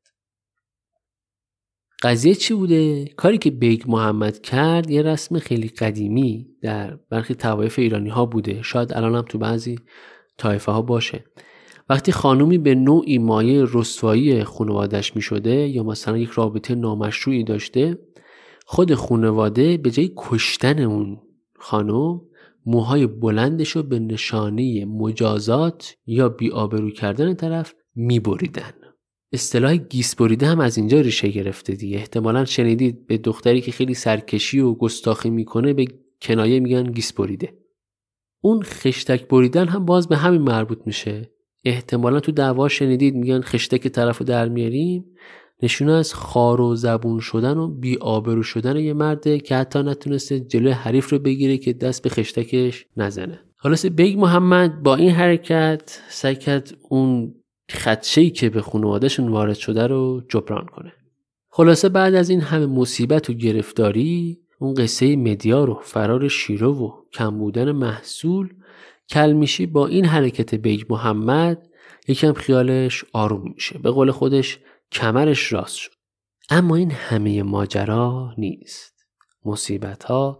قضیه 2.03 2.35
چی 2.35 2.53
بوده؟ 2.53 3.05
کاری 3.05 3.37
که 3.37 3.51
بیگ 3.51 3.83
محمد 3.87 4.41
کرد 4.41 4.89
یه 4.89 5.01
رسم 5.01 5.39
خیلی 5.39 5.67
قدیمی 5.67 6.47
در 6.61 6.95
برخی 6.95 7.35
طوایف 7.35 7.79
ایرانی 7.79 8.09
ها 8.09 8.25
بوده. 8.25 8.61
شاید 8.61 8.93
الان 8.93 9.15
هم 9.15 9.21
تو 9.21 9.37
بعضی 9.37 9.79
تایفه 10.37 10.71
ها 10.71 10.81
باشه. 10.81 11.23
وقتی 11.89 12.11
خانومی 12.11 12.57
به 12.57 12.75
نوعی 12.75 13.17
مایه 13.17 13.65
رسوایی 13.73 14.43
خانوادش 14.43 15.15
می 15.15 15.21
شده 15.21 15.67
یا 15.67 15.83
مثلا 15.83 16.17
یک 16.17 16.29
رابطه 16.29 16.75
نامشروعی 16.75 17.43
داشته 17.43 17.97
خود 18.65 18.93
خانواده 18.93 19.77
به 19.77 19.91
جای 19.91 20.11
کشتن 20.17 20.79
اون 20.79 21.17
خانم 21.59 22.21
موهای 22.65 23.07
بلندش 23.07 23.69
رو 23.69 23.83
به 23.83 23.99
نشانه 23.99 24.85
مجازات 24.85 25.95
یا 26.05 26.29
بیآبرو 26.29 26.91
کردن 26.91 27.33
طرف 27.33 27.73
میبریدن. 27.95 28.73
اصطلاح 29.33 29.75
گیس 29.75 30.15
بریده 30.15 30.47
هم 30.47 30.59
از 30.59 30.77
اینجا 30.77 31.01
ریشه 31.01 31.27
گرفته 31.27 31.73
دیگه. 31.73 31.97
احتمالا 31.97 32.45
شنیدید 32.45 33.07
به 33.07 33.17
دختری 33.17 33.61
که 33.61 33.71
خیلی 33.71 33.93
سرکشی 33.93 34.59
و 34.59 34.73
گستاخی 34.73 35.29
می‌کنه 35.29 35.73
به 35.73 35.85
کنایه 36.21 36.59
میگن 36.59 36.83
گیس 36.83 37.13
بریده. 37.13 37.53
اون 38.41 38.63
خشتک 38.63 39.27
بریدن 39.27 39.67
هم 39.67 39.85
باز 39.85 40.07
به 40.07 40.17
همین 40.17 40.41
مربوط 40.41 40.79
میشه. 40.85 41.31
احتمالا 41.65 42.19
تو 42.19 42.31
دعوا 42.31 42.67
شنیدید 42.67 43.15
میگن 43.15 43.41
خشتک 43.41 43.87
طرف 43.87 44.17
رو 44.17 44.25
در 44.25 44.49
میاریم. 44.49 45.05
نشونه 45.63 45.91
از 45.91 46.13
خوار 46.13 46.61
و 46.61 46.75
زبون 46.75 47.19
شدن 47.19 47.57
و 47.57 47.67
بی 47.67 47.97
آبرو 47.97 48.43
شدن 48.43 48.77
یه 48.77 48.93
مرده 48.93 49.39
که 49.39 49.55
حتی 49.55 49.83
نتونسته 49.83 50.39
جلوی 50.39 50.71
حریف 50.71 51.09
رو 51.09 51.19
بگیره 51.19 51.57
که 51.57 51.73
دست 51.73 52.03
به 52.03 52.09
خشتکش 52.09 52.85
نزنه. 52.97 53.39
خلاصه 53.55 53.89
بیگ 53.89 54.19
محمد 54.19 54.83
با 54.83 54.95
این 54.95 55.11
حرکت 55.11 55.99
سعی 56.09 56.35
کرد 56.35 56.77
اون 56.89 57.35
خدشه 57.71 58.29
که 58.29 58.49
به 58.49 58.61
خانوادهشون 58.61 59.27
وارد 59.27 59.55
شده 59.55 59.87
رو 59.87 60.21
جبران 60.29 60.65
کنه. 60.65 60.93
خلاصه 61.49 61.89
بعد 61.89 62.15
از 62.15 62.29
این 62.29 62.41
همه 62.41 62.65
مصیبت 62.65 63.29
و 63.29 63.33
گرفتاری 63.33 64.39
اون 64.59 64.73
قصه 64.73 65.15
مدیار 65.15 65.69
و 65.69 65.79
فرار 65.83 66.27
شیرو 66.27 66.73
و 66.73 66.91
کم 67.13 67.37
بودن 67.37 67.71
محصول 67.71 68.53
کلمیشی 69.09 69.65
با 69.65 69.87
این 69.87 70.05
حرکت 70.05 70.55
بیگ 70.55 70.85
محمد 70.89 71.67
یکم 72.07 72.33
خیالش 72.33 73.05
آروم 73.13 73.51
میشه. 73.55 73.79
به 73.79 73.91
قول 73.91 74.11
خودش 74.11 74.59
کمرش 74.91 75.53
راست 75.53 75.75
شد. 75.75 75.91
اما 76.49 76.75
این 76.75 76.91
همه 76.91 77.43
ماجرا 77.43 78.33
نیست. 78.37 78.93
مصیبت 79.45 80.03
ها 80.03 80.39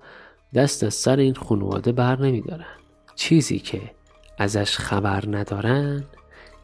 دست 0.55 0.83
از 0.83 0.93
سر 0.93 1.17
این 1.17 1.33
خانواده 1.33 1.91
بر 1.91 2.21
نمیدارن. 2.21 2.77
چیزی 3.15 3.59
که 3.59 3.81
ازش 4.37 4.77
خبر 4.77 5.23
ندارن 5.27 6.03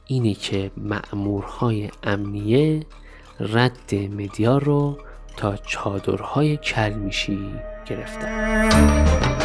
اینه 0.07 0.33
که 0.33 0.71
مأمورهای 0.77 1.89
امنیه 2.03 2.85
رد 3.39 3.95
مدیار 3.95 4.63
رو 4.63 4.97
تا 5.37 5.57
چادرهای 5.57 6.57
کلمیشی 6.57 7.51
گرفتن. 7.85 9.42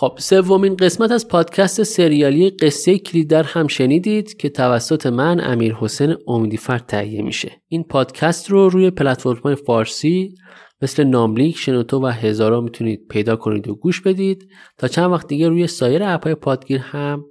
خب 0.00 0.14
سومین 0.18 0.76
قسمت 0.76 1.10
از 1.12 1.28
پادکست 1.28 1.82
سریالی 1.82 2.50
قصه 2.50 2.98
کلیدر 2.98 3.42
هم 3.42 3.66
شنیدید 3.66 4.36
که 4.36 4.48
توسط 4.48 5.06
من 5.06 5.40
امیر 5.40 5.74
حسین 5.74 6.16
امیدیفر 6.28 6.78
تهیه 6.78 7.22
میشه. 7.22 7.52
این 7.68 7.84
پادکست 7.84 8.50
رو 8.50 8.68
روی 8.68 8.90
پلتفرم 8.90 9.54
فارسی 9.54 10.34
مثل 10.82 11.04
ناملیک 11.04 11.56
شنوتو 11.56 12.02
و 12.02 12.06
هزارا 12.06 12.60
می‌تونید 12.60 13.06
پیدا 13.10 13.36
کنید 13.36 13.68
و 13.68 13.74
گوش 13.74 14.00
بدید. 14.00 14.48
تا 14.78 14.88
چند 14.88 15.10
وقت 15.10 15.26
دیگه 15.26 15.48
روی 15.48 15.66
سایر 15.66 16.02
اپهای 16.02 16.34
پادگیر 16.34 16.78
هم 16.78 17.24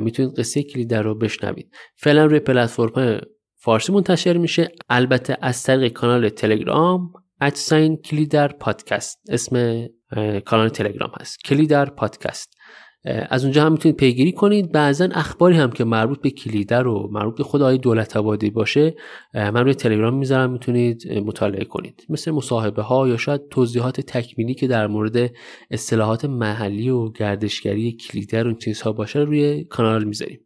می‌تونید 0.00 0.38
قصه 0.38 0.62
کلیدر 0.62 1.02
رو 1.02 1.14
بشنوید. 1.14 1.70
فعلا 1.96 2.24
روی 2.24 2.38
پلتفرم 2.38 3.20
فارسی 3.56 3.92
منتشر 3.92 4.36
میشه. 4.36 4.72
البته 4.88 5.36
از 5.40 5.62
طریق 5.62 5.92
کانال 5.92 6.28
تلگرام 6.28 7.12
ادساین 7.42 7.96
کلیدر 7.96 8.48
پادکست 8.48 9.20
اسم 9.28 9.86
کانال 10.44 10.68
تلگرام 10.68 11.10
هست. 11.20 11.44
کلیدر 11.44 11.90
پادکست 11.90 12.54
از 13.04 13.44
اونجا 13.44 13.64
هم 13.64 13.72
می‌تونید 13.72 13.96
پیگیری 13.96 14.32
کنید. 14.32 14.72
بعضا 14.72 15.08
اخباری 15.12 15.56
هم 15.56 15.70
که 15.70 15.84
مربوط 15.84 16.20
به 16.20 16.30
کلیدر 16.30 16.86
و 16.86 17.08
مربوط 17.12 17.36
به 17.36 17.44
خود 17.44 17.62
آقای 17.62 17.78
دولت 17.78 18.16
آبادی 18.16 18.50
باشه 18.50 18.94
من 19.34 19.56
روی 19.56 19.74
تلگرام 19.74 20.18
می‌ذارم 20.18 20.52
می‌تونید 20.52 21.12
مطالعه 21.12 21.64
کنید. 21.64 22.06
مثل 22.08 22.30
مصاحبه 22.30 22.82
ها 22.82 23.08
یا 23.08 23.16
شاید 23.16 23.48
توضیحات 23.50 24.00
تکمیلی 24.00 24.54
که 24.54 24.66
در 24.66 24.86
مورد 24.86 25.30
اصطلاحات 25.70 26.24
محلی 26.24 26.88
و 26.88 27.10
گردشگری 27.10 27.92
کلیدر 27.92 28.44
و 28.44 28.48
این 28.48 28.58
چیزها 28.58 28.92
باشه 28.92 29.18
روی 29.18 29.64
کانال 29.64 30.04
می‌ذاریم. 30.04 30.40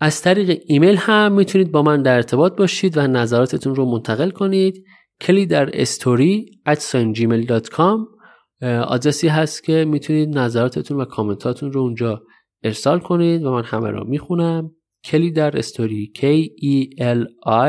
از 0.00 0.22
طریق 0.22 0.62
ایمیل 0.66 0.96
هم 0.96 1.32
می‌تونید 1.32 1.70
با 1.72 1.82
من 1.82 2.02
در 2.02 2.14
ارتباط 2.14 2.56
باشید 2.56 2.96
و 2.96 3.06
نظراتتون 3.06 3.74
رو 3.74 3.84
منتقل 3.84 4.30
کنید. 4.30 4.84
کلیدر 5.20 5.70
story 5.72 6.60
at 6.68 6.78
gmail.com 7.14 8.18
آدرسی 8.66 9.28
هست 9.28 9.64
که 9.64 9.84
می‌تونید 9.84 10.38
نظراتتون 10.38 11.00
و 11.00 11.04
کامنتاتون 11.04 11.72
رو 11.72 11.80
اونجا 11.80 12.22
ارسال 12.64 12.98
کنید 12.98 13.44
و 13.44 13.52
من 13.52 13.64
همه 13.64 13.90
رو 13.90 14.04
می‌خونم. 14.04 14.70
کلیدر 15.04 15.58
story 15.58 16.12
K 16.16 16.20
E 16.64 17.00
L 17.02 17.24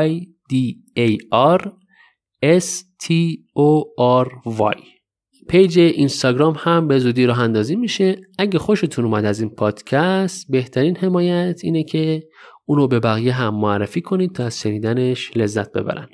I 0.06 0.26
D 0.52 0.56
A 0.98 1.16
R 1.56 1.68
S 2.44 2.66
T 3.04 3.12
O 3.58 3.84
R 4.22 4.28
Y. 4.46 4.82
پیج 5.48 5.78
اینستاگرام 5.78 6.54
هم 6.58 6.88
به 6.88 6.98
زودی 6.98 7.26
راه 7.26 7.40
اندازی 7.40 7.76
میشه. 7.76 8.20
اگه 8.38 8.58
خوشتون 8.58 9.04
اومد 9.04 9.24
از 9.24 9.40
این 9.40 9.50
پادکست 9.50 10.46
بهترین 10.50 10.96
حمایت 10.96 11.60
اینه 11.64 11.84
که 11.84 12.22
اونو 12.64 12.86
به 12.88 13.00
بقیه 13.00 13.32
هم 13.32 13.54
معرفی 13.54 14.00
کنید 14.00 14.32
تا 14.32 14.44
از 14.44 14.60
شنیدنش 14.60 15.36
لذت 15.36 15.72
ببرن. 15.72 16.08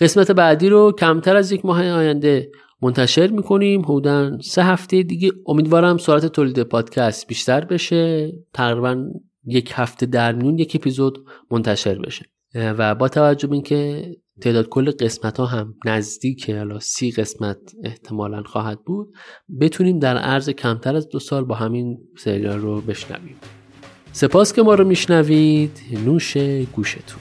قسمت 0.00 0.30
بعدی 0.30 0.68
رو 0.68 0.92
کمتر 0.98 1.36
از 1.36 1.52
یک 1.52 1.64
ماه 1.64 1.90
آینده 1.90 2.50
منتشر 2.82 3.26
می‌کنیم. 3.26 3.82
حدودا 3.82 4.38
سه 4.40 4.64
هفته 4.64 5.02
دیگه. 5.02 5.30
امیدوارم 5.46 5.98
سرعت 5.98 6.26
تولید 6.26 6.62
پادکست 6.62 7.26
بیشتر 7.26 7.64
بشه. 7.64 8.32
تقریبا 8.52 9.06
یک 9.46 9.72
هفته 9.74 10.06
در 10.06 10.32
میون 10.32 10.58
یک 10.58 10.76
اپیزود 10.76 11.24
منتشر 11.50 11.98
بشه. 11.98 12.26
و 12.54 12.94
با 12.94 13.08
توجه 13.08 13.48
به 13.48 13.54
اینکه 13.54 14.10
تعداد 14.40 14.68
کل 14.68 14.90
قسمت 14.90 15.40
ها 15.40 15.46
هم 15.46 15.74
نزدیک 15.84 16.50
حالا 16.50 16.78
سی 16.78 17.10
قسمت 17.10 17.58
احتمالا 17.84 18.42
خواهد 18.42 18.84
بود 18.84 19.08
بتونیم 19.60 19.98
در 19.98 20.16
عرض 20.16 20.50
کمتر 20.50 20.96
از 20.96 21.08
دو 21.08 21.18
سال 21.18 21.44
با 21.44 21.54
همین 21.54 21.98
سریال 22.18 22.58
رو 22.58 22.80
بشنویم. 22.80 23.36
سپاس 24.12 24.52
که 24.52 24.62
ما 24.62 24.74
رو 24.74 24.84
میشنوید. 24.84 25.80
نوش 26.04 26.36
گوشتون. 26.72 27.20